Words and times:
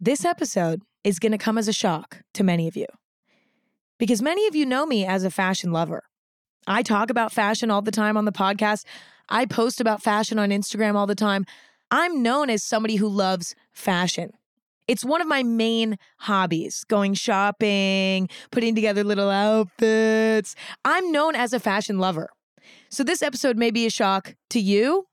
This 0.00 0.24
episode 0.24 0.82
is 1.02 1.18
going 1.18 1.32
to 1.32 1.38
come 1.38 1.58
as 1.58 1.66
a 1.66 1.72
shock 1.72 2.22
to 2.34 2.44
many 2.44 2.68
of 2.68 2.76
you 2.76 2.86
because 3.98 4.22
many 4.22 4.46
of 4.46 4.54
you 4.54 4.64
know 4.64 4.86
me 4.86 5.04
as 5.04 5.24
a 5.24 5.30
fashion 5.30 5.72
lover. 5.72 6.04
I 6.68 6.84
talk 6.84 7.10
about 7.10 7.32
fashion 7.32 7.68
all 7.68 7.82
the 7.82 7.90
time 7.90 8.16
on 8.16 8.24
the 8.24 8.30
podcast. 8.30 8.84
I 9.28 9.44
post 9.44 9.80
about 9.80 10.00
fashion 10.00 10.38
on 10.38 10.50
Instagram 10.50 10.94
all 10.94 11.08
the 11.08 11.16
time. 11.16 11.46
I'm 11.90 12.22
known 12.22 12.48
as 12.48 12.62
somebody 12.62 12.94
who 12.94 13.08
loves 13.08 13.56
fashion. 13.72 14.30
It's 14.86 15.04
one 15.04 15.20
of 15.20 15.26
my 15.26 15.42
main 15.42 15.98
hobbies 16.18 16.84
going 16.84 17.14
shopping, 17.14 18.28
putting 18.52 18.76
together 18.76 19.02
little 19.02 19.30
outfits. 19.30 20.54
I'm 20.84 21.10
known 21.10 21.34
as 21.34 21.52
a 21.52 21.58
fashion 21.58 21.98
lover. 21.98 22.30
So, 22.88 23.02
this 23.02 23.20
episode 23.20 23.56
may 23.56 23.72
be 23.72 23.84
a 23.84 23.90
shock 23.90 24.36
to 24.50 24.60
you, 24.60 25.06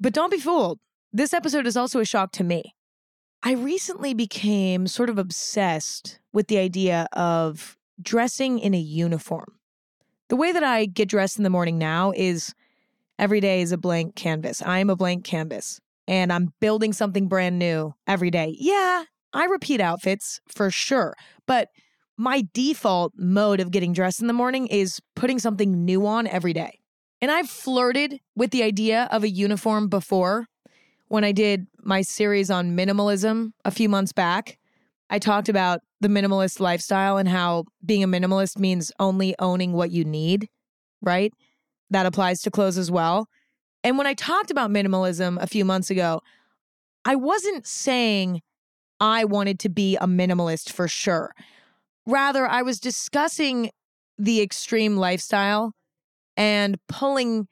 but 0.00 0.14
don't 0.14 0.32
be 0.32 0.38
fooled. 0.38 0.78
This 1.12 1.34
episode 1.34 1.66
is 1.66 1.76
also 1.76 2.00
a 2.00 2.06
shock 2.06 2.32
to 2.32 2.44
me. 2.44 2.74
I 3.42 3.52
recently 3.52 4.14
became 4.14 4.86
sort 4.86 5.10
of 5.10 5.18
obsessed 5.18 6.18
with 6.32 6.48
the 6.48 6.58
idea 6.58 7.06
of 7.12 7.76
dressing 8.00 8.58
in 8.58 8.74
a 8.74 8.78
uniform. 8.78 9.54
The 10.28 10.36
way 10.36 10.52
that 10.52 10.64
I 10.64 10.86
get 10.86 11.08
dressed 11.08 11.38
in 11.38 11.44
the 11.44 11.50
morning 11.50 11.78
now 11.78 12.12
is 12.14 12.54
every 13.18 13.40
day 13.40 13.62
is 13.62 13.72
a 13.72 13.78
blank 13.78 14.14
canvas. 14.14 14.60
I 14.62 14.80
am 14.80 14.90
a 14.90 14.96
blank 14.96 15.24
canvas 15.24 15.80
and 16.06 16.32
I'm 16.32 16.52
building 16.60 16.92
something 16.92 17.28
brand 17.28 17.58
new 17.58 17.94
every 18.06 18.30
day. 18.30 18.56
Yeah, 18.58 19.04
I 19.32 19.44
repeat 19.44 19.80
outfits 19.80 20.40
for 20.48 20.70
sure, 20.70 21.14
but 21.46 21.68
my 22.16 22.44
default 22.52 23.12
mode 23.16 23.60
of 23.60 23.70
getting 23.70 23.92
dressed 23.92 24.20
in 24.20 24.26
the 24.26 24.32
morning 24.32 24.66
is 24.66 25.00
putting 25.14 25.38
something 25.38 25.84
new 25.84 26.06
on 26.06 26.26
every 26.26 26.52
day. 26.52 26.80
And 27.20 27.30
I've 27.30 27.48
flirted 27.48 28.20
with 28.36 28.50
the 28.50 28.62
idea 28.62 29.08
of 29.10 29.22
a 29.22 29.28
uniform 29.28 29.88
before. 29.88 30.46
When 31.08 31.24
I 31.24 31.32
did 31.32 31.66
my 31.82 32.02
series 32.02 32.50
on 32.50 32.76
minimalism 32.76 33.52
a 33.64 33.70
few 33.70 33.88
months 33.88 34.12
back, 34.12 34.58
I 35.10 35.18
talked 35.18 35.48
about 35.48 35.80
the 36.00 36.08
minimalist 36.08 36.60
lifestyle 36.60 37.16
and 37.16 37.28
how 37.28 37.64
being 37.84 38.04
a 38.04 38.08
minimalist 38.08 38.58
means 38.58 38.92
only 38.98 39.34
owning 39.38 39.72
what 39.72 39.90
you 39.90 40.04
need, 40.04 40.48
right? 41.00 41.32
That 41.90 42.06
applies 42.06 42.42
to 42.42 42.50
clothes 42.50 42.76
as 42.76 42.90
well. 42.90 43.26
And 43.82 43.96
when 43.96 44.06
I 44.06 44.14
talked 44.14 44.50
about 44.50 44.70
minimalism 44.70 45.42
a 45.42 45.46
few 45.46 45.64
months 45.64 45.90
ago, 45.90 46.20
I 47.04 47.16
wasn't 47.16 47.66
saying 47.66 48.42
I 49.00 49.24
wanted 49.24 49.58
to 49.60 49.68
be 49.68 49.96
a 49.96 50.06
minimalist 50.06 50.70
for 50.70 50.88
sure. 50.88 51.34
Rather, 52.06 52.46
I 52.46 52.62
was 52.62 52.80
discussing 52.80 53.70
the 54.18 54.42
extreme 54.42 54.96
lifestyle 54.96 55.72
and 56.36 56.76
pulling 56.88 57.48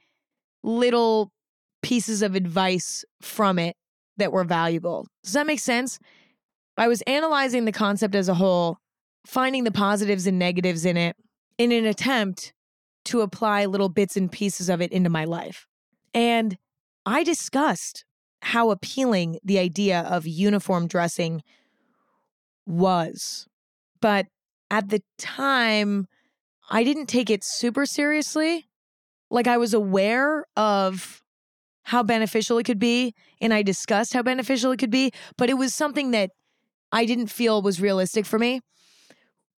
little 0.62 1.30
pieces 1.86 2.20
of 2.20 2.34
advice 2.34 3.04
from 3.22 3.60
it 3.60 3.76
that 4.16 4.32
were 4.32 4.42
valuable. 4.42 5.06
Does 5.22 5.34
that 5.34 5.46
make 5.46 5.60
sense? 5.60 6.00
I 6.76 6.88
was 6.88 7.00
analyzing 7.02 7.64
the 7.64 7.70
concept 7.70 8.16
as 8.16 8.28
a 8.28 8.34
whole, 8.34 8.78
finding 9.24 9.62
the 9.62 9.70
positives 9.70 10.26
and 10.26 10.36
negatives 10.36 10.84
in 10.84 10.96
it 10.96 11.14
in 11.58 11.70
an 11.70 11.86
attempt 11.86 12.52
to 13.04 13.20
apply 13.20 13.66
little 13.66 13.88
bits 13.88 14.16
and 14.16 14.32
pieces 14.32 14.68
of 14.68 14.82
it 14.82 14.90
into 14.90 15.08
my 15.08 15.24
life. 15.26 15.68
And 16.12 16.58
I 17.06 17.22
discussed 17.22 18.04
how 18.42 18.70
appealing 18.70 19.38
the 19.44 19.60
idea 19.60 20.00
of 20.00 20.26
uniform 20.26 20.88
dressing 20.88 21.40
was. 22.66 23.46
But 24.00 24.26
at 24.72 24.88
the 24.88 25.02
time, 25.18 26.08
I 26.68 26.82
didn't 26.82 27.06
take 27.06 27.30
it 27.30 27.44
super 27.44 27.86
seriously. 27.86 28.66
Like 29.30 29.46
I 29.46 29.56
was 29.56 29.72
aware 29.72 30.46
of 30.56 31.22
how 31.86 32.02
beneficial 32.02 32.58
it 32.58 32.64
could 32.64 32.80
be, 32.80 33.14
and 33.40 33.54
I 33.54 33.62
discussed 33.62 34.12
how 34.12 34.22
beneficial 34.22 34.72
it 34.72 34.78
could 34.78 34.90
be, 34.90 35.12
but 35.38 35.48
it 35.48 35.54
was 35.54 35.72
something 35.72 36.10
that 36.10 36.30
I 36.90 37.06
didn't 37.06 37.28
feel 37.28 37.62
was 37.62 37.80
realistic 37.80 38.26
for 38.26 38.40
me. 38.40 38.60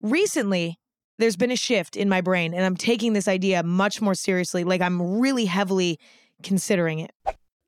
Recently, 0.02 0.78
there's 1.18 1.36
been 1.36 1.50
a 1.50 1.56
shift 1.56 1.96
in 1.96 2.06
my 2.06 2.20
brain, 2.20 2.52
and 2.52 2.66
I'm 2.66 2.76
taking 2.76 3.14
this 3.14 3.28
idea 3.28 3.62
much 3.62 4.02
more 4.02 4.14
seriously. 4.14 4.62
Like 4.62 4.82
I'm 4.82 5.18
really 5.18 5.46
heavily 5.46 5.98
considering 6.42 6.98
it. 6.98 7.12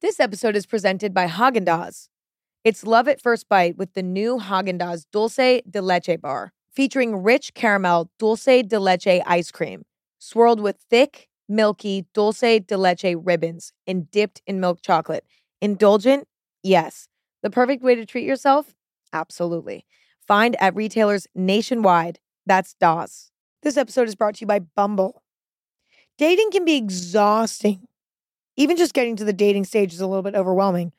This 0.03 0.21
episode 0.21 0.55
is 0.55 0.67
presented 0.67 1.15
by 1.15 1.27
Haagen 1.27 1.65
Dazs. 1.65 2.09
It's 2.63 2.85
love 2.85 3.09
at 3.09 3.23
first 3.23 3.49
bite 3.49 3.79
with 3.79 3.95
the 3.95 4.03
new 4.03 4.39
Haagen 4.39 4.79
Dazs 4.79 5.07
Dulce 5.11 5.63
de 5.69 5.81
Leche 5.81 6.21
bar, 6.21 6.53
featuring 6.71 7.23
rich 7.23 7.55
caramel 7.55 8.11
dulce 8.19 8.63
de 8.63 8.79
leche 8.79 9.23
ice 9.25 9.51
cream, 9.51 9.85
swirled 10.19 10.61
with 10.61 10.77
thick, 10.91 11.30
milky 11.51 12.07
dulce 12.15 12.61
de 12.61 12.77
leche 12.77 13.17
ribbons 13.17 13.73
and 13.87 14.11
dipped 14.11 14.41
in 14.47 14.61
milk 14.61 14.81
chocolate. 14.83 15.25
Indulgent? 15.61 16.27
Yes. 16.63 17.09
The 17.43 17.51
perfect 17.51 17.83
way 17.83 17.95
to 17.95 18.07
treat 18.07 18.25
yourself? 18.25 18.75
Absolutely. 19.13 19.85
Find 20.27 20.57
at 20.61 20.75
retailers 20.77 21.27
nationwide. 21.35 22.21
That's 22.47 22.75
DAWS. 22.75 23.31
This 23.63 23.77
episode 23.77 24.09
is 24.09 24.15
brought 24.15 24.37
to 24.37 24.41
you 24.43 24.47
by 24.47 24.61
Bumble. 24.61 25.23
Dating 26.17 26.51
can 26.51 26.65
be 26.65 26.77
exhausting. 26.77 27.89
Even 28.57 28.77
just 28.77 28.95
getting 28.95 29.17
to 29.17 29.25
the 29.25 29.33
dating 29.33 29.65
stage 29.65 29.93
is 29.93 30.01
a 30.01 30.07
little 30.07 30.23
bit 30.23 30.35
overwhelming. 30.35 30.93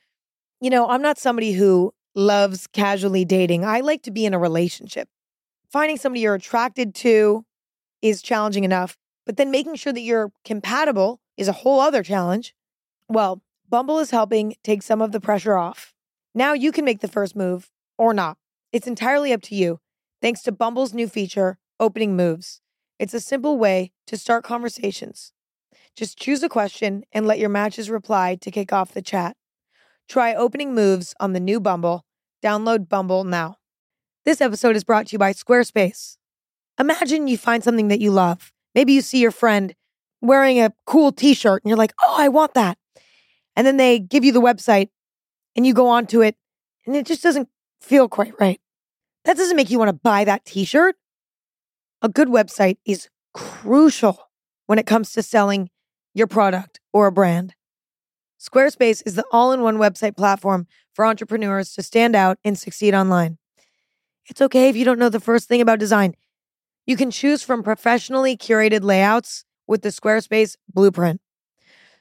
You 0.59 0.69
know, 0.69 0.88
I'm 0.89 1.01
not 1.01 1.18
somebody 1.18 1.53
who 1.53 1.94
loves 2.13 2.68
casually 2.68 3.25
dating. 3.25 3.63
I 3.63 3.79
like 3.79 4.03
to 4.03 4.12
be 4.12 4.25
in 4.25 4.33
a 4.33 4.39
relationship. 4.39 5.09
Finding 5.72 5.97
somebody 5.97 6.22
you're 6.22 6.35
attracted 6.35 6.94
to 6.95 7.45
is 8.01 8.22
challenging 8.22 8.63
enough, 8.63 8.97
but 9.25 9.37
then 9.37 9.51
making 9.51 9.75
sure 9.75 9.93
that 9.93 10.01
you're 10.01 10.31
compatible 10.43 11.19
is 11.37 11.47
a 11.47 11.53
whole 11.53 11.79
other 11.79 12.03
challenge. 12.03 12.55
Well, 13.07 13.41
Bumble 13.69 13.99
is 13.99 14.11
helping 14.11 14.55
take 14.63 14.83
some 14.83 15.01
of 15.01 15.11
the 15.11 15.21
pressure 15.21 15.55
off. 15.55 15.93
Now 16.33 16.53
you 16.53 16.71
can 16.71 16.85
make 16.85 17.01
the 17.01 17.07
first 17.07 17.35
move 17.35 17.69
or 17.97 18.13
not. 18.13 18.37
It's 18.71 18.87
entirely 18.87 19.33
up 19.33 19.41
to 19.43 19.55
you, 19.55 19.79
thanks 20.21 20.41
to 20.43 20.51
Bumble's 20.51 20.93
new 20.93 21.07
feature, 21.07 21.57
Opening 21.79 22.15
Moves. 22.15 22.61
It's 22.99 23.13
a 23.13 23.19
simple 23.19 23.57
way 23.57 23.91
to 24.07 24.17
start 24.17 24.43
conversations. 24.43 25.33
Just 25.95 26.17
choose 26.17 26.43
a 26.43 26.49
question 26.49 27.03
and 27.11 27.27
let 27.27 27.39
your 27.39 27.49
matches 27.49 27.89
reply 27.89 28.35
to 28.35 28.51
kick 28.51 28.71
off 28.71 28.93
the 28.93 29.01
chat. 29.01 29.35
Try 30.07 30.33
Opening 30.33 30.73
Moves 30.73 31.13
on 31.19 31.33
the 31.33 31.39
new 31.39 31.59
Bumble. 31.59 32.05
Download 32.43 32.88
Bumble 32.88 33.23
now. 33.23 33.57
This 34.23 34.41
episode 34.41 34.75
is 34.75 34.83
brought 34.83 35.07
to 35.07 35.13
you 35.13 35.19
by 35.19 35.33
Squarespace. 35.33 36.17
Imagine 36.79 37.27
you 37.27 37.38
find 37.38 37.63
something 37.63 37.88
that 37.89 37.99
you 37.99 38.11
love. 38.11 38.53
Maybe 38.73 38.93
you 38.93 39.01
see 39.01 39.19
your 39.19 39.31
friend 39.31 39.75
wearing 40.21 40.59
a 40.59 40.73
cool 40.85 41.11
t 41.11 41.33
shirt 41.33 41.63
and 41.63 41.69
you're 41.69 41.77
like, 41.77 41.93
oh, 42.01 42.15
I 42.17 42.29
want 42.29 42.53
that. 42.53 42.77
And 43.55 43.67
then 43.67 43.77
they 43.77 43.99
give 43.99 44.23
you 44.23 44.31
the 44.31 44.41
website 44.41 44.89
and 45.55 45.65
you 45.65 45.73
go 45.73 45.87
onto 45.87 46.21
it 46.21 46.35
and 46.85 46.95
it 46.95 47.05
just 47.05 47.23
doesn't 47.23 47.49
feel 47.81 48.07
quite 48.07 48.33
right. 48.39 48.59
That 49.25 49.37
doesn't 49.37 49.57
make 49.57 49.69
you 49.69 49.79
want 49.79 49.89
to 49.89 49.93
buy 49.93 50.23
that 50.23 50.45
t 50.45 50.63
shirt. 50.63 50.95
A 52.01 52.09
good 52.09 52.27
website 52.27 52.77
is 52.85 53.09
crucial 53.33 54.17
when 54.65 54.79
it 54.79 54.85
comes 54.85 55.11
to 55.13 55.21
selling 55.21 55.69
your 56.13 56.27
product 56.27 56.79
or 56.93 57.07
a 57.07 57.11
brand. 57.11 57.53
Squarespace 58.39 59.03
is 59.05 59.15
the 59.15 59.25
all 59.31 59.51
in 59.51 59.61
one 59.61 59.77
website 59.77 60.17
platform 60.17 60.65
for 60.93 61.05
entrepreneurs 61.05 61.73
to 61.73 61.83
stand 61.83 62.15
out 62.15 62.39
and 62.43 62.57
succeed 62.57 62.95
online. 62.95 63.38
It's 64.27 64.41
okay 64.41 64.69
if 64.69 64.75
you 64.75 64.85
don't 64.85 64.99
know 64.99 65.09
the 65.09 65.19
first 65.19 65.47
thing 65.47 65.61
about 65.61 65.79
design. 65.79 66.15
You 66.86 66.97
can 66.97 67.12
choose 67.12 67.44
from 67.44 67.64
professionally 67.64 68.36
curated 68.36 68.84
layouts 68.84 69.46
with 69.68 69.81
the 69.81 69.90
Squarespace 69.90 70.56
blueprint. 70.74 71.22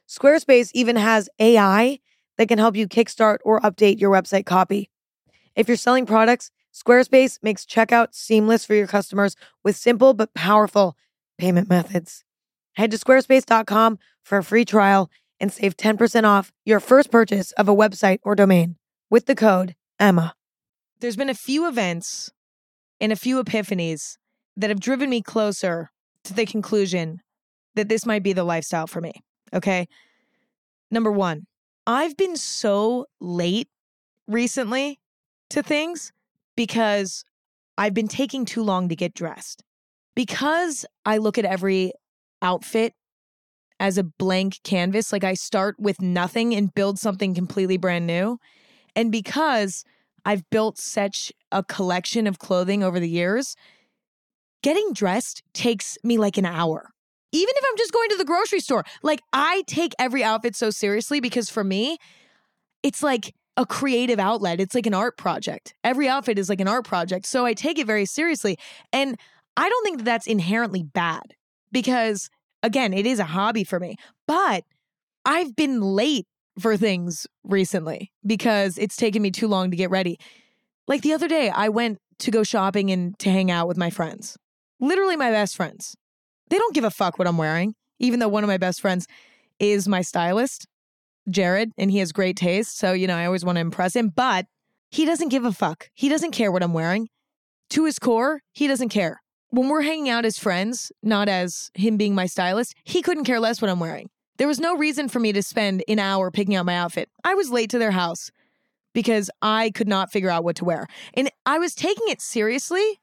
Squarespace 0.08 0.70
even 0.74 0.96
has 0.96 1.28
AI 1.38 2.00
that 2.38 2.48
can 2.48 2.58
help 2.58 2.76
you 2.76 2.88
kickstart 2.88 3.38
or 3.44 3.60
update 3.60 4.00
your 4.00 4.10
website 4.10 4.46
copy. 4.46 4.90
If 5.54 5.68
you're 5.68 5.76
selling 5.76 6.06
products, 6.06 6.50
Squarespace 6.72 7.38
makes 7.42 7.66
checkout 7.66 8.08
seamless 8.14 8.64
for 8.64 8.74
your 8.74 8.86
customers 8.86 9.36
with 9.62 9.76
simple 9.76 10.14
but 10.14 10.34
powerful 10.34 10.96
payment 11.38 11.68
methods. 11.68 12.24
Head 12.74 12.90
to 12.92 12.98
squarespace.com 12.98 13.98
for 14.22 14.38
a 14.38 14.44
free 14.44 14.64
trial 14.64 15.10
and 15.38 15.52
save 15.52 15.76
10% 15.76 16.24
off 16.24 16.52
your 16.64 16.80
first 16.80 17.10
purchase 17.10 17.52
of 17.52 17.68
a 17.68 17.74
website 17.74 18.18
or 18.22 18.34
domain 18.34 18.76
with 19.10 19.26
the 19.26 19.34
code 19.34 19.74
EMMA. 19.98 20.34
There's 21.00 21.16
been 21.16 21.30
a 21.30 21.34
few 21.34 21.66
events 21.66 22.30
and 23.00 23.12
a 23.12 23.16
few 23.16 23.42
epiphanies 23.42 24.16
that 24.60 24.70
have 24.70 24.80
driven 24.80 25.08
me 25.08 25.22
closer 25.22 25.90
to 26.24 26.34
the 26.34 26.44
conclusion 26.44 27.20
that 27.74 27.88
this 27.88 28.04
might 28.04 28.22
be 28.22 28.32
the 28.32 28.44
lifestyle 28.44 28.86
for 28.86 29.00
me. 29.00 29.12
Okay. 29.54 29.88
Number 30.90 31.10
one, 31.10 31.46
I've 31.86 32.16
been 32.16 32.36
so 32.36 33.06
late 33.20 33.68
recently 34.28 35.00
to 35.48 35.62
things 35.62 36.12
because 36.56 37.24
I've 37.78 37.94
been 37.94 38.08
taking 38.08 38.44
too 38.44 38.62
long 38.62 38.88
to 38.90 38.96
get 38.96 39.14
dressed. 39.14 39.64
Because 40.14 40.84
I 41.06 41.16
look 41.16 41.38
at 41.38 41.44
every 41.46 41.92
outfit 42.42 42.92
as 43.78 43.96
a 43.96 44.04
blank 44.04 44.60
canvas, 44.62 45.10
like 45.10 45.24
I 45.24 45.34
start 45.34 45.76
with 45.78 46.02
nothing 46.02 46.54
and 46.54 46.74
build 46.74 46.98
something 46.98 47.34
completely 47.34 47.78
brand 47.78 48.06
new. 48.06 48.38
And 48.94 49.10
because 49.10 49.84
I've 50.26 50.48
built 50.50 50.76
such 50.76 51.32
a 51.50 51.64
collection 51.64 52.26
of 52.26 52.38
clothing 52.38 52.82
over 52.82 53.00
the 53.00 53.08
years, 53.08 53.56
getting 54.62 54.92
dressed 54.92 55.42
takes 55.52 55.96
me 56.02 56.18
like 56.18 56.38
an 56.38 56.46
hour. 56.46 56.90
Even 57.32 57.54
if 57.56 57.64
I'm 57.68 57.76
just 57.76 57.92
going 57.92 58.08
to 58.10 58.16
the 58.16 58.24
grocery 58.24 58.60
store, 58.60 58.84
like 59.02 59.20
I 59.32 59.62
take 59.66 59.92
every 59.98 60.24
outfit 60.24 60.56
so 60.56 60.70
seriously 60.70 61.20
because 61.20 61.48
for 61.48 61.62
me, 61.62 61.98
it's 62.82 63.02
like 63.02 63.34
a 63.56 63.66
creative 63.66 64.18
outlet. 64.18 64.60
It's 64.60 64.74
like 64.74 64.86
an 64.86 64.94
art 64.94 65.16
project. 65.16 65.74
Every 65.84 66.08
outfit 66.08 66.38
is 66.38 66.48
like 66.48 66.60
an 66.60 66.68
art 66.68 66.84
project. 66.84 67.26
So 67.26 67.44
I 67.44 67.54
take 67.54 67.78
it 67.78 67.86
very 67.86 68.06
seriously. 68.06 68.56
And 68.92 69.16
I 69.56 69.68
don't 69.68 69.84
think 69.84 69.98
that 69.98 70.04
that's 70.04 70.26
inherently 70.26 70.82
bad 70.82 71.34
because, 71.70 72.30
again, 72.62 72.92
it 72.92 73.06
is 73.06 73.18
a 73.18 73.24
hobby 73.24 73.64
for 73.64 73.78
me. 73.78 73.96
But 74.26 74.64
I've 75.24 75.54
been 75.54 75.80
late 75.80 76.26
for 76.58 76.76
things 76.76 77.26
recently 77.44 78.10
because 78.26 78.78
it's 78.78 78.96
taken 78.96 79.22
me 79.22 79.30
too 79.30 79.48
long 79.48 79.70
to 79.70 79.76
get 79.76 79.90
ready. 79.90 80.18
Like 80.88 81.02
the 81.02 81.12
other 81.12 81.28
day, 81.28 81.50
I 81.50 81.68
went 81.68 81.98
to 82.20 82.30
go 82.30 82.42
shopping 82.42 82.90
and 82.90 83.18
to 83.18 83.30
hang 83.30 83.50
out 83.50 83.68
with 83.68 83.76
my 83.76 83.90
friends, 83.90 84.36
literally 84.80 85.16
my 85.16 85.30
best 85.30 85.56
friends. 85.56 85.96
They 86.48 86.58
don't 86.58 86.74
give 86.74 86.84
a 86.84 86.90
fuck 86.90 87.18
what 87.18 87.28
I'm 87.28 87.38
wearing, 87.38 87.74
even 87.98 88.18
though 88.18 88.28
one 88.28 88.42
of 88.42 88.48
my 88.48 88.58
best 88.58 88.80
friends 88.80 89.06
is 89.58 89.86
my 89.86 90.02
stylist, 90.02 90.66
Jared, 91.28 91.72
and 91.78 91.90
he 91.90 91.98
has 91.98 92.12
great 92.12 92.36
taste. 92.36 92.78
So, 92.78 92.92
you 92.92 93.06
know, 93.06 93.16
I 93.16 93.26
always 93.26 93.44
want 93.44 93.56
to 93.56 93.60
impress 93.60 93.94
him, 93.94 94.08
but 94.08 94.46
he 94.90 95.04
doesn't 95.04 95.28
give 95.28 95.44
a 95.44 95.52
fuck. 95.52 95.90
He 95.94 96.08
doesn't 96.08 96.32
care 96.32 96.50
what 96.50 96.62
I'm 96.62 96.72
wearing. 96.72 97.08
To 97.70 97.84
his 97.84 97.98
core, 97.98 98.42
he 98.52 98.66
doesn't 98.66 98.88
care. 98.88 99.22
When 99.50 99.68
we're 99.68 99.82
hanging 99.82 100.08
out 100.08 100.24
as 100.24 100.38
friends, 100.38 100.90
not 101.02 101.28
as 101.28 101.70
him 101.74 101.96
being 101.96 102.14
my 102.14 102.26
stylist, 102.26 102.74
he 102.84 103.02
couldn't 103.02 103.24
care 103.24 103.40
less 103.40 103.60
what 103.60 103.70
I'm 103.70 103.80
wearing. 103.80 104.10
There 104.38 104.48
was 104.48 104.58
no 104.58 104.76
reason 104.76 105.08
for 105.08 105.20
me 105.20 105.32
to 105.32 105.42
spend 105.42 105.84
an 105.86 105.98
hour 105.98 106.30
picking 106.30 106.54
out 106.54 106.66
my 106.66 106.76
outfit. 106.76 107.10
I 107.24 107.34
was 107.34 107.50
late 107.50 107.70
to 107.70 107.78
their 107.78 107.90
house 107.90 108.30
because 108.94 109.30
I 109.42 109.70
could 109.70 109.88
not 109.88 110.10
figure 110.10 110.30
out 110.30 110.44
what 110.44 110.56
to 110.56 110.64
wear. 110.64 110.86
And 111.14 111.30
I 111.46 111.58
was 111.58 111.74
taking 111.74 112.08
it 112.08 112.20
seriously, 112.20 112.99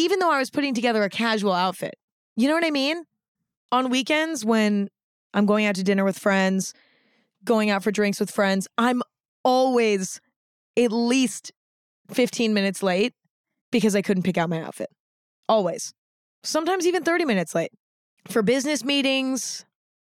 even 0.00 0.18
though 0.18 0.30
I 0.30 0.38
was 0.38 0.50
putting 0.50 0.72
together 0.74 1.02
a 1.02 1.10
casual 1.10 1.52
outfit. 1.52 1.94
You 2.34 2.48
know 2.48 2.54
what 2.54 2.64
I 2.64 2.70
mean? 2.70 3.04
On 3.70 3.90
weekends, 3.90 4.44
when 4.44 4.88
I'm 5.34 5.44
going 5.44 5.66
out 5.66 5.74
to 5.74 5.84
dinner 5.84 6.04
with 6.04 6.18
friends, 6.18 6.72
going 7.44 7.68
out 7.68 7.84
for 7.84 7.90
drinks 7.90 8.18
with 8.18 8.30
friends, 8.30 8.66
I'm 8.78 9.02
always 9.44 10.20
at 10.78 10.90
least 10.90 11.52
15 12.10 12.54
minutes 12.54 12.82
late 12.82 13.12
because 13.70 13.94
I 13.94 14.00
couldn't 14.00 14.22
pick 14.22 14.38
out 14.38 14.48
my 14.48 14.62
outfit. 14.62 14.88
Always. 15.48 15.92
Sometimes 16.42 16.86
even 16.86 17.04
30 17.04 17.26
minutes 17.26 17.54
late. 17.54 17.70
For 18.28 18.42
business 18.42 18.82
meetings, 18.82 19.66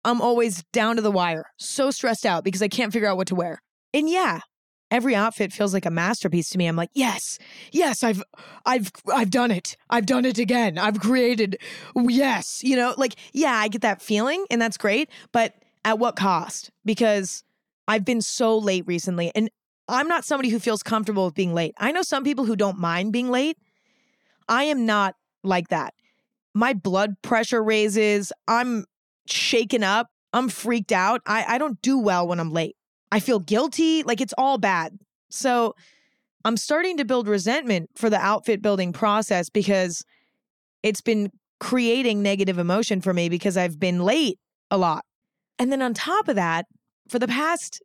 I'm 0.04 0.20
always 0.20 0.64
down 0.72 0.96
to 0.96 1.02
the 1.02 1.10
wire, 1.10 1.46
so 1.58 1.90
stressed 1.90 2.26
out 2.26 2.44
because 2.44 2.62
I 2.62 2.68
can't 2.68 2.92
figure 2.92 3.08
out 3.08 3.16
what 3.16 3.28
to 3.28 3.34
wear. 3.34 3.62
And 3.94 4.08
yeah, 4.08 4.40
every 4.90 5.14
outfit 5.14 5.52
feels 5.52 5.74
like 5.74 5.86
a 5.86 5.90
masterpiece 5.90 6.48
to 6.50 6.58
me. 6.58 6.66
I'm 6.66 6.76
like, 6.76 6.90
yes, 6.94 7.38
yes, 7.72 8.02
I've, 8.02 8.22
I've, 8.64 8.90
I've 9.12 9.30
done 9.30 9.50
it. 9.50 9.76
I've 9.90 10.06
done 10.06 10.24
it 10.24 10.38
again. 10.38 10.78
I've 10.78 11.00
created, 11.00 11.58
yes, 11.94 12.62
you 12.62 12.76
know, 12.76 12.94
like, 12.96 13.14
yeah, 13.32 13.54
I 13.54 13.68
get 13.68 13.82
that 13.82 14.02
feeling 14.02 14.44
and 14.50 14.60
that's 14.60 14.76
great. 14.76 15.10
But 15.32 15.54
at 15.84 15.98
what 15.98 16.16
cost? 16.16 16.70
Because 16.84 17.44
I've 17.86 18.04
been 18.04 18.22
so 18.22 18.56
late 18.58 18.84
recently 18.86 19.30
and 19.34 19.50
I'm 19.88 20.08
not 20.08 20.24
somebody 20.24 20.50
who 20.50 20.58
feels 20.58 20.82
comfortable 20.82 21.24
with 21.24 21.34
being 21.34 21.54
late. 21.54 21.74
I 21.78 21.92
know 21.92 22.02
some 22.02 22.24
people 22.24 22.44
who 22.44 22.56
don't 22.56 22.78
mind 22.78 23.12
being 23.12 23.30
late. 23.30 23.56
I 24.48 24.64
am 24.64 24.86
not 24.86 25.14
like 25.42 25.68
that. 25.68 25.94
My 26.54 26.72
blood 26.72 27.20
pressure 27.22 27.62
raises. 27.62 28.32
I'm 28.46 28.84
shaken 29.26 29.82
up. 29.82 30.08
I'm 30.32 30.48
freaked 30.48 30.92
out. 30.92 31.22
I, 31.26 31.44
I 31.54 31.58
don't 31.58 31.80
do 31.80 31.98
well 31.98 32.26
when 32.26 32.40
I'm 32.40 32.52
late. 32.52 32.76
I 33.10 33.20
feel 33.20 33.38
guilty. 33.38 34.02
Like 34.02 34.20
it's 34.20 34.34
all 34.36 34.58
bad. 34.58 34.98
So 35.30 35.74
I'm 36.44 36.56
starting 36.56 36.96
to 36.98 37.04
build 37.04 37.28
resentment 37.28 37.90
for 37.96 38.10
the 38.10 38.18
outfit 38.18 38.62
building 38.62 38.92
process 38.92 39.50
because 39.50 40.04
it's 40.82 41.00
been 41.00 41.30
creating 41.60 42.22
negative 42.22 42.58
emotion 42.58 43.00
for 43.00 43.12
me 43.12 43.28
because 43.28 43.56
I've 43.56 43.78
been 43.80 44.00
late 44.04 44.38
a 44.70 44.78
lot. 44.78 45.04
And 45.58 45.72
then 45.72 45.82
on 45.82 45.94
top 45.94 46.28
of 46.28 46.36
that, 46.36 46.66
for 47.08 47.18
the 47.18 47.26
past 47.26 47.82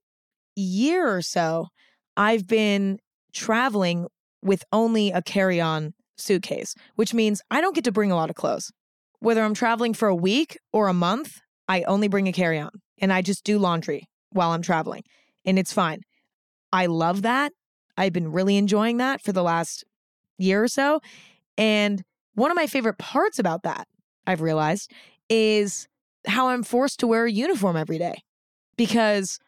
year 0.55 1.13
or 1.13 1.21
so, 1.21 1.67
I've 2.15 2.45
been 2.45 2.99
traveling 3.33 4.07
with 4.43 4.63
only 4.71 5.11
a 5.11 5.21
carry 5.21 5.59
on 5.59 5.93
suitcase, 6.17 6.75
which 6.95 7.13
means 7.13 7.41
I 7.49 7.61
don't 7.61 7.73
get 7.73 7.85
to 7.85 7.91
bring 7.91 8.11
a 8.11 8.15
lot 8.15 8.29
of 8.29 8.35
clothes. 8.35 8.71
Whether 9.19 9.41
I'm 9.41 9.55
traveling 9.55 9.93
for 9.93 10.07
a 10.07 10.15
week 10.15 10.57
or 10.71 10.87
a 10.87 10.93
month, 10.93 11.39
I 11.67 11.83
only 11.83 12.07
bring 12.07 12.27
a 12.27 12.33
carry 12.33 12.59
on 12.59 12.71
and 12.99 13.11
I 13.11 13.21
just 13.21 13.43
do 13.43 13.57
laundry 13.57 14.07
while 14.33 14.51
I'm 14.51 14.62
traveling, 14.62 15.03
and 15.45 15.57
it's 15.57 15.74
fine. 15.74 16.01
I 16.71 16.88
love 16.88 17.21
that. 17.21 17.53
I've 17.97 18.13
been 18.13 18.31
really 18.31 18.57
enjoying 18.57 18.97
that 18.97 19.21
for 19.21 19.31
the 19.31 19.44
last 19.44 19.83
year 20.38 20.63
or 20.63 20.68
so. 20.68 21.00
And 21.57 22.03
one 22.35 22.51
of 22.51 22.56
my 22.56 22.68
favorite 22.68 22.97
parts 22.97 23.38
about 23.39 23.63
that, 23.63 23.88
I've 24.25 24.41
realized, 24.41 24.91
is 25.30 25.88
how 26.25 26.50
I'm 26.50 26.63
forced 26.63 27.00
to 27.01 27.07
wear 27.07 27.25
a 27.25 27.31
uniform 27.31 27.77
every 27.77 27.97
day 27.97 28.24
because 28.77 29.39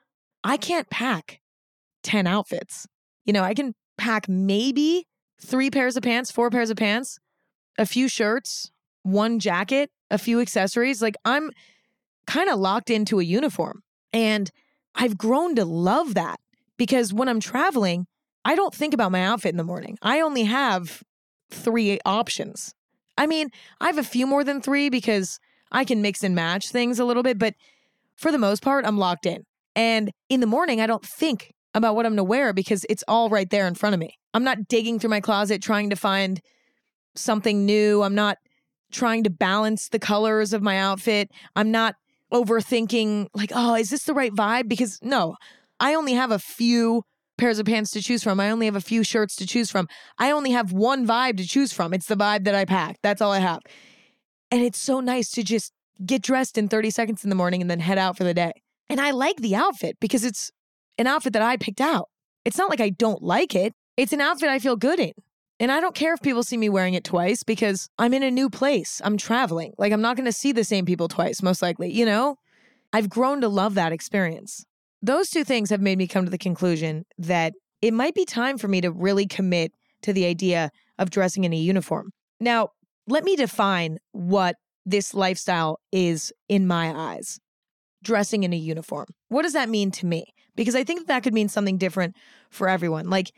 I 0.44 0.58
can't 0.58 0.90
pack 0.90 1.40
10 2.04 2.28
outfits. 2.28 2.86
You 3.26 3.34
know, 3.34 3.44
I 3.44 3.54
can 3.54 3.74
pack 3.98 4.30
maybe 4.30 5.08
three 5.42 5.72
pairs 5.72 5.98
of 5.98 6.04
pants, 6.04 6.31
four 6.31 6.50
pairs 6.50 6.70
of 6.70 6.78
pants, 6.78 7.18
a 7.78 7.86
few 7.86 8.08
shirts, 8.08 8.72
one 9.04 9.40
jacket, 9.40 9.90
a 10.12 10.18
few 10.18 10.40
accessories. 10.40 11.02
Like 11.02 11.16
I'm 11.26 11.52
kind 12.28 12.50
of 12.50 12.60
locked 12.60 12.90
into 12.90 13.20
a 13.20 13.24
uniform. 13.24 13.81
And 14.14 14.52
I've 14.95 15.18
grown 15.18 15.56
to 15.56 15.65
love 15.65 16.13
that 16.13 16.39
because 16.77 17.13
when 17.13 17.27
I'm 17.27 17.39
traveling, 17.39 18.07
I 18.44 18.56
don't 18.56 18.74
think 18.74 18.94
about 18.94 19.12
my 19.12 19.24
outfit 19.24 19.51
in 19.51 19.57
the 19.57 19.63
morning. 19.63 19.97
I 20.01 20.21
only 20.21 20.44
have 20.44 21.03
three 21.50 22.00
options. 22.06 22.74
I 23.18 23.27
mean, 23.27 23.50
I 23.80 23.88
have 23.88 23.97
a 23.97 24.03
few 24.03 24.27
more 24.27 24.44
than 24.44 24.62
three 24.62 24.89
because 24.89 25.39
I 25.71 25.83
can 25.83 26.01
mix 26.01 26.24
and 26.24 26.36
match 26.36 26.69
things 26.69 27.00
a 27.00 27.06
little 27.06 27.24
bit, 27.24 27.39
but 27.39 27.56
for 28.15 28.31
the 28.31 28.38
most 28.38 28.62
part, 28.62 28.86
I'm 28.86 28.97
locked 28.97 29.25
in. 29.25 29.44
And 29.75 30.12
in 30.30 30.39
the 30.39 30.47
morning, 30.47 30.80
I 30.80 30.88
don't 30.88 31.06
think 31.06 31.51
about 31.74 31.95
what 31.95 32.06
I'm 32.06 32.15
to 32.15 32.24
wear 32.24 32.53
because 32.53 32.86
it's 32.89 33.03
all 33.07 33.30
right 33.30 33.50
there 33.50 33.68
in 33.68 33.75
front 33.75 33.94
of 33.94 34.00
me. 34.00 34.15
I'm 34.33 34.44
not 34.44 34.68
digging 34.69 35.00
through 35.00 35.09
my 35.09 35.19
closet 35.19 35.62
trying 35.62 35.89
to 35.89 35.95
find 35.95 36.39
something 37.15 37.65
new. 37.65 38.01
I'm 38.03 38.15
not 38.15 38.38
trying 38.92 39.24
to 39.24 39.30
balance 39.30 39.89
the 39.89 40.00
colors 40.00 40.53
of 40.53 40.62
my 40.62 40.77
outfit. 40.77 41.30
I'm 41.56 41.71
not 41.71 41.95
overthinking 42.33 43.27
like, 43.33 43.51
oh, 43.54 43.75
is 43.75 43.89
this 43.89 44.04
the 44.04 44.13
right 44.13 44.33
vibe? 44.33 44.68
Because 44.68 45.00
no, 45.01 45.36
I 45.80 45.94
only 45.94 46.13
have 46.13 46.31
a 46.31 46.39
few 46.39 47.04
pairs 47.38 47.60
of 47.60 47.66
pants 47.66 47.92
to 47.92 48.01
choose 48.01 48.24
from. 48.24 48.39
I 48.39 48.50
only 48.50 48.66
have 48.66 48.75
a 48.75 48.81
few 48.81 49.04
shirts 49.04 49.36
to 49.38 49.48
choose 49.48 49.69
from. 49.69 49.88
I 50.18 50.31
only 50.31 50.51
have 50.51 50.72
one 50.72 51.06
vibe 51.06 51.38
to 51.38 51.48
choose 51.48 51.74
from. 51.74 51.94
It's 51.94 52.07
the 52.07 52.16
vibe 52.16 52.45
that 52.45 52.56
I 52.56 52.66
pack. 52.66 52.98
That's 53.04 53.22
all 53.22 53.31
I 53.31 53.39
have. 53.39 53.60
And 54.51 54.62
it's 54.62 54.80
so 54.80 55.00
nice 55.00 55.30
to 55.31 55.44
just 55.44 55.74
get 56.06 56.22
dressed 56.22 56.57
in 56.57 56.68
30 56.68 56.89
seconds 56.89 57.24
in 57.24 57.30
the 57.30 57.36
morning 57.36 57.62
and 57.62 57.69
then 57.69 57.80
head 57.80 57.98
out 57.98 58.18
for 58.18 58.24
the 58.24 58.33
day. 58.33 58.54
And 58.89 59.01
I 59.01 59.12
like 59.12 59.38
the 59.38 59.56
outfit 59.56 59.98
because 60.00 60.24
it's 60.24 60.51
an 60.98 61.07
outfit 61.07 61.33
that 61.33 61.42
I 61.42 61.57
picked 61.57 61.81
out. 61.81 62.10
It's 62.45 62.57
not 62.57 62.69
like 62.69 62.81
I 62.81 62.89
don't 62.89 63.24
like 63.24 63.56
it, 63.56 63.74
it's 63.98 64.13
an 64.13 64.21
outfit 64.21 64.50
I 64.50 64.60
feel 64.60 64.75
good 64.75 65.00
in. 65.00 65.13
And 65.60 65.72
I 65.72 65.80
don't 65.80 65.96
care 65.96 66.13
if 66.13 66.22
people 66.22 66.44
see 66.44 66.57
me 66.57 66.69
wearing 66.69 66.96
it 66.96 67.04
twice 67.04 67.44
because 67.44 67.88
I'm 67.97 68.14
in 68.14 68.24
a 68.24 68.31
new 68.31 68.50
place. 68.50 69.02
I'm 69.04 69.18
traveling. 69.18 69.74
Like, 69.78 69.94
I'm 69.94 70.02
not 70.02 70.18
going 70.18 70.26
to 70.26 70.33
see 70.33 70.52
the 70.52 70.64
same 70.64 70.85
people 70.85 71.07
twice, 71.07 71.42
most 71.42 71.62
likely, 71.62 71.92
you 71.92 72.06
know? 72.06 72.38
I've 72.92 73.09
grown 73.09 73.42
to 73.42 73.47
love 73.47 73.74
that 73.76 73.92
experience. 73.92 74.66
Those 75.02 75.30
two 75.30 75.44
things 75.44 75.69
have 75.69 75.81
made 75.81 75.97
me 75.97 76.07
come 76.07 76.26
to 76.26 76.31
the 76.31 76.38
conclusion 76.38 77.06
that 77.18 77.54
it 77.81 77.94
might 77.94 78.16
be 78.16 78.26
time 78.26 78.57
for 78.57 78.68
me 78.68 78.81
to 78.81 78.92
really 78.92 79.28
commit 79.28 79.71
to 80.02 80.14
the 80.14 80.26
idea 80.26 80.71
of 80.97 81.09
dressing 81.09 81.44
in 81.44 81.54
a 81.54 81.57
uniform. 81.57 82.12
Now, 82.40 82.69
let 83.07 83.24
me 83.24 83.35
define 83.35 83.97
what 84.12 84.56
this 84.85 85.14
lifestyle 85.14 85.80
is 85.92 86.33
in 86.47 86.68
my 86.68 86.94
eyes 86.94 87.40
dressing 88.06 88.44
in 88.44 88.54
a 88.54 88.57
uniform. 88.57 89.07
What 89.28 89.42
does 89.42 89.54
that 89.54 89.68
mean 89.68 89.92
to 89.92 90.06
me? 90.06 90.26
Because 90.56 90.76
I 90.76 90.83
think 90.83 91.07
that, 91.07 91.24
could 91.24 91.33
mean 91.33 91.50
something 91.50 91.78
different 91.78 92.16
for 92.50 92.69
everyone. 92.69 93.09
Like, 93.09 93.31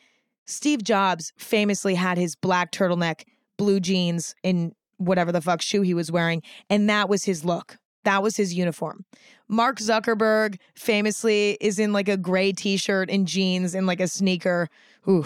Steve 0.47 0.83
Jobs 0.83 1.33
famously 1.37 1.95
had 1.95 2.17
his 2.17 2.35
black 2.35 2.71
turtleneck, 2.71 3.23
blue 3.57 3.79
jeans, 3.79 4.33
and 4.43 4.73
whatever 4.97 5.31
the 5.31 5.41
fuck 5.41 5.61
shoe 5.61 5.81
he 5.81 5.93
was 5.93 6.11
wearing, 6.11 6.41
and 6.69 6.89
that 6.89 7.09
was 7.09 7.25
his 7.25 7.45
look. 7.45 7.77
That 8.03 8.23
was 8.23 8.37
his 8.37 8.53
uniform. 8.53 9.03
Mark 9.49 9.79
Zuckerberg 9.79 10.59
famously 10.75 11.57
is 11.59 11.77
in 11.77 11.91
like 11.91 12.07
a 12.07 12.15
gray 12.15 12.53
t 12.53 12.77
shirt 12.77 13.09
and 13.09 13.27
jeans 13.27 13.75
and 13.75 13.85
like 13.85 13.99
a 13.99 14.07
sneaker. 14.07 14.69
Ooh, 15.09 15.25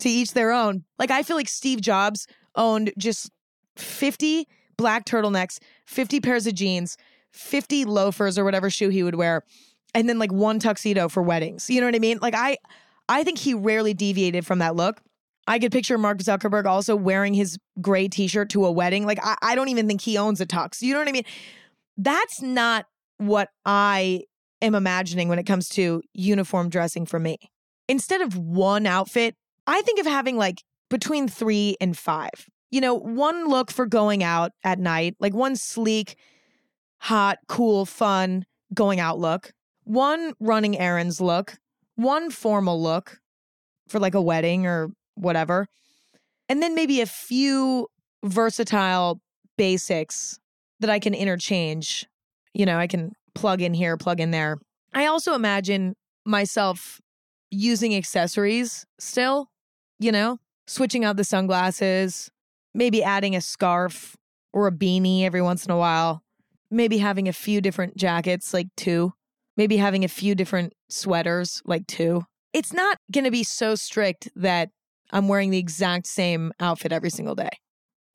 to 0.00 0.08
each 0.08 0.32
their 0.34 0.52
own. 0.52 0.84
Like, 0.98 1.10
I 1.10 1.22
feel 1.22 1.36
like 1.36 1.48
Steve 1.48 1.80
Jobs 1.80 2.26
owned 2.54 2.92
just 2.98 3.30
50 3.76 4.46
black 4.76 5.06
turtlenecks, 5.06 5.58
50 5.86 6.20
pairs 6.20 6.46
of 6.46 6.54
jeans, 6.54 6.98
50 7.32 7.86
loafers 7.86 8.38
or 8.38 8.44
whatever 8.44 8.68
shoe 8.68 8.90
he 8.90 9.02
would 9.02 9.14
wear, 9.14 9.42
and 9.94 10.08
then 10.08 10.18
like 10.18 10.32
one 10.32 10.58
tuxedo 10.58 11.08
for 11.08 11.22
weddings. 11.22 11.70
You 11.70 11.80
know 11.80 11.86
what 11.86 11.94
I 11.94 11.98
mean? 11.98 12.18
Like, 12.20 12.34
I, 12.34 12.58
I 13.08 13.24
think 13.24 13.38
he 13.38 13.54
rarely 13.54 13.94
deviated 13.94 14.46
from 14.46 14.58
that 14.58 14.76
look. 14.76 15.00
I 15.46 15.58
could 15.58 15.72
picture 15.72 15.96
Mark 15.96 16.18
Zuckerberg 16.18 16.66
also 16.66 16.94
wearing 16.94 17.32
his 17.32 17.58
gray 17.80 18.08
t 18.08 18.26
shirt 18.26 18.50
to 18.50 18.66
a 18.66 18.70
wedding. 18.70 19.06
Like, 19.06 19.18
I, 19.22 19.36
I 19.40 19.54
don't 19.54 19.68
even 19.68 19.88
think 19.88 20.02
he 20.02 20.18
owns 20.18 20.40
a 20.40 20.46
tux. 20.46 20.82
You 20.82 20.92
know 20.92 20.98
what 20.98 21.08
I 21.08 21.12
mean? 21.12 21.24
That's 21.96 22.42
not 22.42 22.84
what 23.16 23.48
I 23.64 24.24
am 24.60 24.74
imagining 24.74 25.28
when 25.28 25.38
it 25.38 25.44
comes 25.44 25.68
to 25.70 26.02
uniform 26.12 26.68
dressing 26.68 27.06
for 27.06 27.18
me. 27.18 27.38
Instead 27.88 28.20
of 28.20 28.36
one 28.36 28.86
outfit, 28.86 29.34
I 29.66 29.80
think 29.82 29.98
of 29.98 30.06
having 30.06 30.36
like 30.36 30.62
between 30.90 31.28
three 31.28 31.76
and 31.80 31.96
five. 31.96 32.46
You 32.70 32.82
know, 32.82 32.94
one 32.94 33.48
look 33.48 33.70
for 33.70 33.86
going 33.86 34.22
out 34.22 34.52
at 34.62 34.78
night, 34.78 35.16
like 35.18 35.32
one 35.32 35.56
sleek, 35.56 36.16
hot, 36.98 37.38
cool, 37.48 37.86
fun 37.86 38.44
going 38.74 39.00
out 39.00 39.18
look, 39.18 39.52
one 39.84 40.34
running 40.38 40.78
errands 40.78 41.20
look, 41.20 41.56
one 41.98 42.30
formal 42.30 42.80
look, 42.80 43.18
for 43.88 43.98
like 43.98 44.14
a 44.14 44.22
wedding 44.22 44.66
or 44.66 44.90
whatever. 45.16 45.66
And 46.48 46.62
then 46.62 46.74
maybe 46.74 47.00
a 47.00 47.06
few 47.06 47.88
versatile 48.24 49.20
basics 49.56 50.38
that 50.80 50.90
I 50.90 51.00
can 51.00 51.12
interchange. 51.12 52.06
You 52.54 52.66
know, 52.66 52.78
I 52.78 52.86
can 52.86 53.12
plug 53.34 53.60
in 53.60 53.74
here, 53.74 53.96
plug 53.96 54.20
in 54.20 54.30
there. 54.30 54.58
I 54.94 55.06
also 55.06 55.34
imagine 55.34 55.96
myself 56.24 57.00
using 57.50 57.94
accessories 57.96 58.86
still, 59.00 59.50
you 59.98 60.12
know, 60.12 60.38
switching 60.66 61.04
out 61.04 61.16
the 61.16 61.24
sunglasses, 61.24 62.30
maybe 62.74 63.02
adding 63.02 63.34
a 63.34 63.40
scarf 63.40 64.16
or 64.52 64.68
a 64.68 64.72
beanie 64.72 65.24
every 65.24 65.42
once 65.42 65.64
in 65.64 65.72
a 65.72 65.76
while, 65.76 66.22
maybe 66.70 66.98
having 66.98 67.26
a 67.26 67.32
few 67.32 67.60
different 67.60 67.96
jackets, 67.96 68.54
like 68.54 68.68
two, 68.76 69.12
maybe 69.58 69.76
having 69.76 70.04
a 70.04 70.08
few 70.08 70.34
different 70.34 70.72
sweaters, 70.88 71.60
like 71.66 71.86
two. 71.86 72.22
It's 72.54 72.72
not 72.72 72.96
going 73.12 73.24
to 73.24 73.30
be 73.30 73.42
so 73.42 73.74
strict 73.74 74.30
that 74.36 74.70
I'm 75.10 75.28
wearing 75.28 75.50
the 75.50 75.58
exact 75.58 76.06
same 76.06 76.52
outfit 76.60 76.92
every 76.92 77.10
single 77.10 77.34
day. 77.34 77.50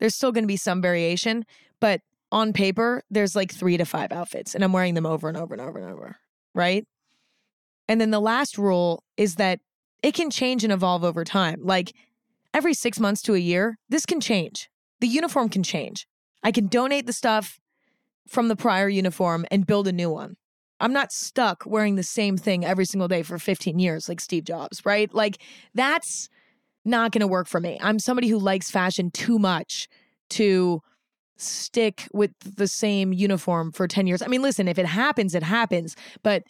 There's 0.00 0.14
still 0.14 0.32
going 0.32 0.42
to 0.42 0.48
be 0.48 0.56
some 0.56 0.82
variation, 0.82 1.44
but 1.80 2.00
on 2.32 2.52
paper, 2.52 3.02
there's 3.10 3.36
like 3.36 3.52
three 3.52 3.76
to 3.76 3.84
five 3.84 4.10
outfits, 4.10 4.54
and 4.54 4.64
I'm 4.64 4.72
wearing 4.72 4.94
them 4.94 5.06
over 5.06 5.28
and 5.28 5.36
over 5.36 5.54
and 5.54 5.60
over 5.60 5.78
and 5.78 5.92
over, 5.92 6.16
right? 6.54 6.84
And 7.86 8.00
then 8.00 8.10
the 8.10 8.20
last 8.20 8.58
rule 8.58 9.04
is 9.16 9.36
that 9.36 9.60
it 10.02 10.14
can 10.14 10.30
change 10.30 10.64
and 10.64 10.72
evolve 10.72 11.04
over 11.04 11.22
time. 11.22 11.60
Like 11.62 11.94
every 12.52 12.74
six 12.74 12.98
months 12.98 13.22
to 13.22 13.34
a 13.34 13.38
year, 13.38 13.78
this 13.88 14.06
can 14.06 14.20
change. 14.20 14.68
The 15.00 15.06
uniform 15.06 15.50
can 15.50 15.62
change. 15.62 16.06
I 16.42 16.50
can 16.50 16.66
donate 16.66 17.06
the 17.06 17.12
stuff 17.12 17.60
from 18.26 18.48
the 18.48 18.56
prior 18.56 18.88
uniform 18.88 19.44
and 19.50 19.66
build 19.66 19.86
a 19.86 19.92
new 19.92 20.10
one. 20.10 20.36
I'm 20.84 20.92
not 20.92 21.12
stuck 21.12 21.64
wearing 21.64 21.94
the 21.94 22.02
same 22.02 22.36
thing 22.36 22.62
every 22.62 22.84
single 22.84 23.08
day 23.08 23.22
for 23.22 23.38
15 23.38 23.78
years 23.78 24.06
like 24.06 24.20
Steve 24.20 24.44
Jobs, 24.44 24.84
right? 24.84 25.12
Like 25.14 25.38
that's 25.74 26.28
not 26.84 27.10
going 27.10 27.22
to 27.22 27.26
work 27.26 27.48
for 27.48 27.58
me. 27.58 27.78
I'm 27.80 27.98
somebody 27.98 28.28
who 28.28 28.38
likes 28.38 28.70
fashion 28.70 29.10
too 29.10 29.38
much 29.38 29.88
to 30.30 30.82
stick 31.38 32.06
with 32.12 32.32
the 32.40 32.68
same 32.68 33.14
uniform 33.14 33.72
for 33.72 33.88
10 33.88 34.06
years. 34.06 34.20
I 34.20 34.26
mean, 34.26 34.42
listen, 34.42 34.68
if 34.68 34.78
it 34.78 34.84
happens, 34.84 35.34
it 35.34 35.42
happens, 35.42 35.96
but 36.22 36.42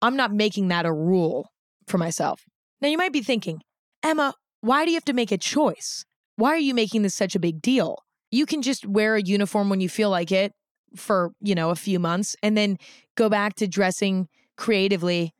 I'm 0.00 0.16
not 0.16 0.32
making 0.32 0.68
that 0.68 0.86
a 0.86 0.92
rule 0.92 1.52
for 1.86 1.98
myself. 1.98 2.40
Now, 2.80 2.88
you 2.88 2.96
might 2.96 3.12
be 3.12 3.22
thinking, 3.22 3.60
Emma, 4.02 4.32
why 4.62 4.86
do 4.86 4.92
you 4.92 4.96
have 4.96 5.04
to 5.04 5.12
make 5.12 5.30
a 5.30 5.36
choice? 5.36 6.06
Why 6.36 6.48
are 6.52 6.56
you 6.56 6.72
making 6.72 7.02
this 7.02 7.14
such 7.14 7.34
a 7.34 7.38
big 7.38 7.60
deal? 7.60 7.98
You 8.30 8.46
can 8.46 8.62
just 8.62 8.86
wear 8.86 9.16
a 9.16 9.22
uniform 9.22 9.68
when 9.68 9.82
you 9.82 9.90
feel 9.90 10.08
like 10.08 10.32
it 10.32 10.54
for, 10.96 11.32
you 11.40 11.54
know, 11.54 11.70
a 11.70 11.76
few 11.76 11.98
months 11.98 12.36
and 12.42 12.56
then 12.56 12.78
go 13.16 13.28
back 13.28 13.54
to 13.54 13.66
dressing 13.66 14.28
creatively 14.56 15.32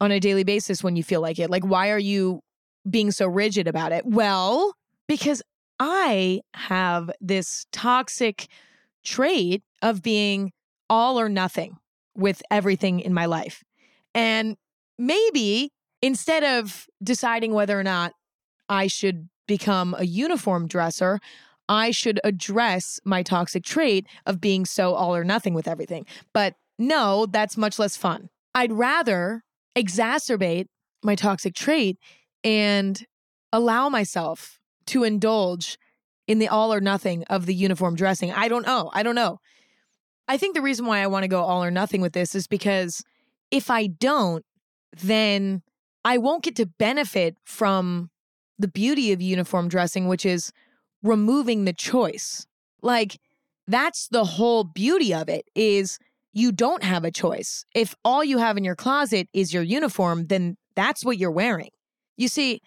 on 0.00 0.10
a 0.10 0.20
daily 0.20 0.44
basis 0.44 0.82
when 0.82 0.96
you 0.96 1.02
feel 1.02 1.20
like 1.20 1.38
it. 1.38 1.50
Like, 1.50 1.64
why 1.64 1.90
are 1.90 1.98
you 1.98 2.40
being 2.88 3.10
so 3.10 3.26
rigid 3.26 3.68
about 3.68 3.92
it? 3.92 4.04
Well, 4.04 4.74
because 5.06 5.42
I 5.78 6.40
have 6.54 7.10
this 7.20 7.66
toxic 7.72 8.48
trait 9.04 9.62
of 9.82 10.02
being 10.02 10.52
all 10.88 11.18
or 11.18 11.28
nothing 11.28 11.78
with 12.14 12.42
everything 12.50 13.00
in 13.00 13.14
my 13.14 13.26
life. 13.26 13.62
And 14.14 14.56
maybe 14.98 15.72
instead 16.02 16.44
of 16.44 16.86
deciding 17.02 17.52
whether 17.52 17.78
or 17.78 17.82
not 17.82 18.12
I 18.68 18.86
should 18.86 19.28
become 19.46 19.94
a 19.98 20.04
uniform 20.04 20.68
dresser, 20.68 21.20
I 21.72 21.90
should 21.90 22.20
address 22.22 23.00
my 23.02 23.22
toxic 23.22 23.64
trait 23.64 24.06
of 24.26 24.42
being 24.42 24.66
so 24.66 24.92
all 24.92 25.16
or 25.16 25.24
nothing 25.24 25.54
with 25.54 25.66
everything. 25.66 26.04
But 26.34 26.54
no, 26.78 27.24
that's 27.24 27.56
much 27.56 27.78
less 27.78 27.96
fun. 27.96 28.28
I'd 28.54 28.72
rather 28.72 29.42
exacerbate 29.74 30.66
my 31.02 31.14
toxic 31.14 31.54
trait 31.54 31.96
and 32.44 33.02
allow 33.54 33.88
myself 33.88 34.58
to 34.88 35.02
indulge 35.02 35.78
in 36.28 36.40
the 36.40 36.48
all 36.48 36.74
or 36.74 36.80
nothing 36.82 37.24
of 37.30 37.46
the 37.46 37.54
uniform 37.54 37.96
dressing. 37.96 38.30
I 38.32 38.48
don't 38.48 38.66
know. 38.66 38.90
I 38.92 39.02
don't 39.02 39.14
know. 39.14 39.38
I 40.28 40.36
think 40.36 40.54
the 40.54 40.60
reason 40.60 40.84
why 40.84 40.98
I 40.98 41.06
want 41.06 41.24
to 41.24 41.28
go 41.28 41.42
all 41.42 41.64
or 41.64 41.70
nothing 41.70 42.02
with 42.02 42.12
this 42.12 42.34
is 42.34 42.46
because 42.46 43.02
if 43.50 43.70
I 43.70 43.86
don't, 43.86 44.44
then 44.94 45.62
I 46.04 46.18
won't 46.18 46.44
get 46.44 46.56
to 46.56 46.66
benefit 46.66 47.38
from 47.44 48.10
the 48.58 48.68
beauty 48.68 49.10
of 49.12 49.22
uniform 49.22 49.70
dressing, 49.70 50.06
which 50.06 50.26
is 50.26 50.52
removing 51.02 51.64
the 51.64 51.72
choice. 51.72 52.46
Like 52.82 53.18
that's 53.66 54.08
the 54.08 54.24
whole 54.24 54.64
beauty 54.64 55.14
of 55.14 55.28
it 55.28 55.48
is 55.54 55.98
you 56.32 56.52
don't 56.52 56.82
have 56.82 57.04
a 57.04 57.10
choice. 57.10 57.64
If 57.74 57.94
all 58.04 58.24
you 58.24 58.38
have 58.38 58.56
in 58.56 58.64
your 58.64 58.76
closet 58.76 59.28
is 59.32 59.52
your 59.52 59.62
uniform, 59.62 60.26
then 60.26 60.56
that's 60.74 61.04
what 61.04 61.18
you're 61.18 61.30
wearing. 61.30 61.70
You 62.16 62.28
see, 62.28 62.60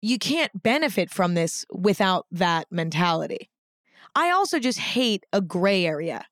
you 0.00 0.18
can't 0.18 0.62
benefit 0.62 1.10
from 1.10 1.34
this 1.34 1.64
without 1.72 2.26
that 2.30 2.66
mentality. 2.70 3.48
I 4.14 4.30
also 4.30 4.58
just 4.58 4.78
hate 4.78 5.24
a 5.32 5.40
gray 5.40 5.86
area. 5.86 6.26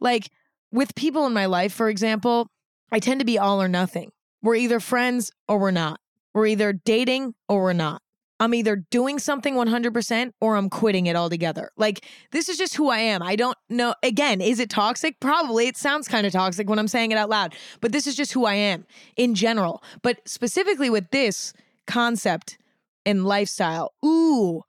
Like 0.00 0.30
with 0.72 0.94
people 0.94 1.26
in 1.26 1.32
my 1.32 1.46
life, 1.46 1.72
for 1.72 1.88
example, 1.88 2.48
I 2.90 2.98
tend 2.98 3.20
to 3.20 3.26
be 3.26 3.38
all 3.38 3.62
or 3.62 3.68
nothing. 3.68 4.12
We're 4.42 4.56
either 4.56 4.80
friends 4.80 5.32
or 5.46 5.58
we're 5.58 5.70
not. 5.70 6.00
We're 6.34 6.46
either 6.46 6.72
dating 6.72 7.34
or 7.48 7.62
we're 7.62 7.72
not. 7.72 8.02
I'm 8.40 8.54
either 8.54 8.76
doing 8.76 9.18
something 9.18 9.54
100% 9.54 10.32
or 10.40 10.56
I'm 10.56 10.70
quitting 10.70 11.06
it 11.06 11.16
altogether. 11.16 11.70
Like, 11.76 12.04
this 12.30 12.48
is 12.48 12.56
just 12.56 12.76
who 12.76 12.88
I 12.88 12.98
am. 12.98 13.22
I 13.22 13.34
don't 13.34 13.58
know. 13.68 13.94
Again, 14.02 14.40
is 14.40 14.60
it 14.60 14.70
toxic? 14.70 15.18
Probably. 15.20 15.66
It 15.66 15.76
sounds 15.76 16.06
kind 16.06 16.26
of 16.26 16.32
toxic 16.32 16.68
when 16.68 16.78
I'm 16.78 16.88
saying 16.88 17.10
it 17.10 17.18
out 17.18 17.28
loud, 17.28 17.54
but 17.80 17.92
this 17.92 18.06
is 18.06 18.14
just 18.14 18.32
who 18.32 18.46
I 18.46 18.54
am 18.54 18.86
in 19.16 19.34
general. 19.34 19.82
But 20.02 20.20
specifically 20.26 20.88
with 20.88 21.10
this 21.10 21.52
concept 21.86 22.58
and 23.04 23.24
lifestyle, 23.24 23.92
ooh, 24.04 24.62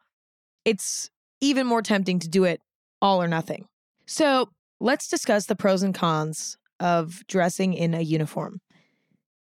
it's 0.65 1.09
even 1.41 1.67
more 1.67 1.81
tempting 1.81 2.19
to 2.19 2.27
do 2.27 2.43
it 2.45 2.61
all 3.01 3.21
or 3.21 3.27
nothing. 3.27 3.65
So, 4.05 4.49
let's 4.79 5.07
discuss 5.07 5.45
the 5.45 5.55
pros 5.55 5.83
and 5.83 5.93
cons 5.93 6.57
of 6.79 7.21
dressing 7.27 7.73
in 7.73 7.93
a 7.93 8.01
uniform. 8.01 8.61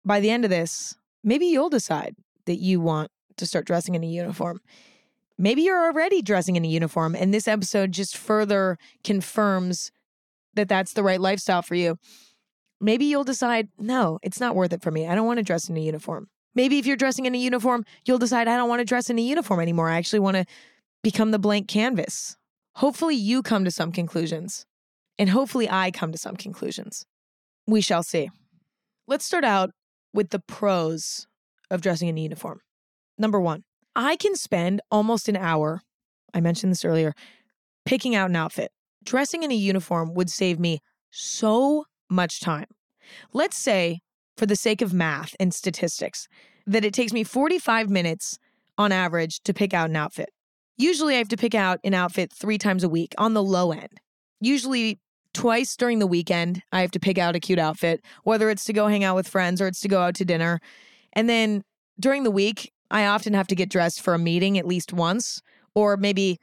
By 0.05 0.21
the 0.21 0.31
end 0.31 0.45
of 0.45 0.51
this, 0.51 0.97
maybe 1.23 1.47
you'll 1.47 1.69
decide 1.69 2.17
that 2.47 2.57
you 2.57 2.81
want 2.81 3.11
to 3.37 3.47
start 3.47 3.67
dressing 3.67 3.95
in 3.95 4.05
a 4.05 4.07
uniform. 4.07 4.61
Maybe 5.39 5.63
you're 5.63 5.85
already 5.85 6.23
dressing 6.23 6.57
in 6.57 6.65
a 6.65 6.69
uniform, 6.69 7.15
and 7.15 7.33
this 7.33 7.47
episode 7.47 7.93
just 7.93 8.17
further 8.17 8.79
confirms 9.05 9.93
that 10.55 10.69
that's 10.69 10.95
the 10.95 11.03
right 11.03 11.21
lifestyle 11.21 11.63
for 11.63 11.75
you. 11.75 11.99
Maybe 12.81 13.05
you'll 13.05 13.25
decide, 13.25 13.69
no, 13.79 14.19
it's 14.23 14.41
not 14.41 14.55
worth 14.55 14.73
it 14.73 14.83
for 14.83 14.91
me. 14.91 15.07
I 15.07 15.15
don't 15.15 15.27
want 15.27 15.39
to 15.39 15.43
dress 15.43 15.69
in 15.69 15.77
a 15.77 15.81
uniform. 15.81 16.29
Maybe 16.55 16.79
if 16.79 16.87
you're 16.87 16.97
dressing 16.97 17.27
in 17.27 17.35
a 17.35 17.39
uniform, 17.39 17.85
you'll 18.07 18.19
decide, 18.19 18.49
I 18.49 18.57
don't 18.57 18.69
want 18.69 18.81
to 18.81 18.85
dress 18.85 19.11
in 19.11 19.19
a 19.19 19.23
uniform 19.23 19.61
anymore. 19.61 19.91
I 19.91 19.99
actually 19.99 20.21
want 20.21 20.37
to 20.37 20.47
become 21.03 21.31
the 21.31 21.39
blank 21.39 21.69
canvas. 21.69 22.37
Hopefully, 22.77 23.15
you 23.15 23.43
come 23.43 23.65
to 23.65 23.71
some 23.71 23.93
conclusions, 23.93 24.67
and 25.19 25.31
hopefully, 25.31 25.69
I 25.69 25.91
come 25.91 26.13
to 26.13 26.19
some 26.19 26.37
conclusions. 26.37 27.07
We 27.67 27.81
shall 27.81 28.03
see. 28.03 28.31
Let's 29.07 29.25
start 29.25 29.45
out 29.45 29.71
with 30.13 30.31
the 30.31 30.39
pros 30.41 31.27
of 31.71 31.81
dressing 31.83 32.09
in 32.09 32.19
a 32.19 32.21
uniform. 32.23 32.61
Number 33.19 33.41
one, 33.41 33.65
I 33.95 34.17
can 34.17 34.37
spend 34.37 34.81
almost 34.91 35.29
an 35.29 35.37
hour, 35.37 35.81
I 36.35 36.41
mentioned 36.41 36.73
this 36.73 36.85
earlier, 36.85 37.15
picking 37.85 38.15
out 38.15 38.31
an 38.31 38.37
outfit. 38.37 38.71
Dressing 39.05 39.43
in 39.43 39.51
a 39.51 39.55
uniform 39.55 40.15
would 40.15 40.31
save 40.31 40.59
me 40.59 40.81
so 41.11 41.85
much 42.11 42.41
time. 42.41 42.67
Let's 43.33 43.57
say, 43.57 44.01
for 44.37 44.47
the 44.47 44.57
sake 44.57 44.83
of 44.83 44.93
math 44.93 45.35
and 45.41 45.55
statistics, 45.55 46.29
that 46.67 46.85
it 46.85 46.93
takes 46.93 47.13
me 47.13 47.25
45 47.25 47.89
minutes 47.89 48.39
on 48.77 48.93
average 48.93 49.41
to 49.45 49.55
pick 49.55 49.73
out 49.73 49.91
an 49.91 49.97
outfit. 49.97 50.31
Usually, 50.77 51.15
I 51.15 51.19
have 51.19 51.29
to 51.29 51.37
pick 51.37 51.55
out 51.55 51.81
an 51.85 51.95
outfit 51.95 52.33
three 52.33 52.59
times 52.59 52.85
a 52.85 52.89
week 52.89 53.15
on 53.17 53.33
the 53.33 53.43
low 53.43 53.73
end. 53.73 54.01
Usually, 54.41 54.99
twice 55.33 55.75
during 55.77 56.01
the 56.01 56.07
weekend, 56.07 56.63
I 56.73 56.83
have 56.83 56.91
to 56.91 57.01
pick 57.01 57.17
out 57.17 57.37
a 57.37 57.41
cute 57.41 57.59
outfit, 57.59 58.05
whether 58.25 58.51
it's 58.51 58.65
to 58.65 58.73
go 58.75 58.89
hang 58.89 59.05
out 59.05 59.17
with 59.17 59.29
friends 59.29 59.63
or 59.63 59.69
it's 59.69 59.81
to 59.81 59.89
go 59.89 60.03
out 60.03 60.15
to 60.17 60.25
dinner. 60.25 60.61
And 61.15 61.29
then 61.29 61.63
during 61.99 62.25
the 62.25 62.31
week, 62.31 62.73
I 62.91 63.07
often 63.07 63.35
have 63.35 63.47
to 63.49 63.55
get 63.55 63.71
dressed 63.71 64.01
for 64.01 64.15
a 64.15 64.19
meeting 64.19 64.59
at 64.59 64.67
least 64.67 64.93
once, 64.93 65.43
or 65.75 65.97
maybe 65.97 66.39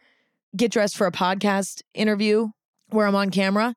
get 0.55 0.71
dressed 0.71 0.97
for 0.97 1.07
a 1.07 1.12
podcast 1.12 1.81
interview 1.93 2.50
where 2.89 3.07
I'm 3.07 3.15
on 3.15 3.31
camera. 3.31 3.75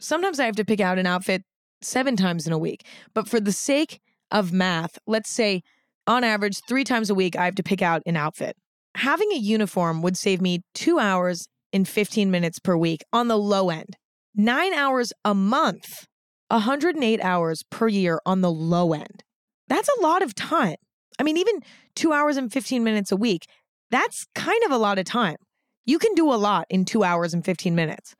Sometimes 0.00 0.40
I 0.40 0.46
have 0.46 0.56
to 0.56 0.64
pick 0.64 0.80
out 0.80 0.98
an 0.98 1.06
outfit 1.06 1.44
seven 1.80 2.16
times 2.16 2.46
in 2.46 2.52
a 2.52 2.58
week. 2.58 2.84
But 3.14 3.28
for 3.28 3.40
the 3.40 3.52
sake 3.52 4.00
of 4.30 4.52
math, 4.52 4.98
let's 5.06 5.30
say 5.30 5.62
on 6.06 6.24
average, 6.24 6.60
three 6.68 6.84
times 6.84 7.10
a 7.10 7.14
week, 7.14 7.36
I 7.36 7.44
have 7.44 7.54
to 7.56 7.62
pick 7.62 7.82
out 7.82 8.02
an 8.06 8.16
outfit. 8.16 8.56
Having 8.96 9.32
a 9.32 9.38
uniform 9.38 10.02
would 10.02 10.16
save 10.16 10.40
me 10.40 10.62
two 10.74 10.98
hours 10.98 11.48
and 11.72 11.86
15 11.86 12.30
minutes 12.30 12.58
per 12.58 12.76
week 12.76 13.02
on 13.12 13.28
the 13.28 13.38
low 13.38 13.70
end, 13.70 13.96
nine 14.34 14.72
hours 14.72 15.12
a 15.24 15.34
month, 15.34 16.06
108 16.48 17.20
hours 17.20 17.62
per 17.70 17.88
year 17.88 18.20
on 18.24 18.40
the 18.40 18.50
low 18.50 18.94
end. 18.94 19.22
That's 19.68 19.88
a 19.98 20.00
lot 20.00 20.22
of 20.22 20.34
time. 20.34 20.76
I 21.18 21.22
mean, 21.22 21.36
even 21.36 21.60
two 21.94 22.12
hours 22.12 22.36
and 22.36 22.52
15 22.52 22.84
minutes 22.84 23.12
a 23.12 23.16
week, 23.16 23.46
that's 23.90 24.26
kind 24.34 24.62
of 24.64 24.70
a 24.70 24.78
lot 24.78 24.98
of 24.98 25.04
time. 25.04 25.36
You 25.84 25.98
can 25.98 26.14
do 26.14 26.32
a 26.32 26.36
lot 26.36 26.66
in 26.68 26.84
two 26.84 27.02
hours 27.02 27.34
and 27.34 27.44
15 27.44 27.74
minutes. 27.74 28.14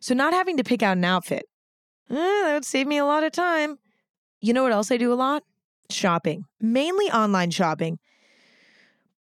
So, 0.00 0.14
not 0.14 0.34
having 0.34 0.58
to 0.58 0.64
pick 0.64 0.82
out 0.82 0.98
an 0.98 1.04
outfit, 1.04 1.46
eh, 2.10 2.14
that 2.14 2.52
would 2.52 2.64
save 2.64 2.86
me 2.86 2.98
a 2.98 3.06
lot 3.06 3.24
of 3.24 3.32
time. 3.32 3.76
You 4.40 4.52
know 4.52 4.62
what 4.62 4.72
else 4.72 4.90
I 4.90 4.98
do 4.98 5.12
a 5.12 5.14
lot? 5.14 5.42
Shopping, 5.90 6.44
mainly 6.60 7.06
online 7.06 7.50
shopping. 7.50 7.98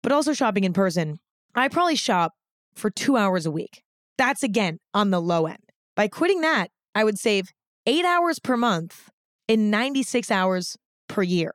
but 0.01 0.13
also 0.13 0.31
shopping 0.31 0.63
in 0.63 0.71
person, 0.71 1.19
I 1.55 1.67
probably 1.67 1.95
shop 1.97 2.33
for 2.73 2.89
two 2.89 3.17
hours 3.17 3.45
a 3.45 3.51
week. 3.51 3.83
That's 4.17 4.43
again 4.43 4.79
on 4.93 5.09
the 5.09 5.21
low 5.21 5.45
end. 5.45 5.63
By 5.95 6.07
quitting 6.07 6.39
that, 6.41 6.69
I 6.95 7.03
would 7.03 7.19
save 7.19 7.49
eight 7.85 8.05
hours 8.05 8.39
per 8.39 8.55
month 8.55 9.09
and 9.49 9.69
96 9.69 10.31
hours 10.31 10.77
per 11.09 11.21
year 11.23 11.51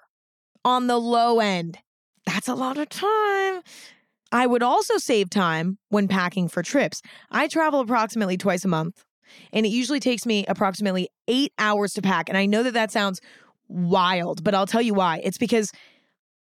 on 0.64 0.86
the 0.86 0.98
low 0.98 1.40
end. 1.40 1.78
That's 2.26 2.48
a 2.48 2.54
lot 2.54 2.78
of 2.78 2.88
time. 2.88 3.62
I 4.32 4.46
would 4.46 4.62
also 4.62 4.98
save 4.98 5.30
time 5.30 5.78
when 5.90 6.08
packing 6.08 6.48
for 6.48 6.62
trips. 6.62 7.02
I 7.30 7.46
travel 7.46 7.80
approximately 7.80 8.36
twice 8.36 8.64
a 8.64 8.68
month, 8.68 9.04
and 9.52 9.64
it 9.64 9.68
usually 9.68 10.00
takes 10.00 10.26
me 10.26 10.44
approximately 10.46 11.08
eight 11.28 11.52
hours 11.58 11.92
to 11.94 12.02
pack. 12.02 12.28
And 12.28 12.36
I 12.36 12.46
know 12.46 12.62
that 12.62 12.74
that 12.74 12.90
sounds 12.90 13.20
wild, 13.68 14.42
but 14.42 14.54
I'll 14.54 14.66
tell 14.66 14.82
you 14.82 14.94
why. 14.94 15.20
It's 15.22 15.38
because 15.38 15.70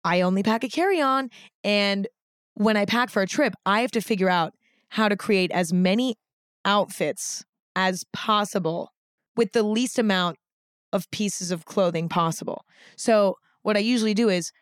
I 0.04 0.22
only 0.22 0.44
pack 0.44 0.64
a 0.64 0.70
carry 0.70 1.02
on. 1.02 1.30
And 1.64 2.08
when 2.56 2.76
I 2.76 2.86
pack 2.86 3.10
for 3.10 3.22
a 3.22 3.28
trip, 3.28 3.54
I 3.66 3.82
have 3.82 3.92
to 3.92 4.02
figure 4.02 4.30
out 4.30 4.54
how 4.90 5.08
to 5.10 5.16
create 5.16 5.52
as 5.52 5.72
many 5.72 6.16
outfits 6.66 7.46
as 7.76 8.04
possible 8.14 8.92
with 9.36 9.52
the 9.54 9.64
least 9.64 10.00
amount 10.00 10.38
of 10.92 11.10
pieces 11.12 11.52
of 11.52 11.66
clothing 11.66 12.10
possible. 12.10 12.66
So, 12.96 13.36
what 13.68 13.76
I 13.76 13.82
usually 13.82 14.14
do 14.14 14.30
is 14.30 14.54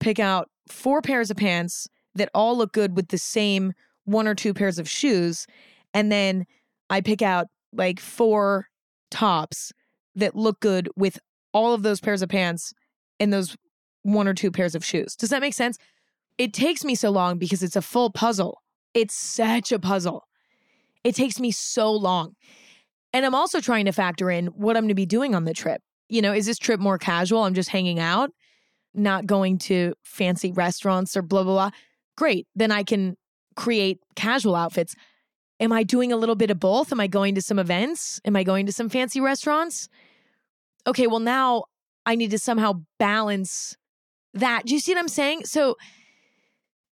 pick 0.00 0.18
out 0.18 0.50
four 0.68 1.00
pairs 1.00 1.30
of 1.30 1.36
pants 1.36 1.86
that 2.16 2.28
all 2.34 2.56
look 2.56 2.72
good 2.72 2.96
with 2.96 3.06
the 3.06 3.16
same 3.16 3.72
one 4.04 4.26
or 4.26 4.34
two 4.34 4.52
pairs 4.52 4.80
of 4.80 4.88
shoes. 4.88 5.46
And 5.94 6.10
then 6.10 6.44
I 6.90 7.00
pick 7.00 7.22
out 7.22 7.46
like 7.72 8.00
four 8.00 8.66
tops 9.12 9.72
that 10.16 10.34
look 10.34 10.58
good 10.58 10.88
with 10.96 11.20
all 11.52 11.72
of 11.72 11.84
those 11.84 12.00
pairs 12.00 12.20
of 12.20 12.30
pants 12.30 12.72
and 13.20 13.32
those 13.32 13.56
one 14.02 14.26
or 14.26 14.34
two 14.34 14.50
pairs 14.50 14.74
of 14.74 14.84
shoes. 14.84 15.14
Does 15.14 15.30
that 15.30 15.40
make 15.40 15.54
sense? 15.54 15.78
It 16.36 16.52
takes 16.52 16.84
me 16.84 16.96
so 16.96 17.10
long 17.10 17.38
because 17.38 17.62
it's 17.62 17.76
a 17.76 17.82
full 17.82 18.10
puzzle. 18.10 18.60
It's 18.92 19.14
such 19.14 19.70
a 19.70 19.78
puzzle. 19.78 20.24
It 21.04 21.14
takes 21.14 21.38
me 21.38 21.52
so 21.52 21.92
long. 21.92 22.32
And 23.12 23.24
I'm 23.24 23.36
also 23.36 23.60
trying 23.60 23.84
to 23.84 23.92
factor 23.92 24.32
in 24.32 24.46
what 24.48 24.76
I'm 24.76 24.82
going 24.82 24.88
to 24.88 24.94
be 24.96 25.06
doing 25.06 25.36
on 25.36 25.44
the 25.44 25.54
trip. 25.54 25.80
You 26.08 26.22
know, 26.22 26.32
is 26.32 26.46
this 26.46 26.58
trip 26.58 26.80
more 26.80 26.98
casual? 26.98 27.44
I'm 27.44 27.54
just 27.54 27.68
hanging 27.68 28.00
out, 28.00 28.30
not 28.94 29.26
going 29.26 29.58
to 29.58 29.94
fancy 30.02 30.52
restaurants 30.52 31.16
or 31.16 31.22
blah, 31.22 31.42
blah, 31.42 31.52
blah. 31.52 31.70
Great. 32.16 32.46
Then 32.54 32.72
I 32.72 32.82
can 32.82 33.16
create 33.56 33.98
casual 34.16 34.54
outfits. 34.54 34.94
Am 35.60 35.72
I 35.72 35.82
doing 35.82 36.12
a 36.12 36.16
little 36.16 36.34
bit 36.34 36.50
of 36.50 36.60
both? 36.60 36.92
Am 36.92 37.00
I 37.00 37.06
going 37.06 37.34
to 37.34 37.42
some 37.42 37.58
events? 37.58 38.20
Am 38.24 38.36
I 38.36 38.44
going 38.44 38.66
to 38.66 38.72
some 38.72 38.88
fancy 38.88 39.20
restaurants? 39.20 39.88
Okay, 40.86 41.06
well, 41.06 41.20
now 41.20 41.64
I 42.06 42.14
need 42.14 42.30
to 42.30 42.38
somehow 42.38 42.82
balance 42.98 43.76
that. 44.34 44.66
Do 44.66 44.74
you 44.74 44.80
see 44.80 44.92
what 44.92 45.00
I'm 45.00 45.08
saying? 45.08 45.44
So 45.44 45.76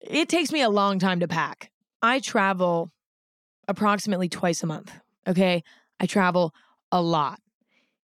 it 0.01 0.29
takes 0.29 0.51
me 0.51 0.62
a 0.62 0.69
long 0.69 1.00
time 1.00 1.22
to 1.22 1.27
pack. 1.27 1.72
I 2.01 2.19
travel 2.19 2.91
approximately 3.67 4.29
twice 4.29 4.63
a 4.63 4.67
month. 4.67 4.91
Okay. 5.27 5.63
I 6.00 6.05
travel 6.05 6.53
a 6.91 7.01
lot. 7.01 7.39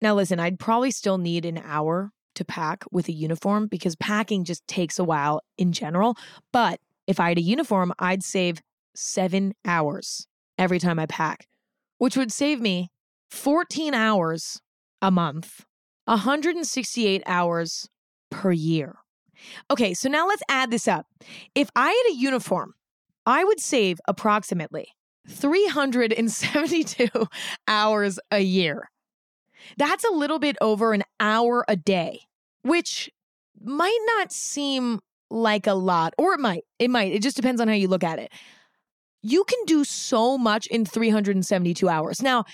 Now, 0.00 0.14
listen, 0.14 0.40
I'd 0.40 0.58
probably 0.58 0.90
still 0.90 1.18
need 1.18 1.44
an 1.44 1.58
hour 1.58 2.12
to 2.34 2.44
pack 2.44 2.84
with 2.90 3.08
a 3.08 3.12
uniform 3.12 3.66
because 3.66 3.96
packing 3.96 4.44
just 4.44 4.66
takes 4.66 4.98
a 4.98 5.04
while 5.04 5.40
in 5.58 5.72
general. 5.72 6.16
But 6.52 6.80
if 7.06 7.20
I 7.20 7.28
had 7.30 7.38
a 7.38 7.42
uniform, 7.42 7.92
I'd 7.98 8.22
save 8.22 8.62
seven 8.94 9.54
hours 9.64 10.26
every 10.58 10.78
time 10.78 10.98
I 10.98 11.06
pack, 11.06 11.46
which 11.98 12.16
would 12.16 12.32
save 12.32 12.60
me 12.60 12.90
14 13.30 13.94
hours 13.94 14.60
a 15.00 15.10
month, 15.10 15.64
168 16.04 17.22
hours 17.26 17.88
per 18.30 18.52
year. 18.52 18.96
Okay, 19.70 19.94
so 19.94 20.08
now 20.08 20.26
let's 20.28 20.42
add 20.48 20.70
this 20.70 20.86
up. 20.86 21.06
If 21.54 21.70
I 21.74 21.88
had 21.88 22.12
a 22.12 22.16
uniform, 22.16 22.74
I 23.26 23.44
would 23.44 23.60
save 23.60 24.00
approximately 24.06 24.88
372 25.28 27.08
hours 27.68 28.18
a 28.30 28.40
year. 28.40 28.90
That's 29.76 30.04
a 30.04 30.12
little 30.12 30.38
bit 30.38 30.56
over 30.60 30.92
an 30.92 31.02
hour 31.20 31.64
a 31.68 31.76
day, 31.76 32.22
which 32.62 33.10
might 33.60 33.98
not 34.16 34.32
seem 34.32 35.00
like 35.30 35.66
a 35.66 35.74
lot, 35.74 36.14
or 36.18 36.34
it 36.34 36.40
might. 36.40 36.64
It 36.78 36.90
might. 36.90 37.12
It 37.12 37.22
just 37.22 37.36
depends 37.36 37.60
on 37.60 37.68
how 37.68 37.74
you 37.74 37.88
look 37.88 38.04
at 38.04 38.18
it. 38.18 38.32
You 39.22 39.44
can 39.44 39.58
do 39.66 39.84
so 39.84 40.36
much 40.36 40.66
in 40.66 40.84
372 40.84 41.88
hours. 41.88 42.22
Now, 42.22 42.44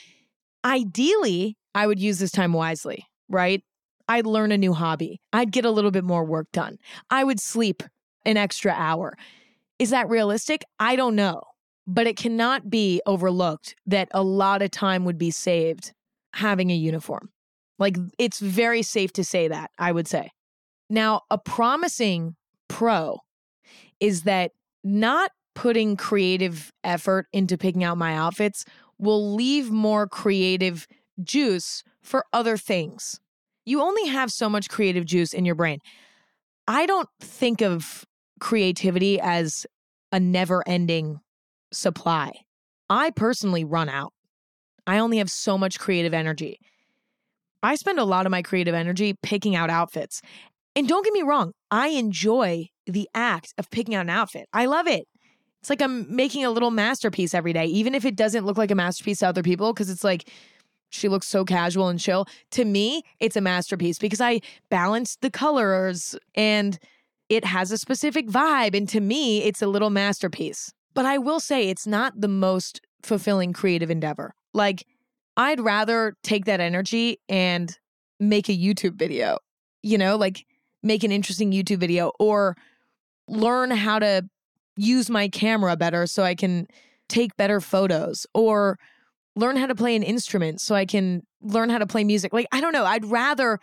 ideally, 0.64 1.56
I 1.74 1.86
would 1.86 1.98
use 1.98 2.18
this 2.18 2.30
time 2.30 2.52
wisely, 2.52 3.06
right? 3.28 3.62
I'd 4.06 4.26
learn 4.26 4.52
a 4.52 4.58
new 4.58 4.74
hobby. 4.74 5.20
I'd 5.32 5.52
get 5.52 5.64
a 5.64 5.70
little 5.70 5.90
bit 5.90 6.04
more 6.04 6.24
work 6.24 6.48
done. 6.52 6.78
I 7.10 7.24
would 7.24 7.40
sleep 7.40 7.82
an 8.24 8.36
extra 8.36 8.72
hour. 8.72 9.16
Is 9.78 9.90
that 9.90 10.08
realistic? 10.08 10.62
I 10.78 10.96
don't 10.96 11.14
know 11.14 11.42
but 11.88 12.06
it 12.06 12.18
cannot 12.18 12.68
be 12.68 13.00
overlooked 13.06 13.74
that 13.86 14.08
a 14.10 14.22
lot 14.22 14.60
of 14.60 14.70
time 14.70 15.06
would 15.06 15.16
be 15.16 15.30
saved 15.30 15.92
having 16.38 16.70
a 16.70 16.74
uniform. 16.74 17.30
Like 17.78 17.96
it's 18.18 18.40
very 18.40 18.82
safe 18.82 19.12
to 19.14 19.24
say 19.24 19.48
that, 19.48 19.70
I 19.78 19.92
would 19.92 20.08
say. 20.08 20.30
Now, 20.90 21.22
a 21.30 21.38
promising 21.38 22.36
pro 22.68 23.18
is 24.00 24.22
that 24.22 24.52
not 24.82 25.32
putting 25.54 25.96
creative 25.96 26.72
effort 26.84 27.26
into 27.32 27.58
picking 27.58 27.84
out 27.84 27.98
my 27.98 28.14
outfits 28.14 28.64
will 28.98 29.34
leave 29.34 29.70
more 29.70 30.06
creative 30.06 30.86
juice 31.22 31.82
for 32.02 32.24
other 32.32 32.56
things. 32.56 33.20
You 33.66 33.82
only 33.82 34.06
have 34.06 34.32
so 34.32 34.48
much 34.48 34.68
creative 34.68 35.04
juice 35.04 35.32
in 35.32 35.44
your 35.44 35.54
brain. 35.54 35.80
I 36.66 36.86
don't 36.86 37.08
think 37.20 37.60
of 37.60 38.04
creativity 38.40 39.20
as 39.20 39.66
a 40.12 40.20
never 40.20 40.62
ending 40.66 41.20
supply. 41.72 42.32
I 42.88 43.10
personally 43.10 43.64
run 43.64 43.88
out. 43.88 44.12
I 44.88 44.98
only 44.98 45.18
have 45.18 45.30
so 45.30 45.58
much 45.58 45.78
creative 45.78 46.14
energy. 46.14 46.58
I 47.62 47.74
spend 47.74 47.98
a 47.98 48.04
lot 48.04 48.26
of 48.26 48.30
my 48.30 48.42
creative 48.42 48.74
energy 48.74 49.14
picking 49.22 49.54
out 49.54 49.70
outfits. 49.70 50.22
And 50.74 50.88
don't 50.88 51.04
get 51.04 51.12
me 51.12 51.22
wrong, 51.22 51.52
I 51.70 51.88
enjoy 51.88 52.68
the 52.86 53.08
act 53.14 53.52
of 53.58 53.70
picking 53.70 53.94
out 53.94 54.02
an 54.06 54.10
outfit. 54.10 54.48
I 54.52 54.64
love 54.64 54.86
it. 54.86 55.06
It's 55.60 55.68
like 55.68 55.82
I'm 55.82 56.14
making 56.14 56.44
a 56.44 56.50
little 56.50 56.70
masterpiece 56.70 57.34
every 57.34 57.52
day, 57.52 57.66
even 57.66 57.94
if 57.94 58.04
it 58.04 58.16
doesn't 58.16 58.46
look 58.46 58.56
like 58.56 58.70
a 58.70 58.74
masterpiece 58.74 59.18
to 59.18 59.28
other 59.28 59.42
people, 59.42 59.72
because 59.72 59.90
it's 59.90 60.04
like, 60.04 60.30
she 60.90 61.08
looks 61.08 61.26
so 61.26 61.44
casual 61.44 61.88
and 61.88 62.00
chill. 62.00 62.26
To 62.52 62.64
me, 62.64 63.02
it's 63.20 63.36
a 63.36 63.42
masterpiece 63.42 63.98
because 63.98 64.22
I 64.22 64.40
balanced 64.70 65.20
the 65.20 65.30
colors 65.30 66.16
and 66.34 66.78
it 67.28 67.44
has 67.44 67.70
a 67.72 67.76
specific 67.76 68.26
vibe. 68.28 68.74
And 68.74 68.88
to 68.88 69.00
me, 69.00 69.42
it's 69.42 69.60
a 69.60 69.66
little 69.66 69.90
masterpiece. 69.90 70.72
But 70.94 71.04
I 71.04 71.18
will 71.18 71.40
say 71.40 71.68
it's 71.68 71.86
not 71.86 72.18
the 72.18 72.28
most 72.28 72.80
fulfilling 73.02 73.52
creative 73.52 73.90
endeavor. 73.90 74.32
Like, 74.54 74.86
I'd 75.36 75.60
rather 75.60 76.16
take 76.22 76.46
that 76.46 76.60
energy 76.60 77.20
and 77.28 77.76
make 78.18 78.48
a 78.48 78.56
YouTube 78.56 78.94
video, 78.94 79.38
you 79.82 79.98
know, 79.98 80.16
like 80.16 80.44
make 80.82 81.04
an 81.04 81.12
interesting 81.12 81.52
YouTube 81.52 81.78
video 81.78 82.12
or 82.18 82.56
learn 83.28 83.70
how 83.70 83.98
to 83.98 84.28
use 84.76 85.10
my 85.10 85.28
camera 85.28 85.76
better 85.76 86.06
so 86.06 86.22
I 86.22 86.34
can 86.34 86.66
take 87.08 87.36
better 87.36 87.60
photos 87.60 88.26
or 88.34 88.78
learn 89.36 89.56
how 89.56 89.66
to 89.66 89.74
play 89.74 89.94
an 89.94 90.02
instrument 90.02 90.60
so 90.60 90.74
I 90.74 90.84
can 90.84 91.22
learn 91.40 91.70
how 91.70 91.78
to 91.78 91.86
play 91.86 92.04
music. 92.04 92.32
Like, 92.32 92.46
I 92.50 92.60
don't 92.60 92.72
know. 92.72 92.84
I'd 92.84 93.04
rather 93.04 93.60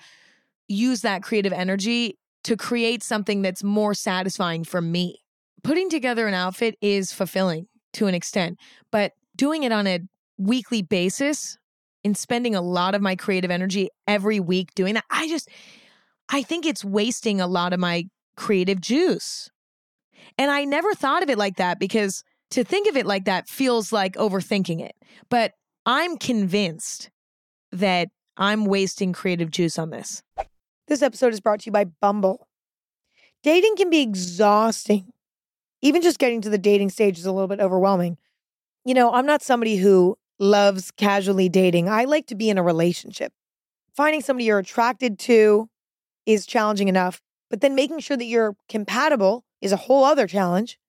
use 0.67 1.01
that 1.01 1.23
creative 1.23 1.51
energy 1.51 2.17
to 2.45 2.55
create 2.55 3.03
something 3.03 3.41
that's 3.41 3.63
more 3.63 3.93
satisfying 3.93 4.63
for 4.63 4.81
me 4.81 5.19
putting 5.65 5.89
together 5.89 6.27
an 6.27 6.35
outfit 6.35 6.77
is 6.79 7.11
fulfilling 7.11 7.67
to 7.91 8.05
an 8.05 8.13
extent, 8.13 8.59
but 8.91 9.13
doing 9.35 9.63
it 9.63 9.71
on 9.71 9.87
a 9.87 9.99
weekly 10.37 10.81
basis 10.81 11.57
and 12.03 12.17
spending 12.17 12.55
a 12.55 12.61
lot 12.61 12.95
of 12.95 13.01
my 13.01 13.15
creative 13.15 13.51
energy 13.51 13.89
every 14.07 14.39
week 14.39 14.73
doing 14.75 14.93
that, 14.95 15.05
I 15.09 15.27
just, 15.27 15.49
I 16.29 16.43
think 16.43 16.65
it's 16.65 16.85
wasting 16.85 17.41
a 17.41 17.47
lot 17.47 17.73
of 17.73 17.79
my 17.79 18.05
creative 18.37 18.81
juice. 18.81 19.49
And 20.37 20.51
I 20.51 20.65
never 20.65 20.93
thought 20.93 21.23
of 21.23 21.29
it 21.29 21.37
like 21.37 21.57
that 21.57 21.79
because 21.79 22.23
to 22.51 22.63
think 22.63 22.87
of 22.87 22.97
it 22.97 23.05
like 23.05 23.25
that 23.25 23.47
feels 23.47 23.91
like 23.91 24.15
overthinking 24.15 24.81
it. 24.81 24.95
But 25.29 25.51
I'm 25.85 26.17
convinced 26.17 27.09
that 27.71 28.09
I'm 28.37 28.65
wasting 28.65 29.13
creative 29.13 29.49
juice 29.49 29.79
on 29.79 29.89
this. 29.89 30.21
This 30.87 31.01
episode 31.01 31.33
is 31.33 31.39
brought 31.39 31.61
to 31.61 31.65
you 31.67 31.71
by 31.71 31.85
Bumble. 31.85 32.47
Dating 33.43 33.75
can 33.75 33.89
be 33.89 34.01
exhausting 34.01 35.13
even 35.85 36.01
just 36.01 36.17
getting 36.17 36.41
to 36.41 36.49
the 36.49 36.57
dating 36.57 36.89
stage 36.89 37.19
is 37.19 37.27
a 37.27 37.31
little 37.31 37.47
bit 37.47 37.59
overwhelming. 37.59 38.17
You 38.85 38.95
know, 38.95 39.13
I'm 39.13 39.27
not 39.27 39.43
somebody 39.43 39.77
who 39.77 40.17
loves 40.39 40.91
casually 40.91 41.49
dating. 41.49 41.89
I 41.89 42.05
like 42.05 42.27
to 42.27 42.35
be 42.35 42.49
in 42.49 42.57
a 42.57 42.63
relationship. 42.63 43.33
Finding 43.95 44.21
somebody 44.21 44.45
you're 44.45 44.59
attracted 44.59 45.17
to 45.19 45.69
is 46.25 46.45
challenging 46.45 46.87
enough, 46.87 47.21
but 47.49 47.61
then 47.61 47.75
making 47.75 47.99
sure 47.99 48.17
that 48.17 48.25
you're 48.25 48.55
compatible 48.67 49.45
is 49.61 49.71
a 49.71 49.77
whole 49.77 50.03
other 50.03 50.27
challenge. 50.27 50.79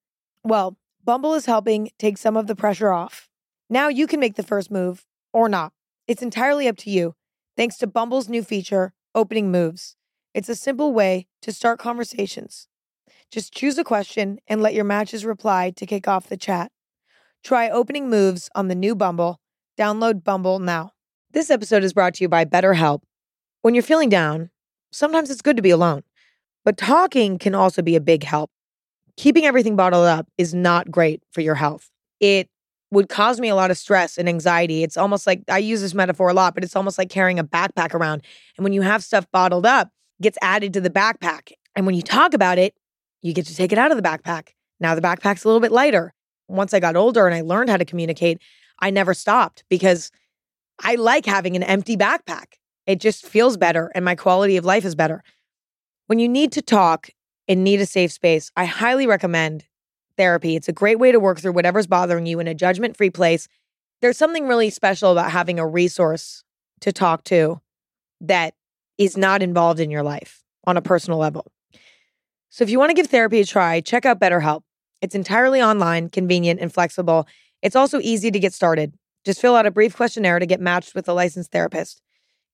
Well, 0.43 0.77
Bumble 1.05 1.35
is 1.35 1.47
helping 1.47 1.91
take 1.99 2.19
some 2.19 2.37
of 2.37 2.49
the 2.49 2.57
pressure 2.57 2.91
off. 2.91 3.29
Now 3.71 3.89
you 3.89 4.07
can 4.07 4.21
make 4.21 4.35
the 4.35 4.43
first 4.43 4.71
move 4.71 5.07
or 5.33 5.49
not. 5.49 5.73
It's 6.09 6.23
entirely 6.23 6.67
up 6.69 6.77
to 6.79 6.91
you, 6.91 7.15
thanks 7.57 7.77
to 7.79 7.87
Bumble's 7.87 8.29
new 8.29 8.43
feature, 8.43 8.93
Opening 9.15 9.51
Moves. 9.51 9.97
It's 10.35 10.49
a 10.49 10.55
simple 10.55 10.93
way 10.93 11.29
to 11.43 11.53
start 11.53 11.79
conversations 11.79 12.69
Just 13.31 13.53
choose 13.53 13.79
a 13.79 13.85
question 13.85 14.39
and 14.47 14.63
let 14.63 14.75
your 14.75 14.85
matches 14.85 15.25
reply 15.25 15.71
to 15.71 15.87
kick 15.87 16.07
off 16.07 16.29
the 16.29 16.37
chat. 16.37 16.71
Try 17.47 17.71
opening 17.71 18.11
moves 18.11 18.51
on 18.57 18.67
the 18.67 18.75
new 18.75 18.97
Bumble. 18.97 19.39
Download 19.79 20.25
Bumble 20.25 20.59
now. 20.59 20.91
This 21.31 21.49
episode 21.49 21.85
is 21.85 21.93
brought 21.93 22.15
to 22.15 22.25
you 22.25 22.29
by 22.29 22.45
BetterHelp. 22.45 23.03
When 23.63 23.73
you're 23.73 23.85
feeling 23.85 24.09
down, 24.09 24.51
sometimes 24.91 25.31
it's 25.31 25.43
good 25.43 25.55
to 25.55 25.63
be 25.63 25.71
alone, 25.71 26.03
but 26.65 26.77
talking 26.77 27.39
can 27.39 27.55
also 27.55 27.83
be 27.83 27.95
a 27.95 28.01
big 28.01 28.25
help. 28.25 28.51
Keeping 29.17 29.47
everything 29.47 29.77
bottled 29.77 30.07
up 30.07 30.27
is 30.37 30.55
not 30.55 30.91
great 30.91 31.23
for 31.31 31.41
your 31.41 31.55
health. 31.55 31.89
It 32.19 32.49
would 32.91 33.09
cause 33.09 33.39
me 33.39 33.49
a 33.49 33.55
lot 33.55 33.71
of 33.71 33.79
stress 33.79 34.19
and 34.19 34.29
anxiety. 34.29 34.83
It's 34.83 34.97
almost 34.97 35.25
like 35.25 35.45
I 35.49 35.59
use 35.59 35.81
this 35.81 35.95
metaphor 35.95 36.31
a 36.31 36.35
lot, 36.35 36.53
but 36.53 36.65
it's 36.65 36.75
almost 36.75 36.99
like 36.99 37.11
carrying 37.11 37.39
a 37.39 37.45
backpack 37.45 37.95
around. 37.95 38.23
And 38.57 38.65
when 38.65 38.73
you 38.73 38.83
have 38.83 39.05
stuff 39.05 39.25
bottled 39.31 39.67
up, 39.67 39.87
it 40.19 40.25
gets 40.25 40.39
added 40.43 40.73
to 40.73 40.81
the 40.81 40.91
backpack. 40.91 41.53
And 41.77 41.87
when 41.87 41.95
you 41.95 42.03
talk 42.03 42.35
about 42.35 42.59
it, 42.59 42.75
you 43.23 43.33
get 43.33 43.47
to 43.47 43.55
take 43.55 43.71
it 43.71 43.79
out 43.79 43.93
of 43.93 43.97
the 43.97 44.03
backpack. 44.03 44.49
Now 44.81 44.97
the 44.97 45.01
backpack's 45.01 45.45
a 45.45 45.47
little 45.47 45.61
bit 45.61 45.71
lighter. 45.71 46.13
Once 46.49 46.75
I 46.75 46.81
got 46.81 46.97
older 46.97 47.27
and 47.27 47.35
I 47.35 47.41
learned 47.41 47.71
how 47.71 47.77
to 47.77 47.85
communicate, 47.85 48.41
I 48.81 48.91
never 48.91 49.15
stopped 49.15 49.65
because 49.69 50.11
I 50.81 50.97
like 50.97 51.27
having 51.27 51.57
an 51.57 51.63
empty 51.63 51.97
backpack. 51.97 52.55
It 52.87 53.01
just 53.01 53.27
feels 53.27 53.57
better 53.57 53.91
and 53.95 54.05
my 54.05 54.15
quality 54.15 54.57
of 54.57 54.65
life 54.65 54.85
is 54.85 54.95
better. 54.95 55.23
When 56.07 56.19
you 56.19 56.29
need 56.29 56.53
to 56.53 56.63
talk 56.63 57.11
and 57.49 57.65
need 57.65 57.81
a 57.81 57.87
safe 57.87 58.13
space, 58.13 58.51
I 58.57 58.65
highly 58.65 59.07
recommend 59.07 59.65
therapy. 60.17 60.57
It's 60.57 60.69
a 60.69 60.73
great 60.73 60.99
way 60.99 61.13
to 61.13 61.21
work 61.21 61.41
through 61.41 61.53
whatever's 61.53 61.87
bothering 61.87 62.27
you 62.27 62.39
in 62.41 62.49
a 62.49 62.55
judgment 62.55 62.97
free 62.97 63.11
place. 63.11 63.49
There's 64.03 64.19
something 64.19 64.47
really 64.47 64.71
special 64.71 65.13
about 65.13 65.31
having 65.31 65.59
a 65.59 65.67
resource 65.67 66.45
to 66.81 66.93
talk 66.93 67.25
to 67.25 67.61
that 68.21 68.55
is 68.99 69.17
not 69.17 69.43
involved 69.43 69.81
in 69.81 69.91
your 69.91 70.03
life 70.03 70.43
on 70.67 70.77
a 70.77 70.83
personal 70.83 71.19
level. 71.19 71.47
So 72.51 72.65
if 72.65 72.71
you 72.71 72.79
want 72.79 72.91
to 72.91 72.95
give 72.95 73.09
therapy 73.09 73.41
a 73.41 73.45
try, 73.45 73.81
check 73.81 74.07
out 74.07 74.21
BetterHelp. 74.21 74.63
It's 75.01 75.15
entirely 75.15 75.63
online, 75.63 76.09
convenient, 76.09 76.61
and 76.61 76.73
flexible. 76.73 77.27
It's 77.63 77.77
also 77.77 78.01
easy 78.01 78.31
to 78.31 78.39
get 78.39 78.55
started. 78.55 78.95
Just 79.25 79.41
fill 79.41 79.57
out 79.57 79.67
a 79.67 79.71
brief 79.71 79.97
questionnaire 79.97 80.39
to 80.39 80.47
get 80.47 80.61
matched 80.61 80.95
with 80.95 81.09
a 81.09 81.13
licensed 81.13 81.53
therapist. 81.53 82.01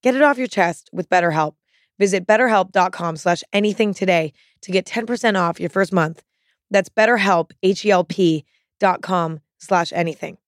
Get 0.03 0.15
it 0.15 0.23
off 0.23 0.39
your 0.39 0.47
chest 0.47 0.91
with 0.93 1.09
BetterHelp. 1.09 1.55
Visit 1.99 2.27
betterhelp.com 2.27 3.17
slash 3.17 3.45
anything 3.53 3.95
today 3.95 4.33
to 4.63 4.73
get 4.73 4.87
10% 4.87 5.39
off 5.39 5.61
your 5.61 5.71
first 5.71 5.93
month. 5.93 6.23
That's 6.71 6.89
betterhelp, 6.89 7.53
H-E-L-P 7.63 8.45
dot 8.81 9.03
com 9.03 9.41
slash 9.59 9.93
anything. 9.93 10.39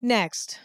Next, 0.00 0.58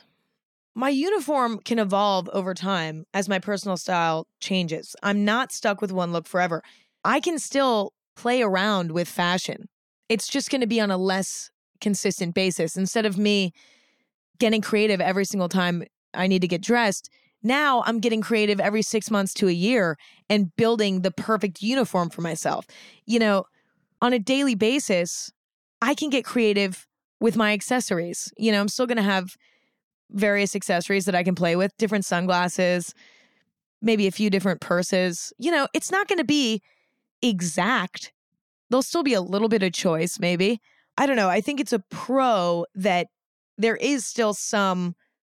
my 0.73 0.89
uniform 0.89 1.59
can 1.59 1.79
evolve 1.79 2.29
over 2.29 2.53
time 2.53 3.05
as 3.13 3.27
my 3.27 3.39
personal 3.39 3.77
style 3.77 4.27
changes. 4.39 4.95
I'm 5.01 5.25
not 5.25 5.51
stuck 5.51 5.81
with 5.81 5.91
one 5.91 6.13
look 6.13 6.27
forever. 6.27 6.63
I 7.03 7.19
can 7.19 7.39
still 7.39 7.93
play 8.15 8.41
around 8.41 8.91
with 8.91 9.09
fashion. 9.09 9.67
It's 10.09 10.27
just 10.27 10.49
going 10.49 10.61
to 10.61 10.67
be 10.67 10.79
on 10.79 10.91
a 10.91 10.97
less 10.97 11.51
consistent 11.81 12.33
basis. 12.33 12.77
Instead 12.77 13.05
of 13.05 13.17
me 13.17 13.53
getting 14.39 14.61
creative 14.61 15.01
every 15.01 15.25
single 15.25 15.49
time 15.49 15.83
I 16.13 16.27
need 16.27 16.41
to 16.41 16.47
get 16.47 16.61
dressed, 16.61 17.09
now 17.43 17.83
I'm 17.85 17.99
getting 17.99 18.21
creative 18.21 18.59
every 18.59 18.81
six 18.81 19.11
months 19.11 19.33
to 19.35 19.47
a 19.47 19.51
year 19.51 19.97
and 20.29 20.55
building 20.55 21.01
the 21.01 21.11
perfect 21.11 21.61
uniform 21.61 22.09
for 22.09 22.21
myself. 22.21 22.65
You 23.05 23.19
know, 23.19 23.45
on 24.01 24.13
a 24.13 24.19
daily 24.19 24.55
basis, 24.55 25.31
I 25.81 25.93
can 25.93 26.09
get 26.09 26.25
creative 26.25 26.87
with 27.19 27.35
my 27.35 27.53
accessories. 27.53 28.31
You 28.37 28.51
know, 28.51 28.59
I'm 28.59 28.67
still 28.67 28.85
going 28.85 28.97
to 28.97 29.03
have 29.03 29.37
various 30.11 30.55
accessories 30.55 31.05
that 31.05 31.15
I 31.15 31.23
can 31.23 31.35
play 31.35 31.55
with, 31.55 31.75
different 31.77 32.05
sunglasses, 32.05 32.93
maybe 33.81 34.07
a 34.07 34.11
few 34.11 34.29
different 34.29 34.61
purses. 34.61 35.33
You 35.37 35.51
know, 35.51 35.67
it's 35.73 35.91
not 35.91 36.07
going 36.07 36.19
to 36.19 36.25
be 36.25 36.61
exact. 37.21 38.13
There'll 38.69 38.83
still 38.83 39.03
be 39.03 39.13
a 39.13 39.21
little 39.21 39.49
bit 39.49 39.63
of 39.63 39.73
choice, 39.73 40.19
maybe. 40.19 40.59
I 40.97 41.05
don't 41.05 41.15
know. 41.15 41.29
I 41.29 41.41
think 41.41 41.59
it's 41.59 41.73
a 41.73 41.83
pro 41.89 42.65
that 42.75 43.07
there 43.57 43.75
is 43.75 44.05
still 44.05 44.33
some 44.33 44.95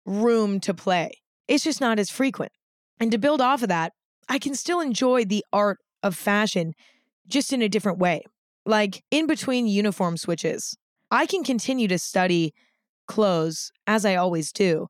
room 0.06 0.60
to 0.60 0.74
play. 0.74 1.12
It's 1.46 1.64
just 1.64 1.80
not 1.80 1.98
as 1.98 2.10
frequent. 2.10 2.52
And 3.00 3.10
to 3.12 3.18
build 3.18 3.40
off 3.40 3.62
of 3.62 3.68
that, 3.68 3.92
I 4.28 4.38
can 4.38 4.54
still 4.54 4.80
enjoy 4.80 5.24
the 5.24 5.44
art 5.52 5.78
of 6.02 6.14
fashion 6.14 6.74
just 7.26 7.52
in 7.52 7.62
a 7.62 7.68
different 7.68 7.98
way. 7.98 8.22
Like 8.66 9.02
in 9.10 9.26
between 9.26 9.66
uniform 9.66 10.16
switches, 10.16 10.76
I 11.10 11.26
can 11.26 11.44
continue 11.44 11.88
to 11.88 11.98
study 11.98 12.52
clothes 13.06 13.72
as 13.86 14.04
I 14.04 14.16
always 14.16 14.52
do, 14.52 14.88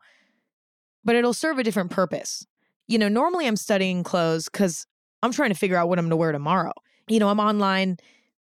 but 1.04 1.14
it'll 1.14 1.34
serve 1.34 1.58
a 1.58 1.64
different 1.64 1.90
purpose. 1.90 2.44
You 2.88 2.98
know, 2.98 3.08
normally 3.08 3.46
I'm 3.46 3.56
studying 3.56 4.02
clothes 4.02 4.48
because 4.48 4.86
I'm 5.22 5.32
trying 5.32 5.50
to 5.50 5.54
figure 5.54 5.76
out 5.76 5.88
what 5.88 5.98
I'm 5.98 6.06
going 6.06 6.10
to 6.10 6.16
wear 6.16 6.32
tomorrow. 6.32 6.72
You 7.06 7.20
know, 7.20 7.28
I'm 7.28 7.40
online 7.40 7.98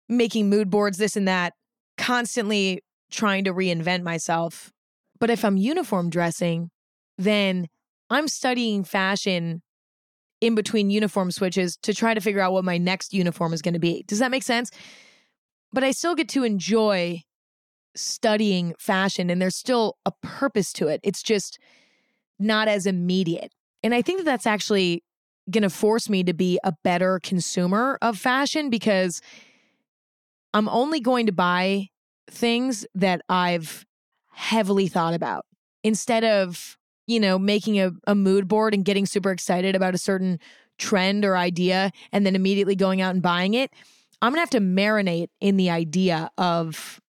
making 0.09 0.49
mood 0.49 0.69
boards, 0.69 0.97
this 0.97 1.15
and 1.15 1.27
that, 1.27 1.53
constantly 1.97 2.81
trying 3.11 3.43
to 3.45 3.53
reinvent 3.53 4.03
myself. 4.03 4.71
But 5.19 5.29
if 5.29 5.45
I'm 5.45 5.57
uniform 5.57 6.09
dressing, 6.09 6.69
then 7.17 7.67
I'm 8.09 8.27
studying 8.27 8.83
fashion 8.83 9.61
in 10.41 10.55
between 10.55 10.89
uniform 10.89 11.31
switches 11.31 11.77
to 11.77 11.93
try 11.93 12.13
to 12.13 12.19
figure 12.19 12.41
out 12.41 12.51
what 12.51 12.65
my 12.65 12.77
next 12.77 13.13
uniform 13.13 13.53
is 13.53 13.61
going 13.61 13.75
to 13.75 13.79
be. 13.79 14.03
Does 14.07 14.19
that 14.19 14.31
make 14.31 14.43
sense? 14.43 14.71
But 15.71 15.83
I 15.83 15.91
still 15.91 16.15
get 16.15 16.27
to 16.29 16.43
enjoy 16.43 17.21
studying 17.95 18.73
fashion 18.77 19.29
and 19.29 19.41
there's 19.41 19.55
still 19.55 19.97
a 20.05 20.11
purpose 20.21 20.73
to 20.73 20.87
it. 20.87 20.99
It's 21.03 21.23
just 21.23 21.59
not 22.39 22.67
as 22.67 22.85
immediate. 22.85 23.53
And 23.83 23.93
I 23.93 24.01
think 24.01 24.19
that 24.19 24.25
that's 24.25 24.47
actually 24.47 25.03
going 25.49 25.63
to 25.63 25.69
force 25.69 26.09
me 26.09 26.23
to 26.23 26.33
be 26.33 26.59
a 26.63 26.73
better 26.83 27.19
consumer 27.21 27.97
of 28.01 28.17
fashion 28.17 28.69
because 28.69 29.21
I'm 30.53 30.69
only 30.69 30.99
going 30.99 31.25
to 31.25 31.31
buy 31.31 31.89
things 32.29 32.85
that 32.95 33.21
I've 33.29 33.85
heavily 34.31 34.87
thought 34.87 35.13
about 35.13 35.45
instead 35.83 36.23
of, 36.23 36.77
you 37.07 37.19
know, 37.19 37.37
making 37.37 37.79
a, 37.79 37.91
a 38.07 38.15
mood 38.15 38.47
board 38.47 38.73
and 38.73 38.85
getting 38.85 39.05
super 39.05 39.31
excited 39.31 39.75
about 39.75 39.95
a 39.95 39.99
certain 39.99 40.39
trend 40.79 41.25
or 41.25 41.37
idea 41.37 41.91
and 42.11 42.25
then 42.25 42.35
immediately 42.35 42.75
going 42.75 43.01
out 43.01 43.13
and 43.13 43.21
buying 43.21 43.53
it. 43.53 43.71
I'm 44.21 44.31
going 44.31 44.37
to 44.37 44.41
have 44.41 44.49
to 44.51 44.59
marinate 44.59 45.27
in 45.41 45.57
the 45.57 45.69
idea 45.69 46.29
of 46.37 47.01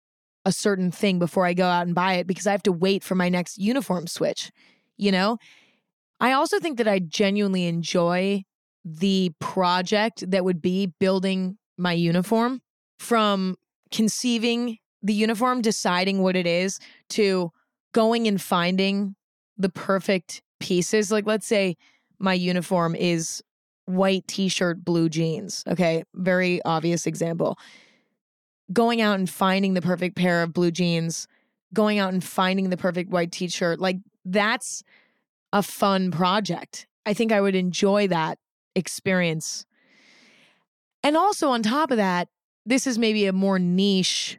a 0.45 0.53
certain 0.53 0.91
thing 0.91 1.19
before 1.19 1.47
I 1.47 1.55
go 1.55 1.67
out 1.67 1.87
and 1.87 1.95
buy 1.95 2.15
it 2.15 2.27
because 2.27 2.47
I 2.47 2.53
have 2.53 2.63
to 2.65 2.73
wait 2.73 3.03
for 3.03 3.15
my 3.15 3.29
next 3.29 3.57
uniform 3.57 4.07
switch, 4.07 4.51
you 4.97 5.13
know? 5.13 5.39
I 6.21 6.33
also 6.33 6.59
think 6.59 6.79
that 6.79 6.89
I 6.89 6.99
genuinely 6.99 7.67
enjoy 7.67 8.45
the 8.85 9.33
project 9.39 10.31
that 10.31 10.45
would 10.45 10.61
be 10.61 10.87
building 10.99 11.57
my 11.79 11.93
uniform 11.93 12.61
from 12.99 13.57
conceiving 13.91 14.79
the 15.03 15.15
uniform, 15.15 15.61
deciding 15.61 16.23
what 16.23 16.37
it 16.37 16.47
is, 16.47 16.81
to 17.11 17.53
going 17.93 18.27
and 18.27 18.41
finding 18.41 19.15
the 19.57 19.69
perfect 19.69 20.43
pieces. 20.61 21.13
Like, 21.13 21.27
let's 21.27 21.47
say 21.47 21.77
my 22.19 22.35
uniform 22.35 22.95
is 22.95 23.43
white 23.87 24.27
t 24.27 24.49
shirt, 24.49 24.85
blue 24.85 25.09
jeans. 25.09 25.63
Okay. 25.69 26.05
Very 26.15 26.63
obvious 26.65 27.07
example. 27.07 27.59
Going 28.73 29.03
out 29.03 29.19
and 29.19 29.29
finding 29.29 29.75
the 29.75 29.83
perfect 29.83 30.17
pair 30.17 30.43
of 30.43 30.55
blue 30.55 30.71
jeans, 30.71 31.29
going 31.75 31.99
out 31.99 32.13
and 32.13 32.25
finding 32.25 32.71
the 32.71 32.77
perfect 32.77 33.11
white 33.11 33.31
t 33.31 33.49
shirt. 33.49 33.79
Like, 33.79 33.99
that's 34.25 34.83
a 35.53 35.63
fun 35.63 36.11
project. 36.11 36.87
I 37.05 37.13
think 37.13 37.31
I 37.31 37.41
would 37.41 37.55
enjoy 37.55 38.09
that 38.09 38.39
experience. 38.75 39.67
And 41.03 41.17
also, 41.17 41.51
on 41.51 41.63
top 41.63 41.91
of 41.91 41.99
that, 41.99 42.29
this 42.67 42.87
is 42.87 42.99
maybe 42.99 43.27
a 43.27 43.33
more 43.33 43.59
niche 43.59 44.39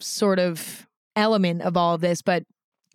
sort 0.00 0.38
of 0.38 0.86
element 1.16 1.62
of 1.62 1.76
all 1.76 1.94
of 1.94 2.00
this, 2.00 2.22
but 2.22 2.44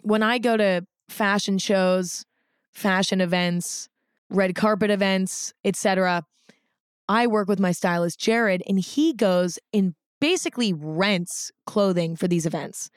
when 0.02 0.24
I 0.24 0.38
go 0.38 0.58
to 0.58 0.86
fashion 1.10 1.58
shows, 1.58 2.26
fashion 2.72 3.22
events, 3.22 3.90
red 4.30 4.56
carpet 4.56 4.90
events, 4.90 5.54
etc., 5.64 6.24
I 7.10 7.28
work 7.28 7.48
with 7.48 7.60
my 7.60 7.72
stylist 7.72 8.20
Jared 8.20 8.64
and 8.68 8.80
he 8.80 9.14
goes 9.14 9.60
and 9.74 9.94
basically 10.22 10.74
rents 10.74 11.52
clothing 11.66 12.16
for 12.16 12.28
these 12.28 12.46
events. 12.46 12.90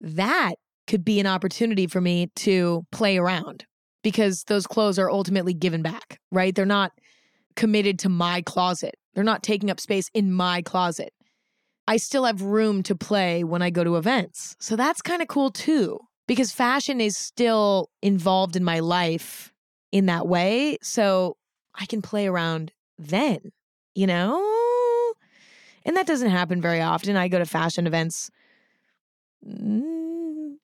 That 0.00 0.54
could 0.86 1.04
be 1.04 1.20
an 1.20 1.26
opportunity 1.26 1.86
for 1.86 2.00
me 2.00 2.30
to 2.36 2.84
play 2.90 3.16
around 3.16 3.64
because 4.02 4.44
those 4.44 4.66
clothes 4.66 4.98
are 4.98 5.10
ultimately 5.10 5.54
given 5.54 5.82
back, 5.82 6.18
right? 6.30 6.54
They're 6.54 6.66
not 6.66 6.92
committed 7.56 7.98
to 8.00 8.08
my 8.08 8.42
closet. 8.42 8.96
They're 9.14 9.24
not 9.24 9.42
taking 9.42 9.70
up 9.70 9.80
space 9.80 10.10
in 10.14 10.32
my 10.32 10.62
closet. 10.62 11.12
I 11.86 11.98
still 11.98 12.24
have 12.24 12.42
room 12.42 12.82
to 12.84 12.94
play 12.94 13.44
when 13.44 13.62
I 13.62 13.70
go 13.70 13.84
to 13.84 13.96
events. 13.96 14.56
So 14.58 14.74
that's 14.76 15.02
kind 15.02 15.22
of 15.22 15.28
cool 15.28 15.50
too, 15.50 15.98
because 16.26 16.50
fashion 16.50 17.00
is 17.00 17.16
still 17.16 17.90
involved 18.02 18.56
in 18.56 18.64
my 18.64 18.80
life 18.80 19.52
in 19.92 20.06
that 20.06 20.26
way. 20.26 20.78
So 20.82 21.36
I 21.74 21.86
can 21.86 22.02
play 22.02 22.26
around 22.26 22.72
then, 22.98 23.52
you 23.94 24.06
know? 24.06 25.12
And 25.84 25.96
that 25.96 26.06
doesn't 26.06 26.30
happen 26.30 26.60
very 26.60 26.80
often. 26.80 27.16
I 27.16 27.28
go 27.28 27.38
to 27.38 27.44
fashion 27.44 27.86
events 27.86 28.30
mm, 29.46 30.54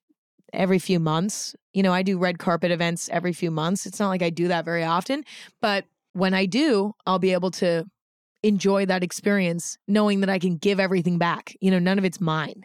every 0.51 0.79
few 0.79 0.99
months. 0.99 1.55
You 1.73 1.83
know, 1.83 1.93
I 1.93 2.01
do 2.01 2.17
red 2.17 2.39
carpet 2.39 2.71
events 2.71 3.09
every 3.11 3.31
few 3.31 3.51
months. 3.51 3.85
It's 3.85 3.99
not 3.99 4.09
like 4.09 4.23
I 4.23 4.31
do 4.31 4.47
that 4.47 4.65
very 4.65 4.83
often, 4.83 5.23
but 5.61 5.85
when 6.13 6.33
I 6.33 6.47
do, 6.47 6.93
I'll 7.05 7.19
be 7.19 7.33
able 7.33 7.51
to 7.51 7.85
enjoy 8.43 8.85
that 8.85 9.03
experience 9.03 9.77
knowing 9.87 10.21
that 10.21 10.29
I 10.29 10.39
can 10.39 10.57
give 10.57 10.79
everything 10.79 11.17
back. 11.17 11.55
You 11.61 11.71
know, 11.71 11.79
none 11.79 11.97
of 11.97 12.05
it's 12.05 12.21
mine. 12.21 12.63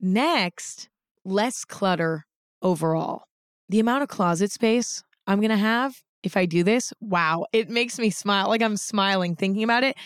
Next, 0.00 0.88
less 1.24 1.64
clutter 1.64 2.26
overall. 2.60 3.24
The 3.68 3.80
amount 3.80 4.02
of 4.02 4.08
closet 4.08 4.50
space 4.50 5.02
I'm 5.26 5.40
going 5.40 5.50
to 5.50 5.56
have 5.56 5.94
if 6.22 6.36
I 6.36 6.46
do 6.46 6.62
this, 6.62 6.92
wow, 7.00 7.46
it 7.52 7.68
makes 7.68 7.98
me 7.98 8.10
smile. 8.10 8.48
Like 8.48 8.62
I'm 8.62 8.76
smiling 8.76 9.34
thinking 9.34 9.64
about 9.64 9.84
it 9.84 9.96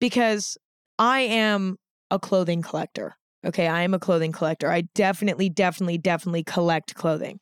because 0.00 0.56
I 0.98 1.20
am 1.20 1.76
a 2.10 2.18
clothing 2.18 2.62
collector. 2.62 3.16
Okay, 3.44 3.66
I 3.66 3.82
am 3.82 3.92
a 3.94 3.98
clothing 3.98 4.32
collector. 4.32 4.70
I 4.70 4.82
definitely, 4.94 5.50
definitely, 5.50 5.98
definitely 5.98 6.44
collect 6.44 6.94
clothing. 6.94 7.40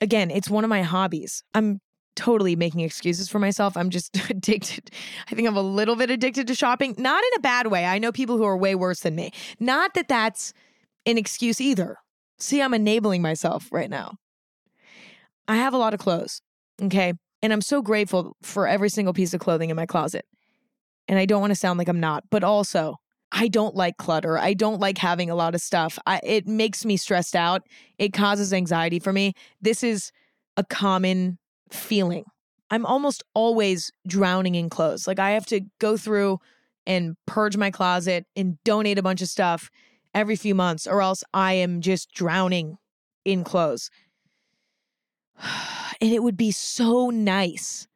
Again, 0.00 0.30
it's 0.30 0.50
one 0.50 0.64
of 0.64 0.70
my 0.70 0.82
hobbies. 0.82 1.42
I'm 1.54 1.80
totally 2.18 2.56
making 2.56 2.80
excuses 2.80 3.28
for 3.28 3.38
myself. 3.38 3.76
I'm 3.76 3.90
just 3.90 4.16
addicted. 4.30 4.90
I 5.30 5.34
think 5.34 5.46
I'm 5.46 5.56
a 5.56 5.62
little 5.62 5.94
bit 5.94 6.10
addicted 6.10 6.48
to 6.48 6.54
shopping, 6.54 6.96
not 6.98 7.22
in 7.22 7.30
a 7.36 7.40
bad 7.40 7.68
way. 7.68 7.86
I 7.86 7.98
know 7.98 8.10
people 8.10 8.36
who 8.36 8.44
are 8.44 8.56
way 8.56 8.74
worse 8.74 9.00
than 9.00 9.14
me. 9.14 9.30
Not 9.60 9.94
that 9.94 10.08
that's 10.08 10.52
an 11.06 11.16
excuse 11.16 11.60
either. 11.60 11.96
See, 12.40 12.60
I'm 12.60 12.74
enabling 12.74 13.22
myself 13.22 13.68
right 13.70 13.88
now. 13.88 14.16
I 15.46 15.56
have 15.56 15.72
a 15.72 15.78
lot 15.78 15.94
of 15.94 16.00
clothes, 16.00 16.42
okay? 16.82 17.14
And 17.40 17.52
I'm 17.52 17.62
so 17.62 17.82
grateful 17.82 18.36
for 18.42 18.66
every 18.66 18.88
single 18.88 19.14
piece 19.14 19.32
of 19.32 19.40
clothing 19.40 19.70
in 19.70 19.76
my 19.76 19.86
closet. 19.86 20.26
And 21.06 21.18
I 21.18 21.24
don't 21.24 21.40
want 21.40 21.52
to 21.52 21.56
sound 21.56 21.78
like 21.78 21.88
I'm 21.88 22.00
not, 22.00 22.24
but 22.30 22.42
also, 22.42 22.96
I 23.30 23.46
don't 23.46 23.76
like 23.76 23.96
clutter. 23.96 24.38
I 24.38 24.54
don't 24.54 24.80
like 24.80 24.98
having 24.98 25.30
a 25.30 25.34
lot 25.34 25.54
of 25.54 25.60
stuff. 25.60 25.98
I, 26.06 26.20
it 26.24 26.46
makes 26.48 26.84
me 26.84 26.96
stressed 26.96 27.36
out. 27.36 27.62
It 27.98 28.12
causes 28.12 28.52
anxiety 28.52 28.98
for 28.98 29.12
me. 29.12 29.34
This 29.60 29.82
is 29.82 30.10
a 30.56 30.64
common 30.64 31.38
feeling. 31.70 32.24
I'm 32.70 32.84
almost 32.84 33.24
always 33.34 33.90
drowning 34.06 34.54
in 34.54 34.68
clothes. 34.68 35.06
Like 35.06 35.18
I 35.18 35.30
have 35.30 35.46
to 35.46 35.60
go 35.78 35.96
through 35.96 36.38
and 36.86 37.16
purge 37.26 37.56
my 37.56 37.70
closet 37.70 38.26
and 38.36 38.62
donate 38.64 38.98
a 38.98 39.02
bunch 39.02 39.22
of 39.22 39.28
stuff 39.28 39.70
every 40.14 40.36
few 40.36 40.54
months, 40.54 40.86
or 40.86 41.02
else 41.02 41.22
I 41.32 41.52
am 41.54 41.80
just 41.80 42.10
drowning 42.12 42.78
in 43.24 43.44
clothes. 43.44 43.90
And 46.00 46.12
it 46.12 46.22
would 46.22 46.36
be 46.36 46.52
so 46.52 47.10
nice 47.10 47.88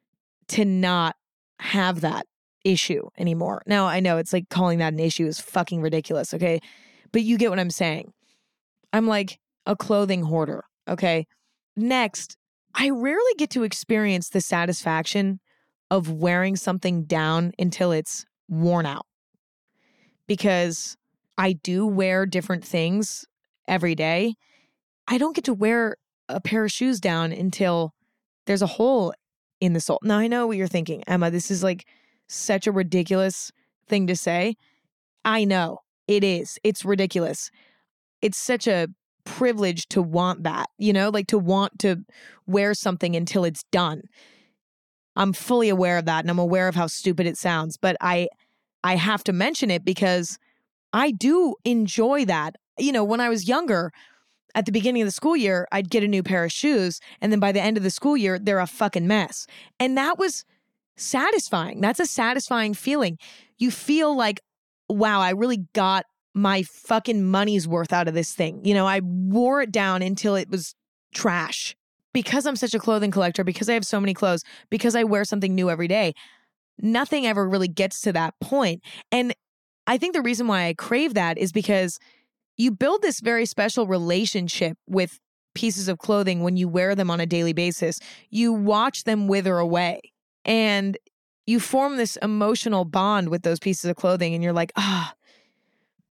to 0.49 0.65
not 0.65 1.15
have 1.59 2.01
that 2.01 2.25
issue 2.65 3.07
anymore. 3.17 3.61
Now, 3.65 3.85
I 3.85 4.01
know 4.01 4.17
it's 4.17 4.33
like 4.33 4.49
calling 4.49 4.79
that 4.79 4.91
an 4.91 4.99
issue 4.99 5.25
is 5.25 5.39
fucking 5.39 5.81
ridiculous, 5.81 6.33
okay? 6.33 6.59
But 7.13 7.23
you 7.23 7.37
get 7.37 7.49
what 7.49 7.59
I'm 7.59 7.69
saying. 7.69 8.11
I'm 8.91 9.07
like 9.07 9.39
a 9.65 9.77
clothing 9.77 10.23
hoarder, 10.23 10.65
okay? 10.87 11.27
Next, 11.77 12.35
I 12.75 12.89
rarely 12.89 13.33
get 13.37 13.49
to 13.51 13.63
experience 13.63 14.29
the 14.29 14.41
satisfaction 14.41 15.39
of 15.91 16.09
wearing 16.09 16.55
something 16.55 17.03
down 17.03 17.51
until 17.59 17.91
it's 17.91 18.25
worn 18.49 18.85
out. 18.85 19.05
Because 20.27 20.95
I 21.37 21.53
do 21.53 21.85
wear 21.85 22.25
different 22.25 22.65
things 22.65 23.25
every 23.67 23.95
day. 23.95 24.35
I 25.07 25.17
don't 25.17 25.35
get 25.35 25.45
to 25.45 25.53
wear 25.53 25.97
a 26.29 26.39
pair 26.39 26.65
of 26.65 26.71
shoes 26.71 26.99
down 26.99 27.31
until 27.31 27.93
there's 28.45 28.61
a 28.61 28.67
hole 28.67 29.13
in 29.59 29.73
the 29.73 29.79
sole. 29.79 29.99
Now, 30.03 30.17
I 30.17 30.27
know 30.27 30.47
what 30.47 30.57
you're 30.57 30.67
thinking, 30.67 31.03
Emma. 31.07 31.31
This 31.31 31.51
is 31.51 31.63
like 31.63 31.85
such 32.27 32.67
a 32.67 32.71
ridiculous 32.71 33.51
thing 33.87 34.07
to 34.07 34.15
say. 34.15 34.55
I 35.25 35.45
know 35.45 35.79
it 36.07 36.23
is. 36.23 36.57
It's 36.63 36.83
ridiculous. 36.83 37.49
It's 38.21 38.37
such 38.37 38.67
a 38.67 38.87
privilege 39.25 39.87
to 39.89 40.01
want 40.01 40.43
that, 40.43 40.69
you 40.77 40.93
know, 40.93 41.09
like 41.09 41.27
to 41.27 41.39
want 41.39 41.79
to 41.79 41.97
wear 42.45 42.73
something 42.73 43.15
until 43.15 43.43
it's 43.43 43.63
done. 43.71 44.03
I'm 45.15 45.33
fully 45.33 45.69
aware 45.69 45.97
of 45.97 46.05
that 46.05 46.23
and 46.23 46.29
I'm 46.29 46.39
aware 46.39 46.67
of 46.67 46.75
how 46.75 46.87
stupid 46.87 47.27
it 47.27 47.37
sounds, 47.37 47.77
but 47.77 47.95
I 48.01 48.29
I 48.83 48.95
have 48.95 49.23
to 49.25 49.33
mention 49.33 49.71
it 49.71 49.85
because 49.85 50.37
I 50.91 51.11
do 51.11 51.55
enjoy 51.63 52.25
that. 52.25 52.55
You 52.77 52.91
know, 52.91 53.03
when 53.03 53.21
I 53.21 53.29
was 53.29 53.47
younger, 53.47 53.91
at 54.55 54.65
the 54.65 54.71
beginning 54.71 55.01
of 55.01 55.07
the 55.07 55.11
school 55.11 55.35
year, 55.35 55.67
I'd 55.71 55.89
get 55.89 56.03
a 56.03 56.07
new 56.07 56.21
pair 56.23 56.43
of 56.43 56.51
shoes 56.51 56.99
and 57.21 57.31
then 57.31 57.39
by 57.39 57.51
the 57.51 57.61
end 57.61 57.77
of 57.77 57.83
the 57.83 57.89
school 57.89 58.17
year, 58.17 58.37
they're 58.37 58.59
a 58.59 58.67
fucking 58.67 59.07
mess. 59.07 59.47
And 59.79 59.97
that 59.97 60.19
was 60.19 60.45
satisfying. 60.95 61.81
That's 61.81 61.99
a 61.99 62.05
satisfying 62.05 62.73
feeling. 62.73 63.17
You 63.57 63.71
feel 63.71 64.15
like, 64.15 64.41
wow, 64.89 65.21
I 65.21 65.31
really 65.31 65.65
got 65.73 66.05
my 66.33 66.63
fucking 66.63 67.23
money's 67.23 67.67
worth 67.67 67.93
out 67.93 68.07
of 68.07 68.13
this 68.13 68.33
thing. 68.33 68.63
You 68.65 68.73
know, 68.73 68.87
I 68.87 69.01
wore 69.01 69.61
it 69.61 69.71
down 69.71 70.01
until 70.01 70.35
it 70.35 70.49
was 70.49 70.75
trash. 71.13 71.75
Because 72.13 72.45
I'm 72.45 72.55
such 72.55 72.75
a 72.75 72.79
clothing 72.79 73.09
collector, 73.09 73.43
because 73.43 73.67
I 73.67 73.73
have 73.73 73.85
so 73.85 73.99
many 73.99 74.13
clothes, 74.13 74.43
because 74.69 74.95
I 74.95 75.03
wear 75.03 75.25
something 75.25 75.55
new 75.55 75.71
every 75.71 75.87
day, 75.87 76.13
nothing 76.79 77.25
ever 77.25 77.49
really 77.49 77.67
gets 77.67 78.01
to 78.01 78.13
that 78.13 78.35
point. 78.39 78.83
And 79.11 79.33
I 79.87 79.97
think 79.97 80.13
the 80.13 80.21
reason 80.21 80.45
why 80.45 80.67
I 80.67 80.75
crave 80.75 81.15
that 81.15 81.39
is 81.39 81.51
because 81.51 81.97
you 82.55 82.69
build 82.69 83.01
this 83.01 83.19
very 83.19 83.47
special 83.47 83.87
relationship 83.87 84.77
with 84.87 85.19
pieces 85.55 85.87
of 85.87 85.97
clothing 85.97 86.41
when 86.41 86.55
you 86.55 86.67
wear 86.67 86.93
them 86.93 87.09
on 87.09 87.19
a 87.19 87.25
daily 87.25 87.53
basis. 87.53 87.99
You 88.29 88.53
watch 88.53 89.05
them 89.05 89.27
wither 89.27 89.57
away 89.57 90.01
and 90.45 90.97
you 91.45 91.59
form 91.59 91.97
this 91.97 92.15
emotional 92.17 92.85
bond 92.85 93.29
with 93.29 93.43
those 93.43 93.59
pieces 93.59 93.89
of 93.89 93.95
clothing. 93.95 94.33
And 94.33 94.43
you're 94.43 94.53
like, 94.53 94.71
ah, 94.75 95.13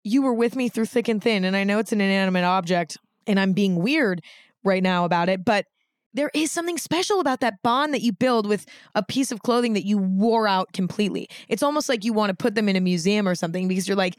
you 0.04 0.22
were 0.22 0.34
with 0.34 0.56
me 0.56 0.68
through 0.68 0.86
thick 0.86 1.08
and 1.08 1.22
thin. 1.22 1.44
And 1.44 1.56
I 1.56 1.64
know 1.64 1.78
it's 1.78 1.92
an 1.92 2.00
inanimate 2.00 2.44
object 2.44 2.98
and 3.26 3.38
I'm 3.38 3.52
being 3.52 3.76
weird 3.76 4.22
right 4.64 4.82
now 4.82 5.04
about 5.04 5.28
it, 5.28 5.44
but 5.44 5.66
there 6.14 6.30
is 6.34 6.52
something 6.52 6.76
special 6.76 7.20
about 7.20 7.40
that 7.40 7.62
bond 7.62 7.94
that 7.94 8.02
you 8.02 8.12
build 8.12 8.46
with 8.46 8.66
a 8.94 9.02
piece 9.02 9.32
of 9.32 9.42
clothing 9.42 9.72
that 9.72 9.86
you 9.86 9.96
wore 9.96 10.46
out 10.46 10.72
completely. 10.72 11.28
It's 11.48 11.62
almost 11.62 11.88
like 11.88 12.04
you 12.04 12.12
want 12.12 12.30
to 12.30 12.36
put 12.36 12.54
them 12.54 12.68
in 12.68 12.76
a 12.76 12.80
museum 12.80 13.26
or 13.26 13.34
something 13.34 13.66
because 13.66 13.88
you're 13.88 13.96
like, 13.96 14.16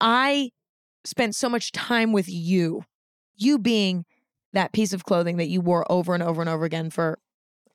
I 0.00 0.50
spent 1.04 1.34
so 1.34 1.48
much 1.48 1.72
time 1.72 2.12
with 2.12 2.28
you, 2.28 2.84
you 3.36 3.58
being 3.58 4.04
that 4.52 4.72
piece 4.72 4.92
of 4.92 5.04
clothing 5.04 5.36
that 5.36 5.48
you 5.48 5.60
wore 5.60 5.90
over 5.90 6.14
and 6.14 6.22
over 6.22 6.40
and 6.40 6.50
over 6.50 6.64
again 6.64 6.90
for 6.90 7.18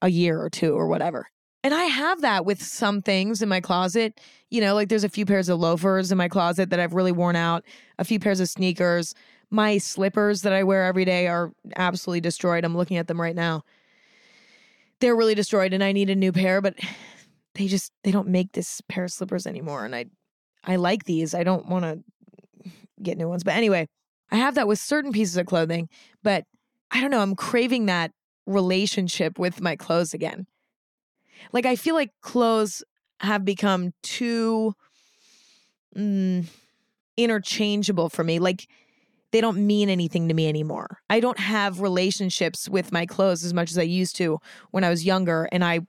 a 0.02 0.10
year 0.10 0.42
or 0.42 0.50
two 0.50 0.74
or 0.74 0.88
whatever. 0.88 1.28
And 1.66 1.74
I 1.74 1.86
have 1.86 2.22
that 2.22 2.46
with 2.46 2.62
some 2.62 3.02
things 3.02 3.42
in 3.42 3.50
my 3.50 3.60
closet. 3.60 4.22
You 4.52 4.62
know, 4.62 4.76
like 4.76 4.88
there's 4.88 5.04
a 5.04 5.10
few 5.10 5.26
pairs 5.26 5.50
of 5.50 5.60
loafers 5.60 6.12
in 6.12 6.18
my 6.20 6.28
closet 6.28 6.70
that 6.70 6.80
I've 6.80 6.94
really 6.94 7.12
worn 7.12 7.36
out, 7.36 7.66
a 7.98 8.04
few 8.06 8.20
pairs 8.20 8.40
of 8.40 8.48
sneakers. 8.50 9.16
My 9.50 9.80
slippers 9.80 10.44
that 10.44 10.54
I 10.54 10.62
wear 10.62 10.86
every 10.86 11.06
day 11.06 11.26
are 11.26 11.54
absolutely 11.76 12.22
destroyed. 12.22 12.66
I'm 12.66 12.78
looking 12.78 12.98
at 12.98 13.08
them 13.08 13.20
right 13.20 13.36
now. 13.36 13.64
They're 15.00 15.16
really 15.16 15.34
destroyed 15.34 15.74
and 15.74 15.84
I 15.84 15.92
need 15.92 16.12
a 16.12 16.16
new 16.16 16.32
pair, 16.32 16.62
but 16.62 16.76
they 17.56 17.66
just 17.66 17.92
they 18.04 18.12
don't 18.12 18.28
make 18.28 18.52
this 18.52 18.82
pair 18.88 19.06
of 19.06 19.12
slippers 19.12 19.48
anymore 19.48 19.86
and 19.86 19.96
I 19.96 20.06
I 20.64 20.76
like 20.76 21.06
these. 21.06 21.34
I 21.34 21.44
don't 21.44 21.68
want 21.68 21.84
to 21.84 22.70
get 23.02 23.18
new 23.18 23.28
ones. 23.28 23.44
But 23.44 23.56
anyway, 23.56 23.88
I 24.30 24.36
have 24.36 24.54
that 24.54 24.68
with 24.68 24.78
certain 24.78 25.12
pieces 25.12 25.36
of 25.36 25.48
clothing, 25.48 25.90
but 26.22 26.44
I 26.92 27.02
don't 27.02 27.10
know, 27.10 27.22
I'm 27.22 27.36
craving 27.36 27.88
that 27.88 28.12
relationship 28.46 29.40
with 29.40 29.62
my 29.62 29.76
clothes 29.76 30.14
again. 30.14 30.46
Like 31.52 31.66
I 31.66 31.76
feel 31.76 31.96
like 31.96 32.12
clothes 32.22 32.84
have 33.20 33.46
become 33.46 33.94
too 34.04 34.74
mm, 35.96 36.46
interchangeable 37.18 38.10
for 38.10 38.24
me. 38.24 38.40
Like 38.40 38.68
they 39.32 39.42
don't 39.42 39.66
mean 39.66 39.90
anything 39.90 40.28
to 40.28 40.34
me 40.34 40.48
anymore. 40.48 41.00
I 41.10 41.20
don't 41.20 41.40
have 41.40 41.82
relationships 41.82 42.70
with 42.70 42.92
my 42.92 43.06
clothes 43.06 43.44
as 43.44 43.54
much 43.54 43.72
as 43.72 43.78
I 43.78 43.84
used 43.84 44.16
to 44.18 44.40
when 44.72 44.84
I 44.84 44.90
was 44.90 45.06
younger 45.06 45.50
and 45.52 45.64
I 45.64 45.82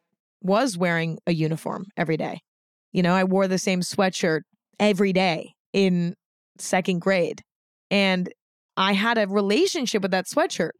was 0.42 0.76
wearing 0.76 1.18
a 1.26 1.32
uniform 1.32 1.86
every 1.96 2.16
day. 2.16 2.40
You 2.92 3.02
know, 3.02 3.14
I 3.14 3.24
wore 3.24 3.48
the 3.48 3.58
same 3.58 3.80
sweatshirt 3.80 4.42
every 4.80 5.12
day 5.12 5.54
in 5.72 6.14
second 6.58 7.00
grade 7.00 7.42
and 7.90 8.32
I 8.76 8.92
had 8.92 9.18
a 9.18 9.26
relationship 9.26 10.02
with 10.02 10.10
that 10.10 10.26
sweatshirt. 10.26 10.72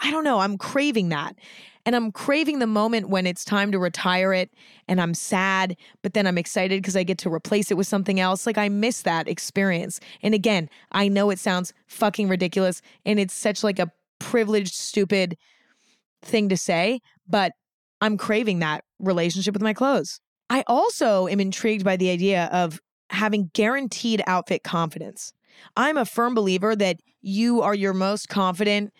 I 0.00 0.10
don't 0.10 0.24
know, 0.24 0.40
I'm 0.40 0.58
craving 0.58 1.10
that. 1.10 1.36
And 1.86 1.96
I'm 1.96 2.12
craving 2.12 2.58
the 2.58 2.66
moment 2.66 3.08
when 3.08 3.26
it's 3.26 3.44
time 3.44 3.72
to 3.72 3.78
retire 3.78 4.34
it 4.34 4.50
and 4.86 5.00
I'm 5.00 5.14
sad, 5.14 5.76
but 6.02 6.12
then 6.12 6.26
I'm 6.26 6.36
excited 6.36 6.82
because 6.82 6.96
I 6.96 7.04
get 7.04 7.18
to 7.18 7.32
replace 7.32 7.70
it 7.70 7.76
with 7.76 7.86
something 7.86 8.20
else. 8.20 8.46
Like 8.46 8.58
I 8.58 8.68
miss 8.68 9.02
that 9.02 9.28
experience. 9.28 9.98
And 10.22 10.34
again, 10.34 10.68
I 10.92 11.08
know 11.08 11.30
it 11.30 11.38
sounds 11.38 11.72
fucking 11.86 12.28
ridiculous 12.28 12.82
and 13.06 13.18
it's 13.18 13.34
such 13.34 13.64
like 13.64 13.78
a 13.78 13.90
privileged, 14.18 14.74
stupid 14.74 15.38
thing 16.22 16.50
to 16.50 16.56
say, 16.56 17.00
but 17.26 17.52
I'm 18.00 18.18
craving 18.18 18.58
that 18.58 18.84
relationship 18.98 19.54
with 19.54 19.62
my 19.62 19.72
clothes. 19.72 20.20
I 20.50 20.64
also 20.66 21.28
am 21.28 21.40
intrigued 21.40 21.84
by 21.84 21.96
the 21.96 22.10
idea 22.10 22.48
of 22.52 22.80
having 23.10 23.50
guaranteed 23.54 24.22
outfit 24.26 24.62
confidence. 24.62 25.32
I'm 25.76 25.96
a 25.96 26.04
firm 26.04 26.34
believer 26.34 26.76
that 26.76 27.00
you 27.22 27.62
are 27.62 27.74
your 27.74 27.92
most 27.92 28.28
confident, 28.28 28.92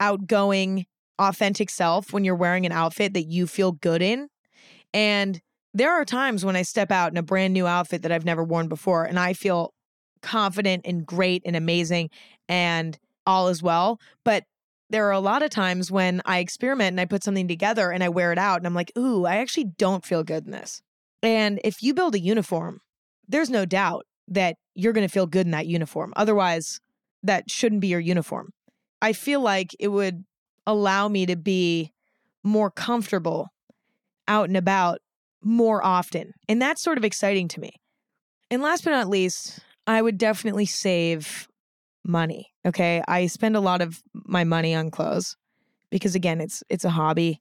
outgoing, 0.00 0.86
authentic 1.18 1.70
self 1.70 2.12
when 2.12 2.24
you're 2.24 2.34
wearing 2.34 2.66
an 2.66 2.72
outfit 2.72 3.14
that 3.14 3.26
you 3.26 3.46
feel 3.46 3.72
good 3.72 4.02
in. 4.02 4.28
And 4.94 5.40
there 5.74 5.92
are 5.92 6.04
times 6.04 6.44
when 6.44 6.56
I 6.56 6.62
step 6.62 6.90
out 6.90 7.12
in 7.12 7.18
a 7.18 7.22
brand 7.22 7.52
new 7.52 7.66
outfit 7.66 8.02
that 8.02 8.12
I've 8.12 8.24
never 8.24 8.42
worn 8.42 8.68
before 8.68 9.04
and 9.04 9.18
I 9.18 9.32
feel 9.32 9.74
confident 10.22 10.82
and 10.84 11.06
great 11.06 11.42
and 11.44 11.54
amazing 11.54 12.10
and 12.48 12.98
all 13.26 13.48
is 13.48 13.62
well. 13.62 14.00
But 14.24 14.44
there 14.90 15.06
are 15.06 15.12
a 15.12 15.20
lot 15.20 15.42
of 15.42 15.50
times 15.50 15.90
when 15.90 16.22
I 16.24 16.38
experiment 16.38 16.94
and 16.94 17.00
I 17.00 17.04
put 17.04 17.22
something 17.22 17.48
together 17.48 17.90
and 17.90 18.02
I 18.02 18.08
wear 18.08 18.32
it 18.32 18.38
out 18.38 18.58
and 18.58 18.66
I'm 18.66 18.74
like, 18.74 18.92
ooh, 18.96 19.26
I 19.26 19.36
actually 19.36 19.66
don't 19.76 20.04
feel 20.04 20.24
good 20.24 20.46
in 20.46 20.52
this. 20.52 20.80
And 21.22 21.60
if 21.62 21.82
you 21.82 21.94
build 21.94 22.14
a 22.14 22.20
uniform, 22.20 22.80
there's 23.28 23.50
no 23.50 23.64
doubt 23.64 24.06
that 24.28 24.56
you're 24.74 24.92
going 24.92 25.06
to 25.06 25.12
feel 25.12 25.26
good 25.26 25.46
in 25.46 25.50
that 25.50 25.66
uniform. 25.66 26.12
Otherwise, 26.16 26.80
that 27.22 27.50
shouldn't 27.50 27.80
be 27.80 27.88
your 27.88 28.00
uniform. 28.00 28.50
I 29.00 29.12
feel 29.12 29.40
like 29.40 29.74
it 29.78 29.88
would 29.88 30.24
allow 30.66 31.08
me 31.08 31.26
to 31.26 31.36
be 31.36 31.92
more 32.42 32.70
comfortable 32.70 33.48
out 34.26 34.48
and 34.48 34.56
about 34.56 35.00
more 35.42 35.84
often. 35.84 36.32
And 36.48 36.60
that's 36.60 36.82
sort 36.82 36.98
of 36.98 37.04
exciting 37.04 37.48
to 37.48 37.60
me. 37.60 37.70
And 38.50 38.62
last 38.62 38.84
but 38.84 38.90
not 38.90 39.08
least, 39.08 39.60
I 39.86 40.02
would 40.02 40.18
definitely 40.18 40.66
save 40.66 41.48
money. 42.04 42.48
Okay. 42.66 43.02
I 43.06 43.26
spend 43.26 43.56
a 43.56 43.60
lot 43.60 43.80
of 43.80 44.02
my 44.14 44.44
money 44.44 44.74
on 44.74 44.90
clothes 44.90 45.36
because 45.90 46.14
again, 46.14 46.40
it's 46.40 46.62
it's 46.68 46.84
a 46.84 46.90
hobby. 46.90 47.40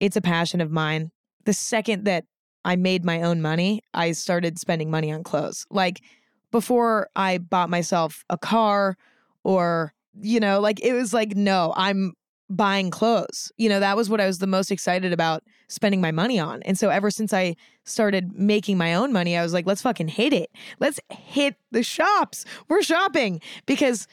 It's 0.00 0.16
a 0.16 0.20
passion 0.20 0.60
of 0.60 0.70
mine. 0.70 1.10
The 1.44 1.52
second 1.52 2.04
that 2.04 2.24
I 2.64 2.76
made 2.76 3.04
my 3.04 3.22
own 3.22 3.40
money, 3.40 3.82
I 3.94 4.12
started 4.12 4.58
spending 4.58 4.90
money 4.90 5.12
on 5.12 5.22
clothes. 5.22 5.66
Like 5.70 6.02
before 6.50 7.08
I 7.14 7.38
bought 7.38 7.70
myself 7.70 8.24
a 8.28 8.38
car 8.38 8.96
or 9.44 9.92
you 10.20 10.40
know, 10.40 10.60
like 10.60 10.80
it 10.82 10.92
was 10.92 11.12
like 11.12 11.36
no, 11.36 11.72
I'm 11.76 12.14
buying 12.48 12.90
clothes. 12.90 13.50
You 13.56 13.68
know, 13.68 13.80
that 13.80 13.96
was 13.96 14.08
what 14.08 14.20
I 14.20 14.26
was 14.26 14.38
the 14.38 14.46
most 14.46 14.70
excited 14.70 15.12
about 15.12 15.42
spending 15.68 16.00
my 16.00 16.12
money 16.12 16.38
on. 16.38 16.62
And 16.62 16.78
so 16.78 16.90
ever 16.90 17.10
since 17.10 17.32
I 17.32 17.56
started 17.84 18.32
making 18.38 18.78
my 18.78 18.94
own 18.94 19.12
money, 19.12 19.36
I 19.36 19.42
was 19.42 19.52
like, 19.52 19.66
let's 19.66 19.82
fucking 19.82 20.08
hit 20.08 20.32
it. 20.32 20.50
Let's 20.78 21.00
hit 21.10 21.56
the 21.72 21.82
shops. 21.82 22.44
We're 22.68 22.82
shopping 22.82 23.40
because 23.66 24.06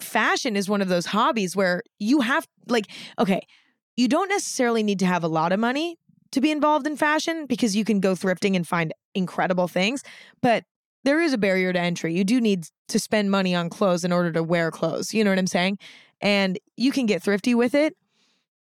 fashion 0.00 0.56
is 0.56 0.68
one 0.68 0.82
of 0.82 0.88
those 0.88 1.06
hobbies 1.06 1.54
where 1.54 1.82
you 1.98 2.20
have 2.20 2.46
like 2.68 2.86
okay, 3.18 3.46
you 3.96 4.08
don't 4.08 4.28
necessarily 4.28 4.82
need 4.82 4.98
to 5.00 5.06
have 5.06 5.24
a 5.24 5.28
lot 5.28 5.52
of 5.52 5.60
money 5.60 5.98
to 6.32 6.40
be 6.40 6.50
involved 6.50 6.86
in 6.86 6.96
fashion 6.96 7.46
because 7.46 7.76
you 7.76 7.84
can 7.84 8.00
go 8.00 8.12
thrifting 8.12 8.56
and 8.56 8.66
find 8.66 8.92
incredible 9.14 9.68
things, 9.68 10.02
but 10.42 10.64
there 11.04 11.20
is 11.20 11.32
a 11.32 11.38
barrier 11.38 11.72
to 11.72 11.78
entry. 11.78 12.14
You 12.14 12.24
do 12.24 12.40
need 12.40 12.66
to 12.88 12.98
spend 12.98 13.30
money 13.30 13.54
on 13.54 13.70
clothes 13.70 14.04
in 14.04 14.12
order 14.12 14.32
to 14.32 14.42
wear 14.42 14.70
clothes. 14.70 15.14
You 15.14 15.24
know 15.24 15.30
what 15.30 15.38
I'm 15.38 15.46
saying? 15.46 15.78
and 16.24 16.58
you 16.76 16.90
can 16.90 17.06
get 17.06 17.22
thrifty 17.22 17.54
with 17.54 17.74
it. 17.74 17.94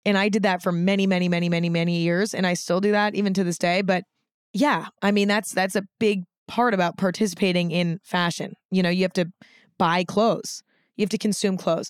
And 0.06 0.18
I 0.18 0.30
did 0.30 0.44
that 0.44 0.62
for 0.62 0.72
many, 0.72 1.06
many, 1.06 1.28
many, 1.28 1.50
many, 1.50 1.70
many 1.70 1.98
years. 1.98 2.34
And 2.34 2.48
I 2.48 2.54
still 2.54 2.80
do 2.80 2.92
that 2.92 3.16
even 3.16 3.34
to 3.34 3.44
this 3.44 3.58
day. 3.58 3.82
But 3.82 4.04
yeah, 4.54 4.86
I 5.02 5.12
mean, 5.12 5.28
that's 5.28 5.52
that's 5.52 5.76
a 5.76 5.84
big 6.00 6.24
part 6.48 6.74
about 6.74 6.98
participating 6.98 7.72
in 7.72 8.00
fashion. 8.04 8.54
You 8.72 8.84
know, 8.84 8.90
you 8.90 9.02
have 9.02 9.14
to 9.14 9.26
buy 9.78 10.06
clothes, 10.06 10.64
you 10.96 11.04
have 11.04 11.10
to 11.10 11.18
consume 11.18 11.58
clothes. 11.58 11.90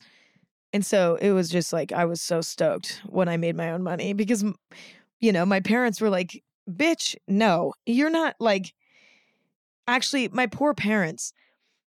And 0.73 0.85
so 0.85 1.17
it 1.21 1.31
was 1.31 1.49
just 1.49 1.71
like, 1.71 1.91
I 1.91 2.05
was 2.05 2.21
so 2.21 2.41
stoked 2.41 3.01
when 3.05 3.29
I 3.29 3.37
made 3.37 3.55
my 3.55 3.71
own 3.71 3.83
money 3.83 4.13
because, 4.13 4.43
you 5.19 5.31
know, 5.31 5.45
my 5.45 5.59
parents 5.59 6.01
were 6.01 6.09
like, 6.09 6.43
bitch, 6.69 7.15
no, 7.27 7.73
you're 7.85 8.09
not 8.09 8.35
like, 8.39 8.73
actually, 9.87 10.27
my 10.29 10.47
poor 10.47 10.73
parents, 10.73 11.33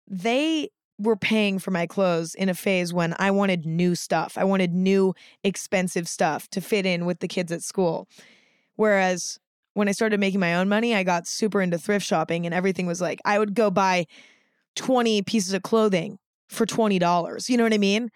they 0.07 0.69
were 0.99 1.15
paying 1.15 1.59
for 1.59 1.71
my 1.71 1.87
clothes 1.87 2.35
in 2.35 2.49
a 2.49 2.53
phase 2.53 2.93
when 2.93 3.15
I 3.19 3.31
wanted 3.31 3.65
new 3.65 3.95
stuff. 3.95 4.37
I 4.37 4.43
wanted 4.43 4.73
new 4.73 5.13
expensive 5.43 6.07
stuff 6.07 6.47
to 6.49 6.61
fit 6.61 6.85
in 6.85 7.05
with 7.05 7.19
the 7.19 7.27
kids 7.27 7.51
at 7.51 7.63
school. 7.63 8.07
Whereas 8.75 9.39
when 9.73 9.87
I 9.87 9.91
started 9.91 10.19
making 10.19 10.39
my 10.39 10.55
own 10.55 10.69
money, 10.69 10.95
I 10.95 11.03
got 11.03 11.27
super 11.27 11.61
into 11.61 11.77
thrift 11.77 12.05
shopping 12.05 12.45
and 12.45 12.53
everything 12.53 12.85
was 12.85 13.01
like 13.01 13.19
I 13.25 13.39
would 13.39 13.55
go 13.55 13.71
buy 13.71 14.05
20 14.75 15.23
pieces 15.23 15.53
of 15.53 15.63
clothing 15.63 16.19
for 16.49 16.65
$20. 16.65 17.49
You 17.49 17.57
know 17.57 17.63
what 17.63 17.73
I 17.73 17.77
mean? 17.79 18.09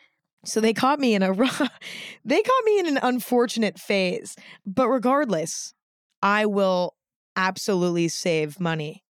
So 0.46 0.62
they 0.62 0.74
caught 0.74 1.00
me 1.00 1.16
in 1.16 1.24
a 1.24 1.34
they 2.26 2.42
caught 2.42 2.64
me 2.66 2.80
in 2.80 2.88
an 2.88 3.00
unfortunate 3.02 3.80
phase. 3.80 4.36
But 4.66 4.88
regardless, 4.88 5.74
I 6.22 6.46
will 6.46 6.96
absolutely 7.36 8.08
save 8.08 8.60
money 8.60 9.04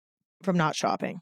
from 0.43 0.57
not 0.57 0.77
shopping. 0.77 1.21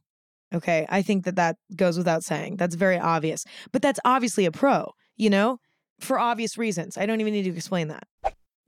Okay. 0.55 0.87
I 0.88 1.03
think 1.03 1.25
that 1.25 1.37
that 1.37 1.57
goes 1.75 1.96
without 1.96 2.25
saying. 2.25 2.57
That's 2.57 2.75
very 2.75 2.98
obvious. 2.98 3.44
But 3.72 3.83
that's 3.83 4.01
obviously 4.05 4.44
a 4.44 4.53
pro, 4.53 4.92
you 5.16 5.31
know, 5.31 5.59
for 6.01 6.18
obvious 6.18 6.59
reasons. 6.59 6.98
I 6.98 7.07
don't 7.07 7.20
even 7.20 7.33
need 7.33 7.44
to 7.44 7.55
explain 7.55 7.88
that. 7.88 8.07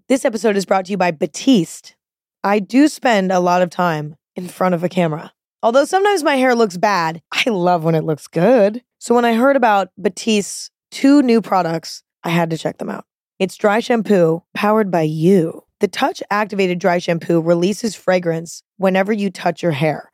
This 0.08 0.24
episode 0.24 0.56
is 0.56 0.64
brought 0.64 0.86
to 0.86 0.92
you 0.92 0.96
by 0.96 1.10
Batiste. 1.10 1.96
I 2.42 2.58
do 2.58 2.88
spend 2.88 3.32
a 3.32 3.40
lot 3.40 3.62
of 3.62 3.70
time 3.70 4.16
in 4.36 4.48
front 4.48 4.74
of 4.74 4.84
a 4.84 4.88
camera. 4.88 5.32
Although 5.62 5.86
sometimes 5.86 6.22
my 6.22 6.36
hair 6.36 6.54
looks 6.54 6.76
bad, 6.76 7.22
I 7.32 7.50
love 7.50 7.84
when 7.84 7.94
it 7.94 8.04
looks 8.04 8.26
good. 8.26 8.82
So 8.98 9.14
when 9.14 9.24
I 9.24 9.34
heard 9.34 9.56
about 9.56 9.88
Batiste's 10.00 10.70
two 10.90 11.22
new 11.22 11.40
products, 11.40 12.02
I 12.22 12.30
had 12.30 12.50
to 12.50 12.58
check 12.58 12.78
them 12.78 12.90
out. 12.90 13.04
It's 13.38 13.56
dry 13.56 13.80
shampoo 13.80 14.42
powered 14.54 14.90
by 14.90 15.02
you. 15.02 15.64
The 15.80 15.88
touch 15.88 16.22
activated 16.30 16.78
dry 16.78 16.98
shampoo 16.98 17.40
releases 17.40 17.94
fragrance 17.94 18.62
whenever 18.78 19.12
you 19.12 19.28
touch 19.28 19.62
your 19.62 19.72
hair 19.72 20.10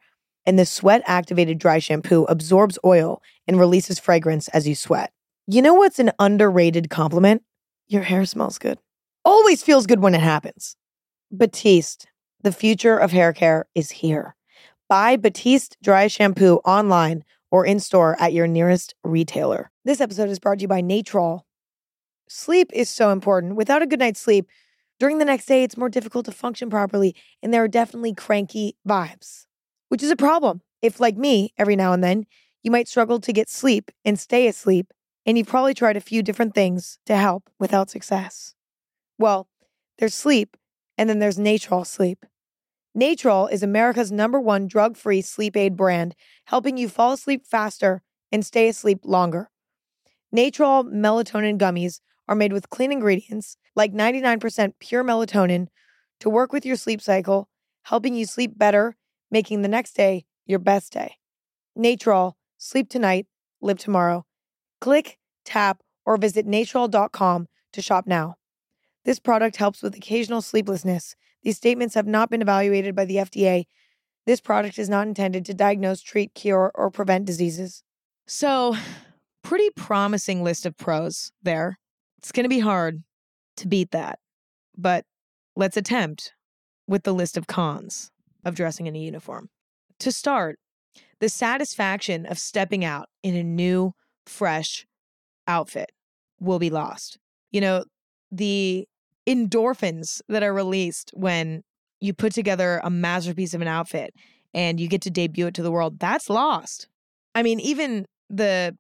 and 0.51 0.59
the 0.59 0.67
sweat 0.67 1.01
activated 1.07 1.61
dry 1.61 1.79
shampoo 1.79 2.25
absorbs 2.25 2.77
oil 2.85 3.23
and 3.47 3.57
releases 3.57 4.01
fragrance 4.01 4.49
as 4.49 4.67
you 4.67 4.75
sweat. 4.75 5.13
You 5.47 5.63
know 5.63 5.75
what's 5.75 6.01
an 6.01 6.11
underrated 6.19 6.91
compliment? 6.91 7.45
Your 7.87 8.03
hair 8.03 8.25
smells 8.25 8.59
good. 8.59 8.81
Always 9.25 9.63
feels 9.63 9.87
good 9.87 10.01
when 10.01 10.13
it 10.13 10.21
happens. 10.21 10.75
Batiste, 11.31 12.09
the 12.43 12.51
future 12.51 12.99
of 12.99 13.13
hair 13.13 13.33
care 13.33 13.69
is 13.77 13.93
here. 13.93 14.35
Buy 14.89 15.15
Batiste 15.15 15.77
dry 15.85 16.09
shampoo 16.09 16.57
online 16.65 17.23
or 17.53 17.65
in 17.65 17.79
store 17.79 18.21
at 18.21 18.33
your 18.33 18.49
nearest 18.49 18.97
retailer. 19.05 19.71
This 19.85 20.01
episode 20.01 20.31
is 20.31 20.41
brought 20.41 20.59
to 20.59 20.63
you 20.63 20.69
by 20.69 20.83
Natrol. 20.83 21.43
Sleep 22.29 22.73
is 22.73 22.89
so 22.89 23.11
important. 23.11 23.55
Without 23.55 23.83
a 23.83 23.87
good 23.87 24.01
night's 24.01 24.21
sleep, 24.21 24.49
during 24.99 25.19
the 25.19 25.25
next 25.25 25.47
day, 25.47 25.63
it's 25.63 25.77
more 25.77 25.89
difficult 25.89 26.27
to 26.27 26.33
function 26.33 26.69
properly, 26.71 27.15
and 27.41 27.55
there 27.55 27.63
are 27.63 27.69
definitely 27.69 28.15
cranky 28.15 28.75
vibes 28.85 29.47
which 29.91 30.03
is 30.03 30.11
a 30.11 30.17
problem. 30.17 30.63
If, 30.81 31.01
like 31.01 31.17
me, 31.17 31.53
every 31.59 31.77
now 31.77 31.93
and 31.93 32.03
then, 32.03 32.25
you 32.63 32.71
might 32.71 32.89
struggle 32.89 33.21
to 33.21 33.33
get 33.33 33.51
sleep 33.51 33.91
and 34.05 34.19
stay 34.19 34.47
asleep, 34.47 34.93
and 35.27 35.37
you've 35.37 35.49
probably 35.49 35.75
tried 35.75 35.97
a 35.97 36.01
few 36.01 36.23
different 36.23 36.55
things 36.55 36.99
to 37.07 37.17
help 37.17 37.51
without 37.59 37.91
success. 37.91 38.55
Well, 39.19 39.49
there's 39.99 40.15
sleep, 40.15 40.57
and 40.97 41.11
then 41.11 41.19
there's 41.19 41.39
Natrol 41.39 41.85
Sleep. 41.85 42.25
Natrol 42.97 43.51
is 43.51 43.63
America's 43.63 44.13
number 44.13 44.41
one 44.41 44.67
drug 44.67 44.97
free 44.97 45.23
sleep 45.23 45.57
aid 45.57 45.77
brand, 45.77 46.15
helping 46.47 46.77
you 46.77 46.89
fall 46.89 47.13
asleep 47.13 47.45
faster 47.45 48.03
and 48.31 48.47
stay 48.47 48.69
asleep 48.69 49.01
longer. 49.03 49.51
Natrol 50.35 50.85
melatonin 50.85 51.59
gummies 51.59 52.01
are 52.29 52.37
made 52.37 52.53
with 52.53 52.71
clean 52.71 52.93
ingredients 52.93 53.57
like 53.75 53.93
99% 53.93 54.75
pure 54.79 55.03
melatonin 55.03 55.67
to 56.21 56.31
work 56.31 56.53
with 56.53 56.65
your 56.65 56.77
sleep 56.77 57.01
cycle, 57.01 57.49
helping 57.83 58.15
you 58.15 58.25
sleep 58.25 58.57
better 58.57 58.97
making 59.31 59.63
the 59.63 59.69
next 59.69 59.93
day 59.93 60.25
your 60.47 60.59
best 60.59 60.93
day. 60.93 61.17
Natrol, 61.79 62.35
sleep 62.59 62.89
tonight, 62.89 63.27
live 63.61 63.79
tomorrow. 63.79 64.27
Click, 64.81 65.19
tap, 65.45 65.83
or 66.05 66.17
visit 66.17 66.47
natrol.com 66.47 67.47
to 67.73 67.83
shop 67.83 68.07
now. 68.07 68.37
This 69.05 69.19
product 69.19 69.57
helps 69.57 69.83
with 69.83 69.95
occasional 69.95 70.43
sleeplessness. 70.43 71.15
These 71.43 71.57
statements 71.57 71.95
have 71.95 72.07
not 72.07 72.31
been 72.31 72.43
evaluated 72.43 72.95
by 72.95 73.05
the 73.05 73.17
FDA. 73.17 73.65
This 74.27 74.41
product 74.41 74.79
is 74.79 74.89
not 74.89 75.07
intended 75.07 75.45
to 75.47 75.55
diagnose, 75.55 76.03
treat, 76.03 76.35
cure, 76.35 76.71
or 76.75 76.91
prevent 76.91 77.25
diseases. 77.25 77.83
So, 78.27 78.77
pretty 79.43 79.71
promising 79.71 80.43
list 80.43 80.67
of 80.67 80.77
pros 80.77 81.33
there. 81.43 81.79
It's 82.19 82.33
going 82.33 82.45
to 82.45 82.51
be 82.51 82.61
hard 82.61 83.03
to 83.57 83.69
beat 83.69 83.93
that, 83.93 84.19
but 84.77 85.07
let's 85.57 85.77
attempt 85.77 86.35
with 86.87 87.05
the 87.05 87.15
list 87.15 87.37
of 87.37 87.47
cons 87.47 88.11
of 88.45 88.55
dressing 88.55 88.87
in 88.87 88.97
a 88.97 88.99
uniform. 88.99 89.49
To 90.01 90.13
start, 90.13 90.59
the 91.21 91.29
satisfaction 91.29 92.27
of 92.27 92.39
stepping 92.39 92.85
out 92.85 93.07
in 93.23 93.35
a 93.35 93.43
new, 93.43 93.93
fresh 94.27 94.87
outfit 95.47 95.91
will 96.41 96.59
be 96.59 96.71
lost. 96.71 97.19
You 97.51 97.61
know, 97.61 97.85
the 98.33 98.87
endorphins 99.27 100.21
that 100.29 100.43
are 100.43 100.55
released 100.55 101.11
when 101.15 101.63
you 102.01 102.15
put 102.15 102.33
together 102.33 102.81
a 102.83 102.91
masterpiece 102.91 103.53
of 103.53 103.61
an 103.61 103.69
outfit 103.69 104.15
and 104.55 104.81
you 104.81 104.89
get 104.89 105.03
to 105.03 105.11
debut 105.11 105.47
it 105.47 105.55
to 105.55 105.63
the 105.63 105.71
world, 105.71 105.99
that's 105.99 106.31
lost. 106.31 106.89
I 107.35 107.43
mean, 107.43 107.61
even 107.61 108.07
the 108.29 108.77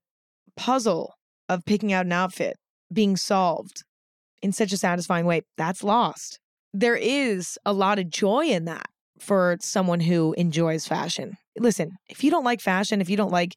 puzzle 0.57 1.15
of 1.49 1.65
picking 1.65 1.93
out 1.93 2.07
an 2.07 2.13
outfit 2.13 2.57
being 2.93 3.17
solved 3.17 3.85
in 4.43 4.53
such 4.53 4.73
a 4.73 4.77
satisfying 4.77 5.27
way, 5.27 5.43
that's 5.57 5.85
lost. 5.85 6.41
There 6.73 6.97
is 6.97 7.59
a 7.65 7.73
lot 7.73 7.99
of 7.99 8.09
joy 8.09 8.47
in 8.47 8.65
that 8.65 8.89
for 9.21 9.57
someone 9.61 10.01
who 10.01 10.33
enjoys 10.35 10.87
fashion. 10.87 11.37
Listen, 11.59 11.93
if 12.09 12.25
you 12.25 12.31
don't 12.31 12.45
like 12.45 12.61
fashion, 12.61 13.01
if 13.01 13.11
you 13.11 13.16
don't 13.16 13.33
like 13.33 13.57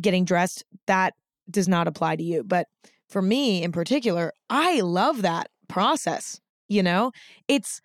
getting 0.00 0.24
dressed, 0.24 0.64
that 0.86 1.14
does 1.50 1.68
not 1.68 1.88
apply 1.88 2.16
to 2.16 2.22
you. 2.22 2.44
But 2.44 2.66
for 3.08 3.22
me 3.22 3.62
in 3.62 3.72
particular, 3.72 4.32
I 4.50 4.80
love 4.80 5.22
that 5.22 5.48
process. 5.68 6.40
You 6.68 6.82
know, 6.82 7.12
it's 7.48 7.80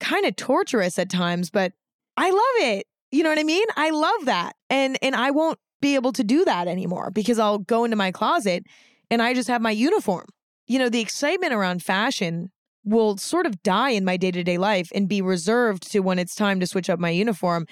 kind 0.00 0.26
of 0.26 0.36
torturous 0.36 0.98
at 0.98 1.08
times, 1.08 1.50
but 1.50 1.72
I 2.16 2.30
love 2.30 2.70
it. 2.72 2.86
You 3.10 3.22
know 3.22 3.28
what 3.28 3.38
I 3.38 3.44
mean? 3.44 3.66
I 3.76 3.90
love 3.90 4.24
that. 4.24 4.54
And 4.68 4.98
and 5.02 5.14
I 5.14 5.30
won't 5.30 5.58
be 5.80 5.94
able 5.94 6.12
to 6.12 6.24
do 6.24 6.44
that 6.44 6.68
anymore 6.68 7.10
because 7.10 7.38
I'll 7.38 7.58
go 7.58 7.84
into 7.84 7.96
my 7.96 8.10
closet 8.10 8.64
and 9.10 9.22
I 9.22 9.34
just 9.34 9.48
have 9.48 9.62
my 9.62 9.70
uniform. 9.70 10.26
You 10.66 10.78
know, 10.78 10.88
the 10.88 11.00
excitement 11.00 11.52
around 11.52 11.82
fashion 11.82 12.50
will 12.84 13.16
sort 13.16 13.46
of 13.46 13.62
die 13.62 13.90
in 13.90 14.04
my 14.04 14.16
day 14.16 14.30
to 14.30 14.42
day 14.42 14.58
life 14.58 14.90
and 14.94 15.08
be 15.08 15.22
reserved 15.22 15.90
to 15.92 16.00
when 16.00 16.18
it's 16.18 16.34
time 16.34 16.60
to 16.60 16.66
switch 16.66 16.90
up 16.90 16.98
my 16.98 17.10
uniform 17.10 17.66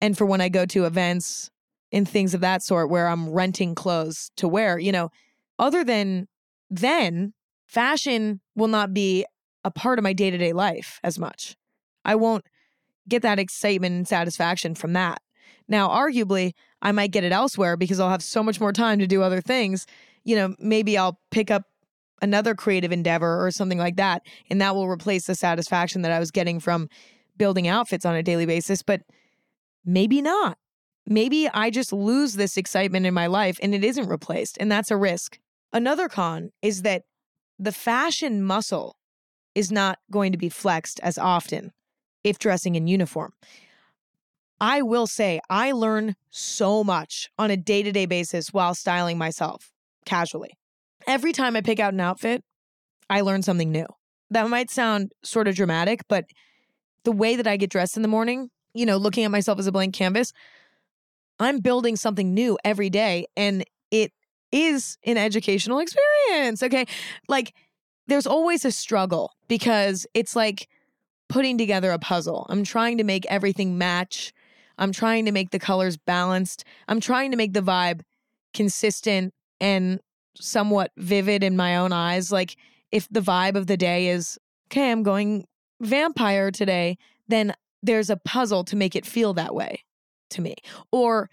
and 0.00 0.16
for 0.16 0.24
when 0.26 0.40
I 0.40 0.48
go 0.48 0.66
to 0.66 0.84
events 0.84 1.50
and 1.92 2.08
things 2.08 2.34
of 2.34 2.40
that 2.40 2.62
sort 2.62 2.90
where 2.90 3.08
I'm 3.08 3.30
renting 3.30 3.74
clothes 3.74 4.30
to 4.36 4.48
wear. 4.48 4.78
You 4.78 4.92
know, 4.92 5.10
other 5.58 5.82
than 5.82 6.28
then, 6.70 7.32
fashion 7.66 8.40
will 8.54 8.68
not 8.68 8.94
be 8.94 9.24
a 9.64 9.70
part 9.70 9.98
of 9.98 10.02
my 10.02 10.12
day 10.12 10.30
to 10.30 10.38
day 10.38 10.52
life 10.52 11.00
as 11.02 11.18
much. 11.18 11.56
I 12.04 12.14
won't 12.14 12.44
get 13.08 13.22
that 13.22 13.38
excitement 13.38 13.94
and 13.94 14.08
satisfaction 14.08 14.74
from 14.74 14.92
that. 14.92 15.20
Now, 15.68 15.88
arguably, 15.88 16.52
I 16.82 16.92
might 16.92 17.10
get 17.10 17.24
it 17.24 17.32
elsewhere 17.32 17.76
because 17.76 17.98
I'll 17.98 18.10
have 18.10 18.22
so 18.22 18.42
much 18.42 18.60
more 18.60 18.72
time 18.72 18.98
to 19.00 19.06
do 19.06 19.22
other 19.22 19.40
things. 19.40 19.86
You 20.24 20.36
know, 20.36 20.54
maybe 20.58 20.96
I'll 20.96 21.18
pick 21.30 21.50
up 21.50 21.64
another 22.22 22.54
creative 22.54 22.92
endeavor 22.92 23.44
or 23.44 23.50
something 23.50 23.78
like 23.78 23.96
that, 23.96 24.22
and 24.50 24.60
that 24.60 24.74
will 24.74 24.88
replace 24.88 25.26
the 25.26 25.34
satisfaction 25.34 26.02
that 26.02 26.12
I 26.12 26.18
was 26.18 26.30
getting 26.30 26.60
from 26.60 26.88
building 27.36 27.68
outfits 27.68 28.04
on 28.04 28.14
a 28.14 28.22
daily 28.22 28.46
basis. 28.46 28.82
But 28.82 29.02
maybe 29.84 30.22
not. 30.22 30.58
Maybe 31.06 31.48
I 31.48 31.70
just 31.70 31.92
lose 31.92 32.34
this 32.34 32.56
excitement 32.56 33.06
in 33.06 33.14
my 33.14 33.28
life 33.28 33.60
and 33.62 33.74
it 33.74 33.84
isn't 33.84 34.08
replaced, 34.08 34.56
and 34.58 34.70
that's 34.70 34.90
a 34.90 34.96
risk. 34.96 35.38
Another 35.72 36.08
con 36.08 36.50
is 36.62 36.82
that 36.82 37.02
the 37.58 37.72
fashion 37.72 38.42
muscle 38.42 38.96
is 39.54 39.72
not 39.72 39.98
going 40.10 40.32
to 40.32 40.38
be 40.38 40.48
flexed 40.48 41.00
as 41.00 41.16
often 41.16 41.72
if 42.24 42.38
dressing 42.38 42.74
in 42.74 42.86
uniform. 42.86 43.32
I 44.60 44.82
will 44.82 45.06
say 45.06 45.40
I 45.48 45.72
learn 45.72 46.16
so 46.30 46.82
much 46.82 47.30
on 47.38 47.50
a 47.50 47.56
day 47.56 47.82
to 47.82 47.92
day 47.92 48.06
basis 48.06 48.52
while 48.52 48.74
styling 48.74 49.18
myself 49.18 49.70
casually. 50.04 50.58
Every 51.06 51.32
time 51.32 51.56
I 51.56 51.60
pick 51.60 51.80
out 51.80 51.94
an 51.94 52.00
outfit, 52.00 52.42
I 53.08 53.20
learn 53.20 53.42
something 53.42 53.70
new. 53.70 53.86
That 54.30 54.48
might 54.48 54.70
sound 54.70 55.12
sort 55.22 55.48
of 55.48 55.54
dramatic, 55.54 56.02
but 56.08 56.24
the 57.04 57.12
way 57.12 57.36
that 57.36 57.46
I 57.46 57.56
get 57.56 57.70
dressed 57.70 57.96
in 57.96 58.02
the 58.02 58.08
morning, 58.08 58.50
you 58.74 58.84
know, 58.84 58.96
looking 58.96 59.24
at 59.24 59.30
myself 59.30 59.58
as 59.58 59.66
a 59.66 59.72
blank 59.72 59.94
canvas, 59.94 60.32
I'm 61.38 61.60
building 61.60 61.96
something 61.96 62.34
new 62.34 62.58
every 62.64 62.90
day. 62.90 63.26
And 63.36 63.64
it 63.90 64.12
is 64.50 64.98
an 65.04 65.16
educational 65.16 65.78
experience. 65.78 66.62
Okay. 66.62 66.86
Like 67.28 67.54
there's 68.08 68.26
always 68.26 68.64
a 68.64 68.72
struggle 68.72 69.32
because 69.46 70.06
it's 70.14 70.34
like 70.34 70.68
putting 71.28 71.58
together 71.58 71.92
a 71.92 71.98
puzzle. 71.98 72.46
I'm 72.48 72.64
trying 72.64 72.98
to 72.98 73.04
make 73.04 73.26
everything 73.26 73.78
match 73.78 74.32
I'm 74.78 74.92
trying 74.92 75.24
to 75.24 75.32
make 75.32 75.50
the 75.50 75.58
colors 75.58 75.96
balanced. 75.96 76.64
I'm 76.88 77.00
trying 77.00 77.30
to 77.30 77.36
make 77.36 77.52
the 77.52 77.60
vibe 77.60 78.02
consistent 78.52 79.32
and 79.60 80.00
somewhat 80.40 80.92
vivid 80.96 81.42
in 81.42 81.56
my 81.56 81.76
own 81.76 81.92
eyes. 81.92 82.32
Like 82.32 82.56
if 82.92 83.08
the 83.10 83.20
vibe 83.20 83.56
of 83.56 83.66
the 83.66 83.76
day 83.76 84.08
is, 84.08 84.38
okay, 84.68 84.90
I'm 84.90 85.02
going 85.02 85.46
vampire 85.80 86.50
today, 86.50 86.98
then 87.28 87.54
there's 87.82 88.10
a 88.10 88.16
puzzle 88.16 88.64
to 88.64 88.76
make 88.76 88.96
it 88.96 89.06
feel 89.06 89.34
that 89.34 89.54
way 89.54 89.84
to 90.30 90.40
me. 90.40 90.56
Or 90.92 91.30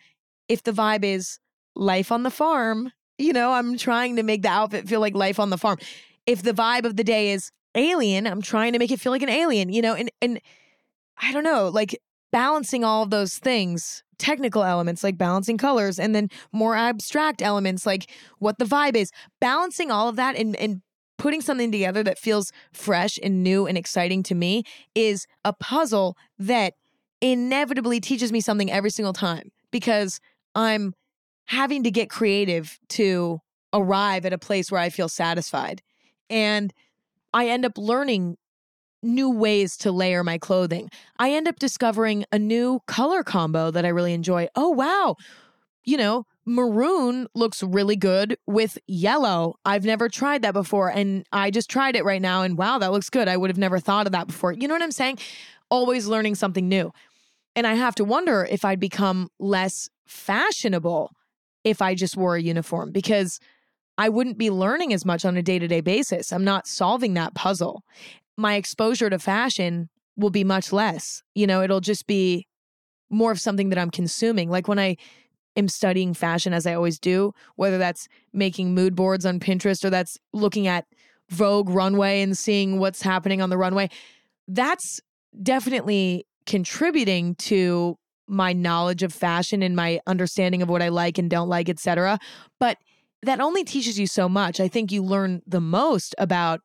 if 0.48 0.64
the 0.64 0.72
vibe 0.72 1.04
is 1.04 1.40
life 1.76 2.12
on 2.12 2.24
the 2.24 2.32
farm, 2.32 2.92
you 3.18 3.34
know, 3.34 3.54
I'm 3.54 3.78
trying 3.78 4.16
to 4.18 4.24
make 4.24 4.42
the 4.42 4.50
outfit 4.50 4.88
feel 4.88 5.00
like 5.00 5.16
life 5.16 5.40
on 5.40 5.50
the 5.50 5.58
farm. 5.58 5.78
If 6.26 6.44
the 6.44 6.54
vibe 6.54 6.86
of 6.86 6.96
the 6.96 7.04
day 7.04 7.32
is 7.32 7.52
alien, 7.76 8.28
I'm 8.28 8.42
trying 8.42 8.74
to 8.74 8.80
make 8.80 8.92
it 8.92 9.00
feel 9.00 9.12
like 9.12 9.22
an 9.22 9.30
alien, 9.30 9.72
you 9.72 9.82
know, 9.82 9.94
and 9.94 10.12
and 10.22 10.40
I 11.18 11.32
don't 11.32 11.44
know, 11.44 11.70
like 11.70 12.00
balancing 12.34 12.84
all 12.84 13.04
of 13.04 13.12
those 13.12 13.38
things 13.38 14.04
technical 14.18 14.64
elements 14.64 15.04
like 15.04 15.18
balancing 15.18 15.58
colors 15.58 16.00
and 16.00 16.16
then 16.16 16.30
more 16.52 16.76
abstract 16.76 17.42
elements 17.42 17.86
like 17.86 18.10
what 18.40 18.58
the 18.58 18.66
vibe 18.66 18.96
is. 18.96 19.12
Balancing 19.42 19.92
all 19.92 20.08
of 20.08 20.16
that 20.16 20.36
and, 20.36 20.56
and 20.56 20.82
putting 21.18 21.42
something 21.42 21.72
together 21.72 22.04
that 22.04 22.18
feels 22.18 22.52
fresh 22.72 23.20
and 23.22 23.44
new 23.44 23.68
and 23.68 23.78
exciting 23.78 24.24
to 24.24 24.36
me 24.36 24.64
is 24.96 25.28
a 25.46 25.54
puzzle 25.54 26.18
that 26.40 26.74
inevitably 27.22 28.00
teaches 28.00 28.32
me 28.32 28.42
something 28.42 28.72
every 28.72 28.90
single 28.90 29.14
time 29.14 29.50
because 29.72 30.20
i'm 30.56 30.94
having 31.46 31.84
to 31.84 31.92
get 31.92 32.10
creative 32.10 32.78
to 32.90 33.40
arrive 33.72 34.26
at 34.26 34.34
a 34.34 34.38
place 34.38 34.70
where 34.70 34.82
i 34.82 34.90
feel 34.90 35.08
satisfied. 35.08 35.82
And 36.30 36.74
i 37.34 37.48
end 37.48 37.66
up 37.66 37.78
learning 37.78 38.36
new 39.04 39.30
ways 39.30 39.78
to 39.78 39.92
layer 39.92 40.24
my 40.24 40.38
clothing. 40.38 40.90
I 41.18 41.32
end 41.32 41.48
up 41.48 41.60
discovering 41.60 42.26
a 42.32 42.40
new 42.40 42.82
color 42.88 43.24
combo 43.24 43.72
that 43.72 43.86
I 43.86 43.90
really 43.90 44.14
enjoy. 44.14 44.48
Oh, 44.56 44.70
wow. 44.70 45.16
You 45.84 45.98
know, 45.98 46.26
maroon 46.46 47.28
looks 47.36 47.62
really 47.62 47.96
good 47.96 48.38
with 48.48 48.78
yellow. 48.88 49.56
I've 49.66 49.86
never 49.86 50.10
tried 50.10 50.42
that 50.44 50.54
before. 50.54 50.90
And 50.90 51.26
I 51.32 51.52
just 51.52 51.70
tried 51.70 51.96
it 51.96 52.06
right 52.06 52.22
now. 52.22 52.44
And 52.44 52.58
wow, 52.58 52.80
that 52.80 52.92
looks 52.92 53.10
good. 53.10 53.28
I 53.28 53.38
would 53.38 53.50
have 53.50 53.58
never 53.58 53.80
thought 53.80 54.06
of 54.06 54.14
that 54.14 54.28
before. 54.28 54.54
You 54.54 54.68
know 54.68 54.74
what 54.74 54.82
I'm 54.82 54.92
saying? 54.92 55.20
Always 55.70 56.08
learning 56.08 56.36
something 56.36 56.68
new. 56.68 56.92
And 57.56 57.68
I 57.68 57.74
have 57.76 57.96
to 57.96 58.04
wonder 58.04 58.48
if 58.50 58.66
I'd 58.66 58.80
become 58.80 59.30
less 59.40 59.90
fashionable 60.06 61.12
if 61.64 61.82
I 61.82 61.96
just 61.96 62.18
wore 62.18 62.36
a 62.36 62.42
uniform 62.42 62.92
because 62.92 63.40
I 63.98 64.10
wouldn't 64.10 64.38
be 64.38 64.50
learning 64.50 64.92
as 64.94 65.06
much 65.06 65.24
on 65.24 65.38
a 65.38 65.44
day 65.44 65.60
to 65.60 65.68
day 65.68 65.82
basis. 65.82 66.34
I'm 66.34 66.44
not 66.44 66.68
solving 66.68 67.14
that 67.14 67.36
puzzle 67.36 67.84
my 68.38 68.56
exposure 68.56 69.10
to 69.10 69.20
fashion 69.20 69.90
will 70.16 70.30
be 70.30 70.44
much 70.44 70.72
less. 70.72 71.22
You 71.36 71.48
know, 71.48 71.62
it'll 71.62 71.80
just 71.80 72.08
be 72.08 72.48
more 73.10 73.32
of 73.32 73.40
something 73.40 73.70
that 73.70 73.80
I'm 73.80 73.92
consuming. 73.92 74.50
Like 74.50 74.68
when 74.68 74.80
I 74.80 74.98
am 75.56 75.68
studying 75.68 76.14
fashion, 76.14 76.54
as 76.54 76.66
I 76.66 76.74
always 76.74 77.00
do, 77.00 77.34
whether 77.56 77.78
that's 77.78 78.08
making 78.34 78.74
mood 78.74 78.96
boards 78.96 79.26
on 79.26 79.40
Pinterest 79.40 79.84
or 79.86 79.90
that's 79.90 80.18
looking 80.34 80.68
at 80.68 80.86
Vogue 81.30 81.70
runway 81.70 82.22
and 82.22 82.38
seeing 82.38 82.80
what's 82.80 83.02
happening 83.02 83.42
on 83.42 83.50
the 83.50 83.58
runway, 83.58 83.90
that's 84.48 85.00
definitely 85.42 86.26
contributing 86.46 87.36
to 87.36 87.98
my 88.28 88.54
knowledge 88.54 89.04
of 89.04 89.14
fashion 89.14 89.62
and 89.62 89.76
my 89.76 90.00
understanding 90.08 90.62
of 90.62 90.70
what 90.70 90.82
I 90.82 90.90
like 90.90 91.18
and 91.18 91.30
don't 91.30 91.50
like, 91.50 91.70
etc. 91.70 92.20
But 92.60 92.78
that 93.22 93.40
only 93.40 93.64
teaches 93.64 94.00
you 94.00 94.08
so 94.08 94.28
much. 94.28 94.60
I 94.60 94.68
think 94.68 94.92
you 94.92 95.04
learn 95.04 95.42
the 95.46 95.62
most 95.62 96.16
about 96.18 96.62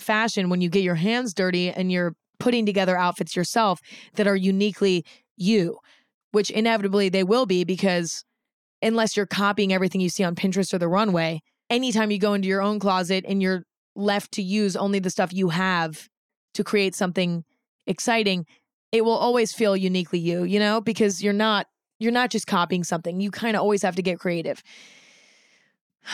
fashion 0.00 0.48
when 0.50 0.60
you 0.60 0.68
get 0.68 0.82
your 0.82 0.94
hands 0.94 1.34
dirty 1.34 1.70
and 1.70 1.90
you're 1.92 2.14
putting 2.38 2.66
together 2.66 2.96
outfits 2.96 3.34
yourself 3.34 3.80
that 4.14 4.26
are 4.26 4.36
uniquely 4.36 5.04
you, 5.36 5.78
which 6.32 6.50
inevitably 6.50 7.08
they 7.08 7.24
will 7.24 7.46
be 7.46 7.64
because 7.64 8.24
unless 8.82 9.16
you're 9.16 9.26
copying 9.26 9.72
everything 9.72 10.00
you 10.00 10.08
see 10.08 10.24
on 10.24 10.34
Pinterest 10.34 10.72
or 10.72 10.78
the 10.78 10.88
runway, 10.88 11.40
anytime 11.70 12.10
you 12.10 12.18
go 12.18 12.34
into 12.34 12.48
your 12.48 12.62
own 12.62 12.78
closet 12.78 13.24
and 13.28 13.42
you're 13.42 13.64
left 13.94 14.32
to 14.32 14.42
use 14.42 14.76
only 14.76 14.98
the 14.98 15.10
stuff 15.10 15.32
you 15.32 15.48
have 15.48 16.08
to 16.54 16.62
create 16.62 16.94
something 16.94 17.44
exciting, 17.86 18.46
it 18.92 19.04
will 19.04 19.12
always 19.12 19.52
feel 19.52 19.76
uniquely 19.76 20.18
you, 20.18 20.44
you 20.44 20.58
know, 20.58 20.80
because 20.80 21.22
you're 21.22 21.32
not 21.32 21.66
you're 22.00 22.12
not 22.12 22.30
just 22.30 22.46
copying 22.46 22.84
something. 22.84 23.20
You 23.20 23.32
kind 23.32 23.56
of 23.56 23.62
always 23.62 23.82
have 23.82 23.96
to 23.96 24.02
get 24.02 24.18
creative. 24.18 24.62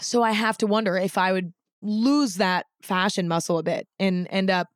So 0.00 0.22
I 0.22 0.30
have 0.30 0.56
to 0.58 0.66
wonder 0.66 0.96
if 0.96 1.18
I 1.18 1.32
would 1.32 1.52
lose 1.82 2.36
that 2.36 2.66
fashion 2.82 3.28
muscle 3.28 3.58
a 3.58 3.62
bit 3.62 3.86
and 3.98 4.26
end 4.30 4.50
up 4.50 4.68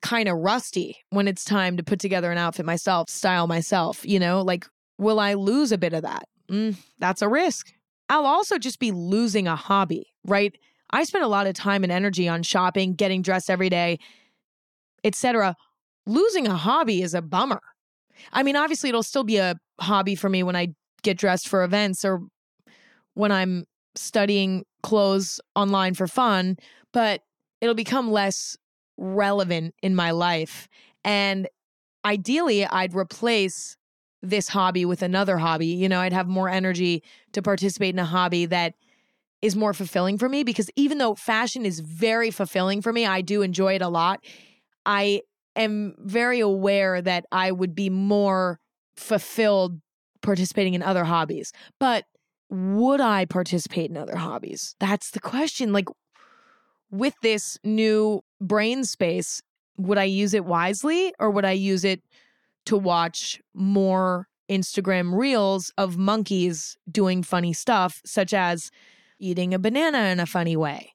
kind 0.00 0.28
of 0.28 0.36
rusty 0.38 0.96
when 1.10 1.26
it's 1.26 1.44
time 1.44 1.76
to 1.76 1.82
put 1.82 1.98
together 1.98 2.30
an 2.30 2.38
outfit 2.38 2.66
myself, 2.66 3.08
style 3.08 3.46
myself, 3.46 4.06
you 4.06 4.18
know, 4.18 4.42
like 4.42 4.66
will 4.98 5.20
I 5.20 5.34
lose 5.34 5.72
a 5.72 5.78
bit 5.78 5.92
of 5.92 6.02
that? 6.02 6.24
Mm, 6.50 6.76
that's 6.98 7.22
a 7.22 7.28
risk. 7.28 7.72
I'll 8.08 8.26
also 8.26 8.58
just 8.58 8.78
be 8.78 8.90
losing 8.90 9.46
a 9.46 9.56
hobby, 9.56 10.06
right? 10.24 10.56
I 10.90 11.04
spend 11.04 11.24
a 11.24 11.28
lot 11.28 11.46
of 11.46 11.54
time 11.54 11.82
and 11.82 11.92
energy 11.92 12.28
on 12.28 12.42
shopping, 12.42 12.94
getting 12.94 13.22
dressed 13.22 13.50
every 13.50 13.68
day, 13.68 13.98
etc. 15.04 15.54
Losing 16.06 16.46
a 16.46 16.56
hobby 16.56 17.02
is 17.02 17.14
a 17.14 17.22
bummer. 17.22 17.60
I 18.32 18.42
mean, 18.42 18.56
obviously 18.56 18.88
it'll 18.88 19.02
still 19.02 19.24
be 19.24 19.36
a 19.36 19.56
hobby 19.80 20.14
for 20.14 20.28
me 20.28 20.42
when 20.42 20.56
I 20.56 20.68
get 21.02 21.18
dressed 21.18 21.48
for 21.48 21.62
events 21.62 22.04
or 22.04 22.22
when 23.14 23.30
I'm 23.30 23.64
studying 23.94 24.64
clothes 24.82 25.40
online 25.54 25.94
for 25.94 26.06
fun, 26.06 26.56
but 26.92 27.22
it'll 27.60 27.74
become 27.74 28.10
less 28.10 28.56
relevant 28.96 29.74
in 29.82 29.94
my 29.94 30.10
life. 30.10 30.68
And 31.04 31.48
ideally, 32.04 32.64
I'd 32.64 32.94
replace 32.94 33.76
this 34.22 34.48
hobby 34.48 34.84
with 34.84 35.02
another 35.02 35.38
hobby. 35.38 35.66
You 35.66 35.88
know, 35.88 36.00
I'd 36.00 36.12
have 36.12 36.26
more 36.26 36.48
energy 36.48 37.02
to 37.32 37.42
participate 37.42 37.94
in 37.94 37.98
a 37.98 38.04
hobby 38.04 38.46
that 38.46 38.74
is 39.40 39.54
more 39.54 39.72
fulfilling 39.72 40.18
for 40.18 40.28
me 40.28 40.42
because 40.42 40.68
even 40.74 40.98
though 40.98 41.14
fashion 41.14 41.64
is 41.64 41.78
very 41.80 42.30
fulfilling 42.30 42.82
for 42.82 42.92
me, 42.92 43.06
I 43.06 43.20
do 43.20 43.42
enjoy 43.42 43.74
it 43.74 43.82
a 43.82 43.88
lot. 43.88 44.24
I 44.84 45.22
am 45.54 45.94
very 45.98 46.40
aware 46.40 47.00
that 47.00 47.26
I 47.30 47.52
would 47.52 47.74
be 47.74 47.90
more 47.90 48.58
fulfilled 48.96 49.80
participating 50.22 50.74
in 50.74 50.82
other 50.82 51.04
hobbies. 51.04 51.52
But 51.78 52.04
would 52.50 53.00
I 53.00 53.24
participate 53.24 53.90
in 53.90 53.96
other 53.96 54.16
hobbies? 54.16 54.74
That's 54.80 55.10
the 55.10 55.20
question. 55.20 55.72
Like 55.72 55.88
with 56.90 57.14
this 57.22 57.58
new 57.64 58.22
brain 58.40 58.84
space, 58.84 59.42
would 59.76 59.98
I 59.98 60.04
use 60.04 60.34
it 60.34 60.44
wisely 60.44 61.12
or 61.18 61.30
would 61.30 61.44
I 61.44 61.52
use 61.52 61.84
it 61.84 62.02
to 62.66 62.76
watch 62.76 63.40
more 63.54 64.28
Instagram 64.50 65.16
reels 65.16 65.72
of 65.76 65.98
monkeys 65.98 66.76
doing 66.90 67.22
funny 67.22 67.52
stuff, 67.52 68.00
such 68.04 68.32
as 68.32 68.70
eating 69.18 69.52
a 69.52 69.58
banana 69.58 69.98
in 70.08 70.20
a 70.20 70.26
funny 70.26 70.56
way? 70.56 70.94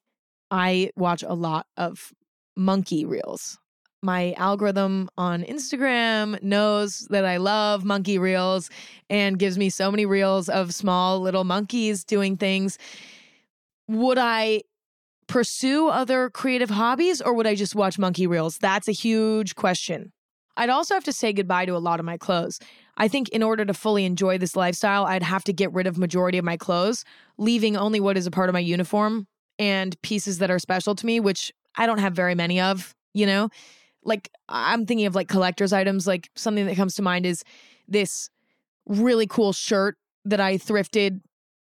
I 0.50 0.90
watch 0.96 1.22
a 1.22 1.34
lot 1.34 1.66
of 1.76 2.12
monkey 2.56 3.04
reels. 3.04 3.58
My 4.04 4.34
algorithm 4.36 5.08
on 5.16 5.44
Instagram 5.44 6.42
knows 6.42 7.06
that 7.08 7.24
I 7.24 7.38
love 7.38 7.86
monkey 7.86 8.18
reels 8.18 8.68
and 9.08 9.38
gives 9.38 9.56
me 9.56 9.70
so 9.70 9.90
many 9.90 10.04
reels 10.04 10.50
of 10.50 10.74
small 10.74 11.20
little 11.20 11.44
monkeys 11.44 12.04
doing 12.04 12.36
things. 12.36 12.76
Would 13.88 14.18
I 14.18 14.60
pursue 15.26 15.88
other 15.88 16.28
creative 16.28 16.68
hobbies 16.68 17.22
or 17.22 17.32
would 17.32 17.46
I 17.46 17.54
just 17.54 17.74
watch 17.74 17.98
monkey 17.98 18.26
reels? 18.26 18.58
That's 18.58 18.88
a 18.88 18.92
huge 18.92 19.54
question. 19.54 20.12
I'd 20.58 20.68
also 20.68 20.92
have 20.92 21.04
to 21.04 21.12
say 21.12 21.32
goodbye 21.32 21.64
to 21.64 21.74
a 21.74 21.78
lot 21.78 21.98
of 21.98 22.04
my 22.04 22.18
clothes. 22.18 22.60
I 22.98 23.08
think 23.08 23.30
in 23.30 23.42
order 23.42 23.64
to 23.64 23.72
fully 23.72 24.04
enjoy 24.04 24.36
this 24.36 24.54
lifestyle, 24.54 25.06
I'd 25.06 25.22
have 25.22 25.44
to 25.44 25.52
get 25.54 25.72
rid 25.72 25.86
of 25.86 25.96
majority 25.96 26.36
of 26.36 26.44
my 26.44 26.58
clothes, 26.58 27.06
leaving 27.38 27.74
only 27.74 28.00
what 28.00 28.18
is 28.18 28.26
a 28.26 28.30
part 28.30 28.50
of 28.50 28.52
my 28.52 28.60
uniform 28.60 29.28
and 29.58 29.96
pieces 30.02 30.40
that 30.40 30.50
are 30.50 30.58
special 30.58 30.94
to 30.94 31.06
me, 31.06 31.20
which 31.20 31.50
I 31.74 31.86
don't 31.86 32.00
have 32.00 32.12
very 32.12 32.34
many 32.34 32.60
of, 32.60 32.94
you 33.14 33.24
know? 33.24 33.48
Like 34.04 34.30
I'm 34.48 34.86
thinking 34.86 35.06
of 35.06 35.14
like 35.14 35.28
collector's 35.28 35.72
items, 35.72 36.06
like 36.06 36.30
something 36.34 36.66
that 36.66 36.76
comes 36.76 36.94
to 36.96 37.02
mind 37.02 37.26
is 37.26 37.42
this 37.88 38.30
really 38.86 39.26
cool 39.26 39.52
shirt 39.52 39.96
that 40.24 40.40
I 40.40 40.56
thrifted 40.56 41.20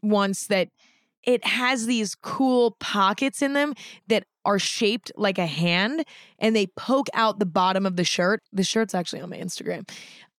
once 0.02 0.46
that 0.48 0.68
it 1.22 1.44
has 1.46 1.86
these 1.86 2.14
cool 2.14 2.76
pockets 2.80 3.40
in 3.42 3.54
them 3.54 3.74
that 4.08 4.24
are 4.44 4.58
shaped 4.58 5.10
like 5.16 5.38
a 5.38 5.46
hand 5.46 6.04
and 6.38 6.54
they 6.54 6.66
poke 6.66 7.08
out 7.14 7.38
the 7.38 7.46
bottom 7.46 7.86
of 7.86 7.96
the 7.96 8.04
shirt. 8.04 8.42
The 8.52 8.64
shirt's 8.64 8.94
actually 8.94 9.22
on 9.22 9.30
my 9.30 9.38
Instagram. 9.38 9.88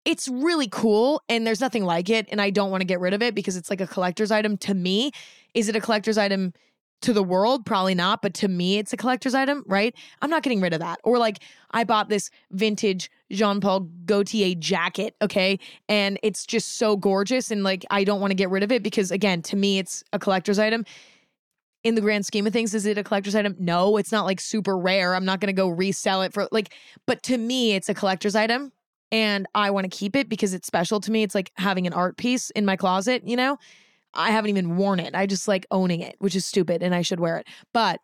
It's 0.06 0.28
really 0.28 0.68
cool 0.68 1.24
and 1.28 1.48
there's 1.48 1.62
nothing 1.62 1.84
like 1.84 2.10
it 2.10 2.28
and 2.32 2.40
I 2.40 2.52
don't 2.52 2.70
want 2.70 2.82
to 2.82 2.86
get 2.86 3.00
rid 3.00 3.14
of 3.14 3.24
it 3.24 3.34
because 3.34 3.58
it's 3.58 3.72
like 3.72 3.82
a 3.82 3.88
collector's 3.88 4.30
item 4.30 4.58
to 4.60 4.76
me. 4.76 5.12
Is 5.56 5.68
it 5.70 5.76
a 5.76 5.82
collector's 5.82 6.20
item 6.20 6.54
to 7.02 7.14
the 7.14 7.24
world? 7.24 7.66
Probably 7.66 7.96
not, 7.96 8.22
but 8.22 8.34
to 8.36 8.48
me 8.48 8.78
it's 8.78 8.94
a 8.94 8.98
collector's 8.98 9.36
item, 9.36 9.64
right? 9.68 9.96
I'm 10.22 10.30
not 10.30 10.44
getting 10.44 10.62
rid 10.62 10.74
of 10.74 10.80
that. 10.80 11.00
Or 11.04 11.18
like 11.18 11.40
I 11.72 11.84
bought 11.84 12.10
this 12.10 12.30
vintage 12.52 13.12
Jean 13.32 13.60
Paul 13.62 13.82
Gaultier 14.06 14.56
jacket, 14.56 15.16
okay? 15.22 15.60
And 15.90 16.20
it's 16.24 16.46
just 16.46 16.78
so 16.78 16.98
gorgeous 16.98 17.52
and 17.52 17.64
like 17.64 17.86
I 17.90 18.04
don't 18.04 18.22
want 18.22 18.32
to 18.32 18.36
get 18.36 18.50
rid 18.50 18.64
of 18.64 18.72
it 18.72 18.84
because 18.84 19.12
again, 19.12 19.42
to 19.44 19.56
me 19.56 19.80
it's 19.80 20.04
a 20.14 20.20
collector's 20.20 20.60
item 20.60 20.86
in 21.86 21.94
the 21.94 22.02
grand 22.02 22.26
scheme 22.26 22.48
of 22.48 22.52
things, 22.52 22.74
is 22.74 22.88
it 22.88 22.98
a 22.98 23.04
collector's 23.04 23.36
item? 23.36 23.56
No, 23.60 23.98
it's 23.98 24.12
not 24.12 24.26
like 24.26 24.42
super 24.42 24.76
rare. 24.76 25.14
I'm 25.14 25.24
not 25.24 25.40
going 25.40 25.48
to 25.48 25.54
go 25.54 25.70
resell 25.70 26.24
it 26.24 26.34
for 26.34 26.48
like, 26.52 26.74
but 27.06 27.22
to 27.24 27.38
me, 27.38 27.76
it's 27.76 27.88
a 27.90 27.94
collector's 27.94 28.36
item 28.36 28.72
and 29.12 29.46
I 29.54 29.70
want 29.70 29.84
to 29.90 29.96
keep 29.96 30.16
it 30.16 30.28
because 30.28 30.56
it's 30.56 30.66
special 30.66 31.00
to 31.00 31.12
me. 31.12 31.22
It's 31.22 31.36
like 31.36 31.52
having 31.58 31.86
an 31.86 31.94
art 31.94 32.18
piece 32.18 32.50
in 32.50 32.66
my 32.66 32.76
closet, 32.76 33.28
you 33.28 33.36
know? 33.36 33.60
I 34.16 34.32
haven't 34.32 34.50
even 34.50 34.78
worn 34.78 35.00
it. 35.00 35.16
I 35.16 35.26
just 35.26 35.48
like 35.48 35.66
owning 35.72 36.02
it, 36.02 36.16
which 36.20 36.36
is 36.36 36.46
stupid 36.46 36.82
and 36.82 36.96
I 36.96 37.02
should 37.02 37.20
wear 37.20 37.38
it. 37.38 37.48
But 37.74 38.00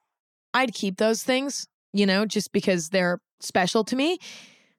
I'd 0.53 0.73
keep 0.73 0.97
those 0.97 1.23
things, 1.23 1.67
you 1.93 2.05
know, 2.05 2.25
just 2.25 2.51
because 2.51 2.89
they're 2.89 3.19
special 3.39 3.83
to 3.85 3.95
me. 3.95 4.19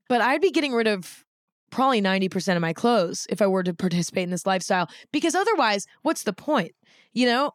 But 0.08 0.20
I'd 0.20 0.40
be 0.40 0.50
getting 0.50 0.72
rid 0.72 0.86
of 0.86 1.24
probably 1.70 2.02
90% 2.02 2.54
of 2.54 2.60
my 2.60 2.72
clothes 2.72 3.26
if 3.30 3.40
I 3.40 3.46
were 3.46 3.62
to 3.62 3.74
participate 3.74 4.24
in 4.24 4.30
this 4.30 4.46
lifestyle 4.46 4.88
because 5.12 5.34
otherwise, 5.34 5.86
what's 6.02 6.22
the 6.22 6.32
point? 6.32 6.72
You 7.12 7.26
know, 7.26 7.52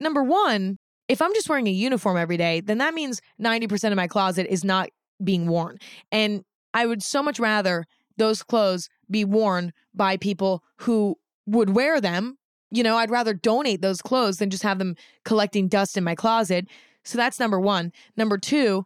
number 0.00 0.22
one, 0.22 0.78
if 1.08 1.20
I'm 1.20 1.34
just 1.34 1.48
wearing 1.48 1.66
a 1.66 1.70
uniform 1.70 2.16
every 2.16 2.36
day, 2.36 2.60
then 2.60 2.78
that 2.78 2.94
means 2.94 3.20
90% 3.40 3.90
of 3.90 3.96
my 3.96 4.06
closet 4.06 4.46
is 4.48 4.64
not 4.64 4.88
being 5.22 5.46
worn. 5.46 5.78
And 6.10 6.42
I 6.74 6.86
would 6.86 7.02
so 7.02 7.22
much 7.22 7.38
rather 7.38 7.84
those 8.16 8.42
clothes 8.42 8.88
be 9.10 9.24
worn 9.24 9.72
by 9.94 10.16
people 10.16 10.62
who 10.78 11.16
would 11.46 11.70
wear 11.70 12.00
them. 12.00 12.38
You 12.72 12.82
know, 12.82 12.96
I'd 12.96 13.10
rather 13.10 13.34
donate 13.34 13.82
those 13.82 14.02
clothes 14.02 14.38
than 14.38 14.50
just 14.50 14.62
have 14.62 14.78
them 14.78 14.96
collecting 15.24 15.68
dust 15.68 15.96
in 15.96 16.04
my 16.04 16.14
closet. 16.14 16.66
So 17.04 17.18
that's 17.18 17.38
number 17.38 17.60
one. 17.60 17.92
Number 18.16 18.38
two, 18.38 18.84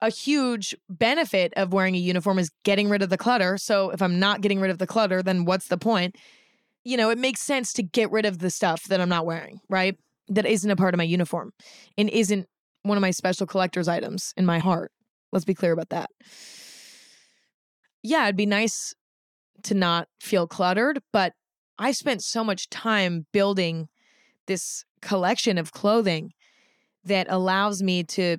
a 0.00 0.10
huge 0.10 0.74
benefit 0.88 1.52
of 1.56 1.72
wearing 1.72 1.94
a 1.94 1.98
uniform 1.98 2.38
is 2.38 2.50
getting 2.64 2.88
rid 2.88 3.02
of 3.02 3.08
the 3.08 3.16
clutter. 3.16 3.56
So 3.56 3.90
if 3.90 4.02
I'm 4.02 4.18
not 4.18 4.40
getting 4.40 4.60
rid 4.60 4.70
of 4.70 4.78
the 4.78 4.86
clutter, 4.86 5.22
then 5.22 5.44
what's 5.44 5.68
the 5.68 5.78
point? 5.78 6.16
You 6.84 6.96
know, 6.96 7.10
it 7.10 7.18
makes 7.18 7.40
sense 7.40 7.72
to 7.74 7.82
get 7.82 8.10
rid 8.10 8.26
of 8.26 8.38
the 8.38 8.50
stuff 8.50 8.84
that 8.84 9.00
I'm 9.00 9.08
not 9.08 9.26
wearing, 9.26 9.60
right? 9.68 9.96
that 10.28 10.46
isn't 10.46 10.70
a 10.70 10.76
part 10.76 10.94
of 10.94 10.98
my 10.98 11.04
uniform 11.04 11.52
and 11.96 12.10
isn't 12.10 12.48
one 12.82 12.98
of 12.98 13.02
my 13.02 13.10
special 13.10 13.46
collector's 13.46 13.88
items 13.88 14.32
in 14.36 14.46
my 14.46 14.58
heart. 14.58 14.92
Let's 15.32 15.44
be 15.44 15.54
clear 15.54 15.72
about 15.72 15.90
that. 15.90 16.10
Yeah, 18.02 18.24
it'd 18.24 18.36
be 18.36 18.46
nice 18.46 18.94
to 19.64 19.74
not 19.74 20.08
feel 20.20 20.46
cluttered, 20.46 21.02
but 21.12 21.32
I 21.78 21.92
spent 21.92 22.22
so 22.22 22.42
much 22.42 22.70
time 22.70 23.26
building 23.32 23.88
this 24.46 24.84
collection 25.02 25.58
of 25.58 25.72
clothing 25.72 26.32
that 27.04 27.26
allows 27.30 27.82
me 27.82 28.02
to 28.02 28.38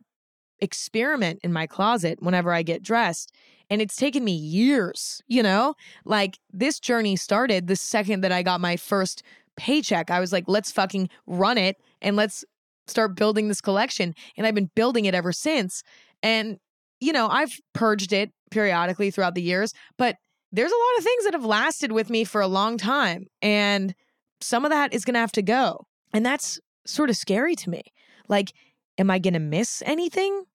experiment 0.60 1.40
in 1.44 1.54
my 1.54 1.68
closet 1.68 2.22
whenever 2.22 2.52
I 2.52 2.64
get 2.64 2.84
dressed. 2.84 3.32
And 3.70 3.82
it's 3.82 3.96
taken 3.96 4.24
me 4.24 4.32
years, 4.32 5.22
you 5.28 5.44
know? 5.44 5.76
Like 6.06 6.40
this 6.52 6.80
journey 6.80 7.16
started 7.16 7.68
the 7.68 7.76
second 7.76 8.22
that 8.22 8.32
I 8.32 8.44
got 8.44 8.62
my 8.62 8.78
first 8.78 9.24
paycheck. 9.56 10.10
I 10.10 10.20
was 10.20 10.32
like, 10.32 10.46
let's 10.48 10.72
fucking 10.72 11.10
run 11.26 11.58
it 11.58 11.78
and 12.02 12.16
let's 12.16 12.46
start 12.88 13.16
building 13.16 13.50
this 13.50 13.62
collection. 13.62 14.16
And 14.38 14.48
I've 14.48 14.56
been 14.56 14.72
building 14.76 15.06
it 15.06 15.16
ever 15.16 15.34
since. 15.34 15.84
And, 16.24 16.58
you 17.00 17.12
know, 17.12 17.28
I've 17.28 17.60
purged 17.74 18.14
it 18.14 18.32
periodically 18.50 19.12
throughout 19.12 19.36
the 19.36 19.42
years, 19.42 19.74
but 19.98 20.16
there's 20.52 20.72
a 20.72 20.76
lot 20.76 20.98
of 20.98 21.04
things 21.04 21.24
that 21.26 21.34
have 21.34 21.46
lasted 21.46 21.92
with 21.92 22.10
me 22.10 22.24
for 22.24 22.42
a 22.42 22.48
long 22.48 22.78
time. 22.78 23.28
And 23.42 23.94
some 24.40 24.66
of 24.66 24.72
that 24.72 24.94
is 24.94 25.06
going 25.06 25.16
to 25.16 25.20
have 25.20 25.32
to 25.34 25.42
go. 25.42 25.86
And 26.14 26.26
that's 26.26 26.60
sort 26.86 27.10
of 27.10 27.18
scary 27.18 27.56
to 27.56 27.70
me. 27.70 27.84
Like, 28.28 28.54
am 28.98 29.12
I 29.12 29.20
going 29.20 29.34
to 29.34 29.40
miss 29.40 29.84
anything 29.86 30.46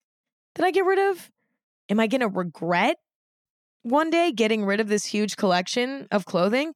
that 0.55 0.65
I 0.65 0.71
get 0.71 0.85
rid 0.85 0.99
of? 0.99 1.31
Am 1.89 2.01
I 2.01 2.07
going 2.07 2.21
to 2.21 2.29
regret 2.29 2.97
one 3.83 4.11
day 4.11 4.33
getting 4.33 4.65
rid 4.65 4.81
of 4.81 4.89
this 4.89 5.05
huge 5.05 5.37
collection 5.37 6.09
of 6.11 6.25
clothing? 6.25 6.75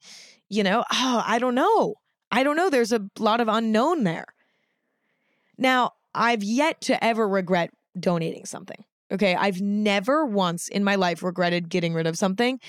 You 0.48 0.62
know, 0.62 0.84
oh, 0.92 1.22
I 1.26 1.38
don't 1.38 1.54
know. 1.54 1.94
I 2.30 2.42
don't 2.42 2.56
know. 2.56 2.70
There's 2.70 2.92
a 2.92 3.08
lot 3.18 3.40
of 3.40 3.48
unknown 3.48 4.04
there. 4.04 4.26
Now, 5.58 5.92
I've 6.14 6.42
yet 6.42 6.80
to 6.82 7.02
ever 7.02 7.26
regret 7.26 7.70
donating 7.98 8.44
something. 8.44 8.84
Okay. 9.10 9.34
I've 9.34 9.60
never 9.60 10.26
once 10.26 10.68
in 10.68 10.82
my 10.84 10.96
life 10.96 11.22
regretted 11.22 11.68
getting 11.68 11.94
rid 11.94 12.06
of 12.06 12.18
something, 12.18 12.60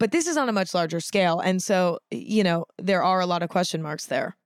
but 0.00 0.12
this 0.12 0.26
is 0.26 0.38
on 0.38 0.48
a 0.48 0.52
much 0.52 0.74
larger 0.74 0.98
scale. 0.98 1.38
And 1.38 1.62
so, 1.62 1.98
you 2.10 2.42
know, 2.42 2.64
there 2.78 3.04
are 3.04 3.20
a 3.20 3.26
lot 3.26 3.42
of 3.42 3.50
question 3.50 3.82
marks 3.82 4.06
there. 4.06 4.36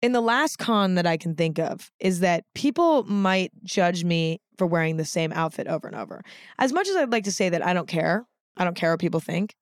In 0.00 0.12
the 0.12 0.22
last 0.22 0.58
con 0.58 0.96
that 0.96 1.06
I 1.06 1.16
can 1.16 1.36
think 1.36 1.60
of 1.60 1.92
is 2.00 2.20
that 2.20 2.44
people 2.54 3.04
might 3.04 3.52
judge 3.62 4.02
me 4.02 4.40
for 4.56 4.66
wearing 4.66 4.96
the 4.96 5.04
same 5.04 5.32
outfit 5.32 5.68
over 5.68 5.86
and 5.86 5.94
over. 5.94 6.22
As 6.58 6.72
much 6.72 6.88
as 6.88 6.96
I'd 6.96 7.12
like 7.12 7.24
to 7.24 7.32
say 7.32 7.50
that 7.50 7.64
I 7.64 7.74
don't 7.74 7.86
care, 7.86 8.26
I 8.56 8.64
don't 8.64 8.74
care 8.74 8.90
what 8.90 9.00
people 9.00 9.20
think. 9.20 9.54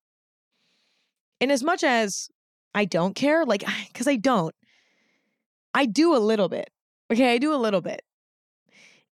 In 1.41 1.51
as 1.51 1.64
much 1.64 1.83
as 1.83 2.29
I 2.73 2.85
don't 2.85 3.14
care, 3.14 3.45
like, 3.45 3.64
because 3.89 4.07
I 4.09 4.16
don't. 4.16 4.55
I 5.75 5.85
do 5.85 6.14
a 6.14 6.18
little 6.18 6.49
bit. 6.49 6.71
Okay, 7.12 7.35
I 7.35 7.39
do 7.39 7.53
a 7.53 7.57
little 7.57 7.81
bit. 7.81 8.03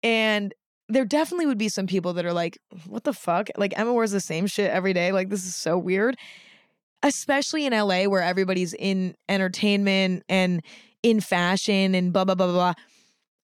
And 0.01 0.53
there 0.91 1.05
definitely 1.05 1.45
would 1.45 1.57
be 1.57 1.69
some 1.69 1.87
people 1.87 2.13
that 2.13 2.25
are 2.25 2.33
like, 2.33 2.57
what 2.87 3.03
the 3.03 3.13
fuck? 3.13 3.49
Like, 3.57 3.77
Emma 3.77 3.93
wears 3.93 4.11
the 4.11 4.19
same 4.19 4.47
shit 4.47 4.69
every 4.69 4.93
day. 4.93 5.11
Like, 5.11 5.29
this 5.29 5.45
is 5.45 5.55
so 5.55 5.77
weird. 5.77 6.17
Especially 7.03 7.65
in 7.65 7.73
LA 7.73 8.03
where 8.03 8.21
everybody's 8.21 8.73
in 8.73 9.15
entertainment 9.27 10.23
and 10.29 10.61
in 11.01 11.19
fashion 11.19 11.95
and 11.95 12.13
blah, 12.13 12.25
blah, 12.25 12.35
blah, 12.35 12.45
blah, 12.47 12.53
blah. 12.53 12.73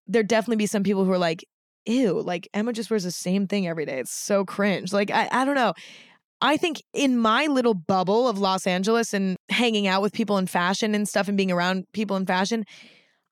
There 0.06 0.24
definitely 0.24 0.58
be 0.58 0.68
some 0.68 0.84
people 0.84 1.06
who 1.06 1.12
are 1.12 1.18
like, 1.18 1.44
ew, 1.86 2.22
like 2.22 2.48
Emma 2.54 2.74
just 2.74 2.90
wears 2.90 3.04
the 3.04 3.12
same 3.12 3.48
thing 3.48 3.68
every 3.68 3.86
day. 3.86 4.00
It's 4.00 4.12
so 4.12 4.46
cringe. 4.46 4.94
Like, 4.94 5.10
I, 5.10 5.28
I 5.32 5.46
don't 5.46 5.56
know. 5.56 5.74
I 6.40 6.58
think 6.58 6.84
in 6.94 7.18
my 7.18 7.48
little 7.48 7.74
bubble 7.74 8.28
of 8.28 8.38
Los 8.38 8.68
Angeles 8.68 9.14
and 9.14 9.38
hanging 9.50 9.88
out 9.88 10.04
with 10.04 10.14
people 10.14 10.38
in 10.38 10.46
fashion 10.46 10.94
and 10.94 11.08
stuff 11.08 11.28
and 11.28 11.36
being 11.36 11.52
around 11.52 11.86
people 11.94 12.16
in 12.16 12.28
fashion, 12.28 12.64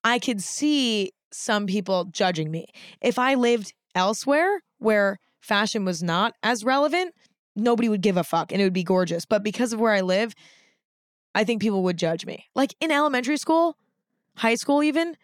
I 0.02 0.18
could 0.18 0.42
see 0.42 1.12
some 1.32 1.66
people 1.66 2.06
judging 2.06 2.50
me. 2.50 2.66
If 3.00 3.18
I 3.18 3.34
lived 3.34 3.72
elsewhere 3.96 4.60
where 4.78 5.18
fashion 5.40 5.84
was 5.84 6.02
not 6.02 6.34
as 6.42 6.64
relevant, 6.64 7.14
nobody 7.56 7.88
would 7.88 8.02
give 8.02 8.16
a 8.16 8.24
fuck 8.24 8.52
and 8.52 8.60
it 8.60 8.64
would 8.64 8.72
be 8.72 8.84
gorgeous. 8.84 9.24
But 9.24 9.42
because 9.42 9.72
of 9.72 9.80
where 9.80 9.92
I 9.92 10.02
live, 10.02 10.34
I 11.34 11.42
think 11.42 11.60
people 11.60 11.82
would 11.82 11.98
judge 11.98 12.24
me. 12.24 12.46
Like 12.54 12.74
in 12.80 12.92
elementary 12.92 13.36
school, 13.36 13.76
high 14.36 14.54
school, 14.54 14.82
even, 14.82 15.16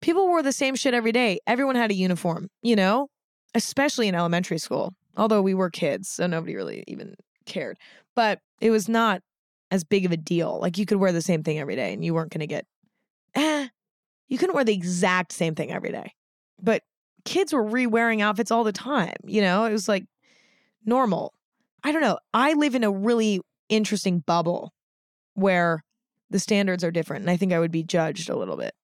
people 0.00 0.26
wore 0.26 0.42
the 0.42 0.52
same 0.52 0.74
shit 0.74 0.94
every 0.94 1.12
day. 1.12 1.38
Everyone 1.46 1.76
had 1.76 1.90
a 1.92 1.94
uniform, 1.94 2.50
you 2.62 2.74
know, 2.74 3.08
especially 3.54 4.08
in 4.08 4.16
elementary 4.16 4.58
school 4.58 4.94
although 5.16 5.42
we 5.42 5.54
were 5.54 5.70
kids, 5.70 6.08
so 6.08 6.26
nobody 6.26 6.54
really 6.54 6.84
even 6.86 7.14
cared. 7.46 7.78
But 8.14 8.40
it 8.60 8.70
was 8.70 8.88
not 8.88 9.22
as 9.70 9.84
big 9.84 10.04
of 10.04 10.12
a 10.12 10.16
deal. 10.16 10.58
Like 10.60 10.78
you 10.78 10.86
could 10.86 10.98
wear 10.98 11.12
the 11.12 11.22
same 11.22 11.42
thing 11.42 11.58
every 11.58 11.76
day 11.76 11.92
and 11.92 12.04
you 12.04 12.14
weren't 12.14 12.32
going 12.32 12.40
to 12.40 12.46
get, 12.46 12.66
eh, 13.34 13.68
you 14.28 14.38
couldn't 14.38 14.54
wear 14.54 14.64
the 14.64 14.74
exact 14.74 15.32
same 15.32 15.54
thing 15.54 15.72
every 15.72 15.92
day. 15.92 16.12
But 16.60 16.82
kids 17.24 17.52
were 17.52 17.62
re 17.62 17.86
wearing 17.86 18.22
outfits 18.22 18.50
all 18.50 18.64
the 18.64 18.72
time. 18.72 19.16
You 19.24 19.40
know, 19.40 19.64
it 19.64 19.72
was 19.72 19.88
like 19.88 20.04
normal. 20.84 21.34
I 21.82 21.92
don't 21.92 22.02
know. 22.02 22.18
I 22.32 22.54
live 22.54 22.74
in 22.74 22.84
a 22.84 22.90
really 22.90 23.40
interesting 23.68 24.20
bubble 24.20 24.72
where 25.34 25.82
the 26.30 26.38
standards 26.38 26.82
are 26.84 26.90
different. 26.90 27.22
And 27.22 27.30
I 27.30 27.36
think 27.36 27.52
I 27.52 27.58
would 27.58 27.70
be 27.70 27.82
judged 27.82 28.28
a 28.28 28.36
little 28.36 28.56
bit. 28.56 28.74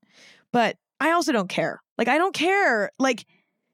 But 0.52 0.76
I 1.00 1.12
also 1.12 1.32
don't 1.32 1.48
care. 1.48 1.80
Like 1.96 2.08
I 2.08 2.18
don't 2.18 2.34
care. 2.34 2.90
Like 2.98 3.26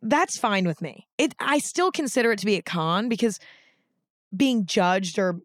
that's 0.02 0.38
fine 0.38 0.66
with 0.66 0.80
me. 0.80 1.06
It 1.18 1.34
I 1.38 1.58
still 1.58 1.90
consider 1.90 2.32
it 2.32 2.38
to 2.40 2.46
be 2.46 2.56
a 2.56 2.62
con 2.62 3.08
because 3.08 3.38
being 4.36 4.66
judged 4.66 5.18
or 5.18 5.40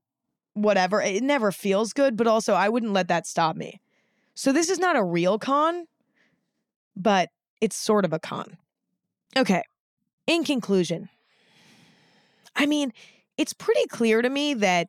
whatever, 0.53 1.01
it 1.01 1.23
never 1.23 1.51
feels 1.51 1.93
good, 1.93 2.17
but 2.17 2.27
also 2.27 2.53
I 2.53 2.69
wouldn't 2.69 2.93
let 2.93 3.07
that 3.07 3.25
stop 3.25 3.55
me. 3.55 3.79
So 4.33 4.51
this 4.51 4.69
is 4.69 4.79
not 4.79 4.95
a 4.95 5.03
real 5.03 5.39
con, 5.39 5.85
but 6.95 7.29
it's 7.61 7.75
sort 7.75 8.05
of 8.05 8.13
a 8.13 8.19
con. 8.19 8.57
Okay. 9.35 9.63
In 10.27 10.43
conclusion, 10.43 11.09
I 12.55 12.65
mean, 12.65 12.93
it's 13.37 13.53
pretty 13.53 13.85
clear 13.87 14.21
to 14.21 14.29
me 14.29 14.53
that 14.55 14.87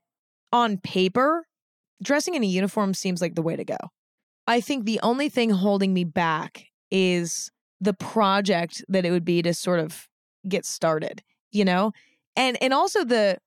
on 0.53 0.79
paper, 0.79 1.47
dressing 2.03 2.35
in 2.35 2.43
a 2.43 2.47
uniform 2.47 2.95
seems 2.95 3.21
like 3.21 3.35
the 3.35 3.43
way 3.43 3.57
to 3.57 3.65
go. 3.65 3.77
I 4.47 4.61
think 4.61 4.85
the 4.85 5.01
only 5.03 5.29
thing 5.29 5.51
holding 5.51 5.95
me 5.95 6.05
back 6.05 6.67
is 6.91 7.51
the 7.81 7.95
project 7.95 8.85
that 8.89 9.05
it 9.05 9.11
would 9.11 9.25
be 9.25 9.43
to 9.43 9.55
sort 9.55 9.81
of 9.81 10.09
get 10.49 10.67
started, 10.67 11.23
you 11.53 11.65
know? 11.65 11.93
And 12.37 12.59
and 12.63 12.75
also 12.75 13.05
the 13.05 13.39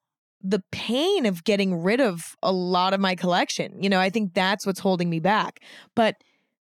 the 0.41 0.63
pain 0.71 1.25
of 1.25 1.43
getting 1.43 1.81
rid 1.83 2.01
of 2.01 2.35
a 2.43 2.51
lot 2.51 2.93
of 2.93 2.99
my 2.99 3.15
collection. 3.15 3.81
You 3.81 3.89
know, 3.89 3.99
I 3.99 4.09
think 4.09 4.33
that's 4.33 4.65
what's 4.65 4.79
holding 4.79 5.09
me 5.09 5.19
back. 5.19 5.61
But 5.95 6.15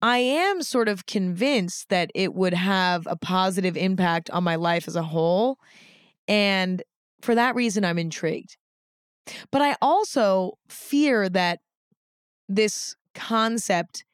I 0.01 0.19
am 0.19 0.63
sort 0.63 0.89
of 0.89 1.07
convinced 1.07 1.89
that 1.89 2.11
it 2.15 2.35
would 2.35 2.55
have 2.55 3.07
a 3.07 3.17
positive 3.17 3.77
impact 3.77 4.31
on 4.31 4.45
my 4.45 4.55
life 4.55 4.87
as 4.87 4.97
a 4.97 5.03
whole. 5.03 5.59
And 6.29 6.83
for 7.21 7.35
that 7.35 7.55
reason, 7.55 7.85
I'm 7.85 7.99
intrigued. 7.99 8.57
But 9.51 9.63
I 9.63 9.77
also 9.83 10.53
fear 10.69 11.29
that 11.29 11.61
this 12.49 12.95
concept 13.15 14.05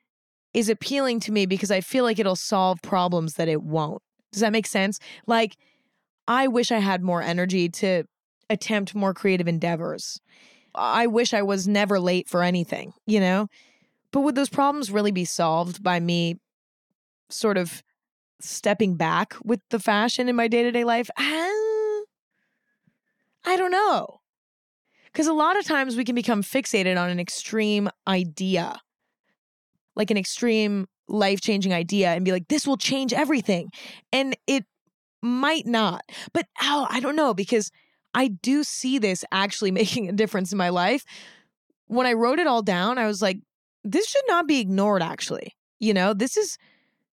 is 0.55 0.69
appealing 0.69 1.21
to 1.21 1.33
me 1.33 1.47
because 1.47 1.71
I 1.71 1.81
feel 1.81 2.05
like 2.05 2.19
it'll 2.19 2.37
solve 2.37 2.81
problems 2.83 3.35
that 3.35 3.49
it 3.49 3.63
won't. 3.63 4.03
Does 4.33 4.41
that 4.41 4.53
make 4.53 4.67
sense? 4.67 4.99
Like, 5.27 5.57
I 6.27 6.49
wish 6.49 6.73
I 6.73 6.79
had 6.79 7.03
more 7.03 7.21
energy 7.23 7.69
to 7.69 8.05
attempt 8.49 8.95
more 8.95 9.13
creative 9.13 9.49
endeavors. 9.49 10.21
I 10.75 11.07
wish 11.07 11.35
I 11.35 11.43
was 11.43 11.69
never 11.69 12.01
late 12.01 12.29
for 12.29 12.43
anything, 12.43 12.95
you 13.07 13.21
know? 13.21 13.49
But 14.15 14.21
would 14.21 14.37
those 14.37 14.49
problems 14.49 14.93
really 14.93 15.11
be 15.11 15.25
solved 15.25 15.83
by 15.83 15.99
me 15.99 16.39
sort 17.31 17.59
of 17.59 17.83
stepping 18.41 18.95
back 18.95 19.35
with 19.43 19.59
the 19.71 19.81
fashion 19.81 20.29
in 20.29 20.37
my 20.37 20.47
day 20.47 20.63
to 20.63 20.71
day 20.71 20.85
life? 20.85 21.11
I 21.19 22.05
don't 23.45 23.73
know. 23.73 24.21
Because 25.07 25.27
a 25.27 25.33
lot 25.33 25.59
of 25.59 25.65
times 25.65 25.97
we 25.97 26.05
can 26.05 26.15
become 26.15 26.45
fixated 26.45 26.97
on 26.97 27.11
an 27.11 27.19
extreme 27.19 27.91
idea, 28.07 28.81
like 29.97 30.13
an 30.13 30.17
extreme 30.17 30.87
life 31.09 31.41
changing 31.41 31.75
idea, 31.75 32.11
and 32.11 32.25
be 32.25 32.31
like, 32.31 32.47
this 32.47 32.69
will 32.69 32.77
change 32.77 33.13
everything. 33.13 33.69
And 34.13 34.37
it 34.47 34.65
might 35.23 35.67
not. 35.67 36.03
But 36.33 36.47
oh, 36.63 36.87
I 36.89 37.01
don't 37.01 37.17
know 37.17 37.35
because 37.35 37.73
I 38.15 38.29
do 38.29 38.63
see 38.63 39.01
this 39.01 39.25
actually 39.33 39.71
making 39.81 40.09
a 40.09 40.13
difference 40.13 40.53
in 40.53 40.59
my 40.59 40.69
life. 40.69 41.05
When 41.89 42.07
I 42.07 42.13
wrote 42.13 42.39
it 42.39 42.47
all 42.47 42.63
down, 42.63 42.97
I 42.97 43.09
was 43.09 43.21
like, 43.21 43.39
this 43.85 44.09
should 44.09 44.25
not 44.27 44.49
be 44.49 44.61
ignored, 44.61 45.03
actually. 45.03 45.55
You 45.79 45.95
know, 45.95 46.15
this 46.15 46.37
is 46.37 46.57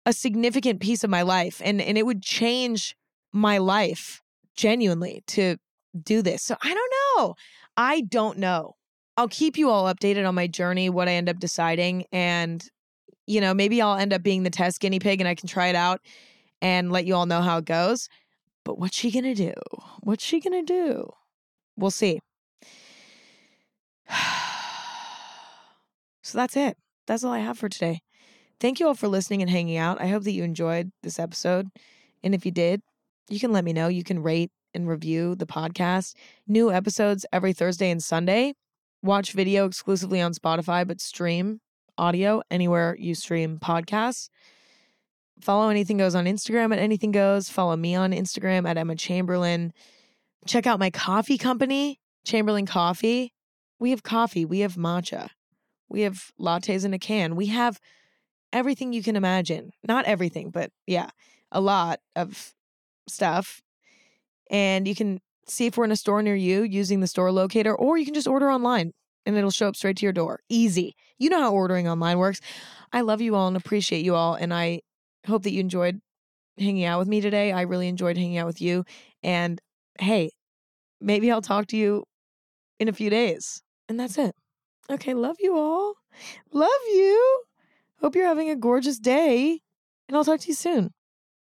a 0.04 0.12
significant 0.12 0.80
piece 0.80 1.04
of 1.04 1.10
my 1.10 1.22
life 1.22 1.62
and, 1.64 1.80
and 1.80 1.96
it 1.96 2.04
would 2.04 2.22
change 2.22 2.96
my 3.32 3.58
life 3.58 4.22
genuinely 4.56 5.22
to 5.28 5.56
do 6.02 6.22
this. 6.22 6.42
So 6.42 6.56
I 6.62 6.74
don't 6.74 6.92
know. 7.18 7.34
I 7.76 8.02
don't 8.02 8.38
know. 8.38 8.74
I'll 9.16 9.28
keep 9.28 9.56
you 9.56 9.70
all 9.70 9.92
updated 9.92 10.26
on 10.26 10.34
my 10.34 10.46
journey, 10.46 10.90
what 10.90 11.08
I 11.08 11.12
end 11.12 11.28
up 11.28 11.38
deciding. 11.38 12.04
And, 12.12 12.64
you 13.26 13.40
know, 13.40 13.54
maybe 13.54 13.80
I'll 13.80 13.96
end 13.96 14.12
up 14.12 14.22
being 14.22 14.42
the 14.42 14.50
test 14.50 14.80
guinea 14.80 14.98
pig 14.98 15.20
and 15.20 15.28
I 15.28 15.34
can 15.34 15.48
try 15.48 15.68
it 15.68 15.76
out 15.76 16.00
and 16.60 16.92
let 16.92 17.06
you 17.06 17.14
all 17.14 17.26
know 17.26 17.40
how 17.40 17.58
it 17.58 17.64
goes. 17.64 18.08
But 18.64 18.78
what's 18.78 18.96
she 18.96 19.10
going 19.10 19.24
to 19.24 19.34
do? 19.34 19.54
What's 20.00 20.24
she 20.24 20.40
going 20.40 20.66
to 20.66 20.72
do? 20.72 21.10
We'll 21.76 21.90
see. 21.90 22.20
so 26.26 26.38
that's 26.38 26.56
it. 26.56 26.76
That's 27.06 27.22
all 27.22 27.32
I 27.32 27.38
have 27.38 27.56
for 27.56 27.68
today. 27.68 28.00
Thank 28.58 28.80
you 28.80 28.88
all 28.88 28.94
for 28.94 29.06
listening 29.06 29.42
and 29.42 29.50
hanging 29.50 29.76
out. 29.76 30.00
I 30.00 30.08
hope 30.08 30.24
that 30.24 30.32
you 30.32 30.42
enjoyed 30.42 30.90
this 31.02 31.18
episode. 31.20 31.68
And 32.24 32.34
if 32.34 32.44
you 32.44 32.50
did, 32.50 32.80
you 33.28 33.38
can 33.38 33.52
let 33.52 33.64
me 33.64 33.72
know. 33.72 33.86
You 33.86 34.02
can 34.02 34.22
rate 34.22 34.50
and 34.74 34.88
review 34.88 35.36
the 35.36 35.46
podcast. 35.46 36.14
New 36.48 36.72
episodes 36.72 37.24
every 37.32 37.52
Thursday 37.52 37.90
and 37.90 38.02
Sunday. 38.02 38.54
Watch 39.02 39.32
video 39.32 39.66
exclusively 39.66 40.20
on 40.20 40.34
Spotify, 40.34 40.86
but 40.86 41.00
stream 41.00 41.60
audio 41.96 42.42
anywhere 42.50 42.96
you 42.98 43.14
stream 43.14 43.58
podcasts. 43.58 44.28
Follow 45.40 45.68
Anything 45.68 45.98
Goes 45.98 46.16
on 46.16 46.24
Instagram 46.24 46.72
at 46.72 46.80
Anything 46.80 47.12
Goes. 47.12 47.48
Follow 47.48 47.76
me 47.76 47.94
on 47.94 48.10
Instagram 48.10 48.68
at 48.68 48.76
Emma 48.76 48.96
Chamberlain. 48.96 49.72
Check 50.46 50.66
out 50.66 50.80
my 50.80 50.90
coffee 50.90 51.38
company, 51.38 52.00
Chamberlain 52.24 52.66
Coffee. 52.66 53.32
We 53.78 53.90
have 53.90 54.02
coffee, 54.02 54.44
we 54.44 54.60
have 54.60 54.74
matcha, 54.74 55.28
we 55.89 56.03
have 56.03 56.30
lattes 56.41 56.84
in 56.84 56.95
a 56.95 56.99
can. 56.99 57.37
We 57.37 57.47
have 57.47 57.80
everything 58.53 58.93
you 58.93 59.03
can 59.03 59.16
imagine. 59.16 59.70
Not 59.87 60.05
everything, 60.05 60.51
but 60.51 60.70
yeah, 60.87 61.11
a 61.53 61.61
lot 61.61 62.01
of 62.14 62.55
stuff. 63.09 63.62
And 64.51 64.87
you 64.87 64.95
can 64.95 65.20
see 65.49 65.66
if 65.66 65.76
we're 65.76 65.84
in 65.84 65.93
a 65.93 65.97
store 65.97 66.22
near 66.22 66.34
you 66.34 66.62
using 66.62 67.01
the 67.01 67.07
store 67.07 67.30
locator, 67.32 67.74
or 67.74 67.97
you 67.99 68.05
can 68.05 68.14
just 68.14 68.28
order 68.28 68.51
online 68.51 68.93
and 69.24 69.37
it'll 69.37 69.51
show 69.51 69.68
up 69.68 69.76
straight 69.76 69.97
to 69.99 70.07
your 70.07 70.12
door. 70.12 70.41
Easy. 70.49 70.95
You 71.18 71.30
know 71.30 71.41
how 71.41 71.53
ordering 71.53 71.89
online 71.89 72.18
works. 72.18 72.41
I 72.93 73.01
love 73.01 73.20
you 73.20 73.34
all 73.34 73.49
and 73.49 73.57
appreciate 73.57 74.05
you 74.05 74.14
all. 74.14 74.34
And 74.34 74.55
I 74.55 74.80
hope 75.26 75.43
that 75.43 75.53
you 75.53 75.61
enjoyed 75.61 76.01
hanging 76.59 76.84
out 76.84 76.99
with 76.99 77.09
me 77.09 77.20
today. 77.20 77.53
I 77.53 77.62
really 77.62 77.89
enjoyed 77.89 78.16
hanging 78.16 78.39
out 78.39 78.47
with 78.47 78.61
you. 78.61 78.84
And 79.22 79.61
hey, 79.99 80.30
maybe 81.01 81.30
I'll 81.30 81.43
talk 81.43 81.66
to 81.68 81.76
you 81.76 82.05
in 82.78 82.89
a 82.89 82.93
few 82.93 83.11
days. 83.11 83.62
And 83.89 83.99
that's 83.99 84.18
it. 84.18 84.34
Okay, 84.91 85.14
love 85.14 85.37
you 85.41 85.57
all. 85.57 85.95
Love 86.53 86.70
you. 86.89 87.43
Hope 88.01 88.14
you're 88.14 88.26
having 88.26 88.51
a 88.51 88.57
gorgeous 88.57 88.99
day. 88.99 89.61
And 90.09 90.16
I'll 90.16 90.24
talk 90.24 90.41
to 90.41 90.49
you 90.49 90.55
soon. 90.55 90.93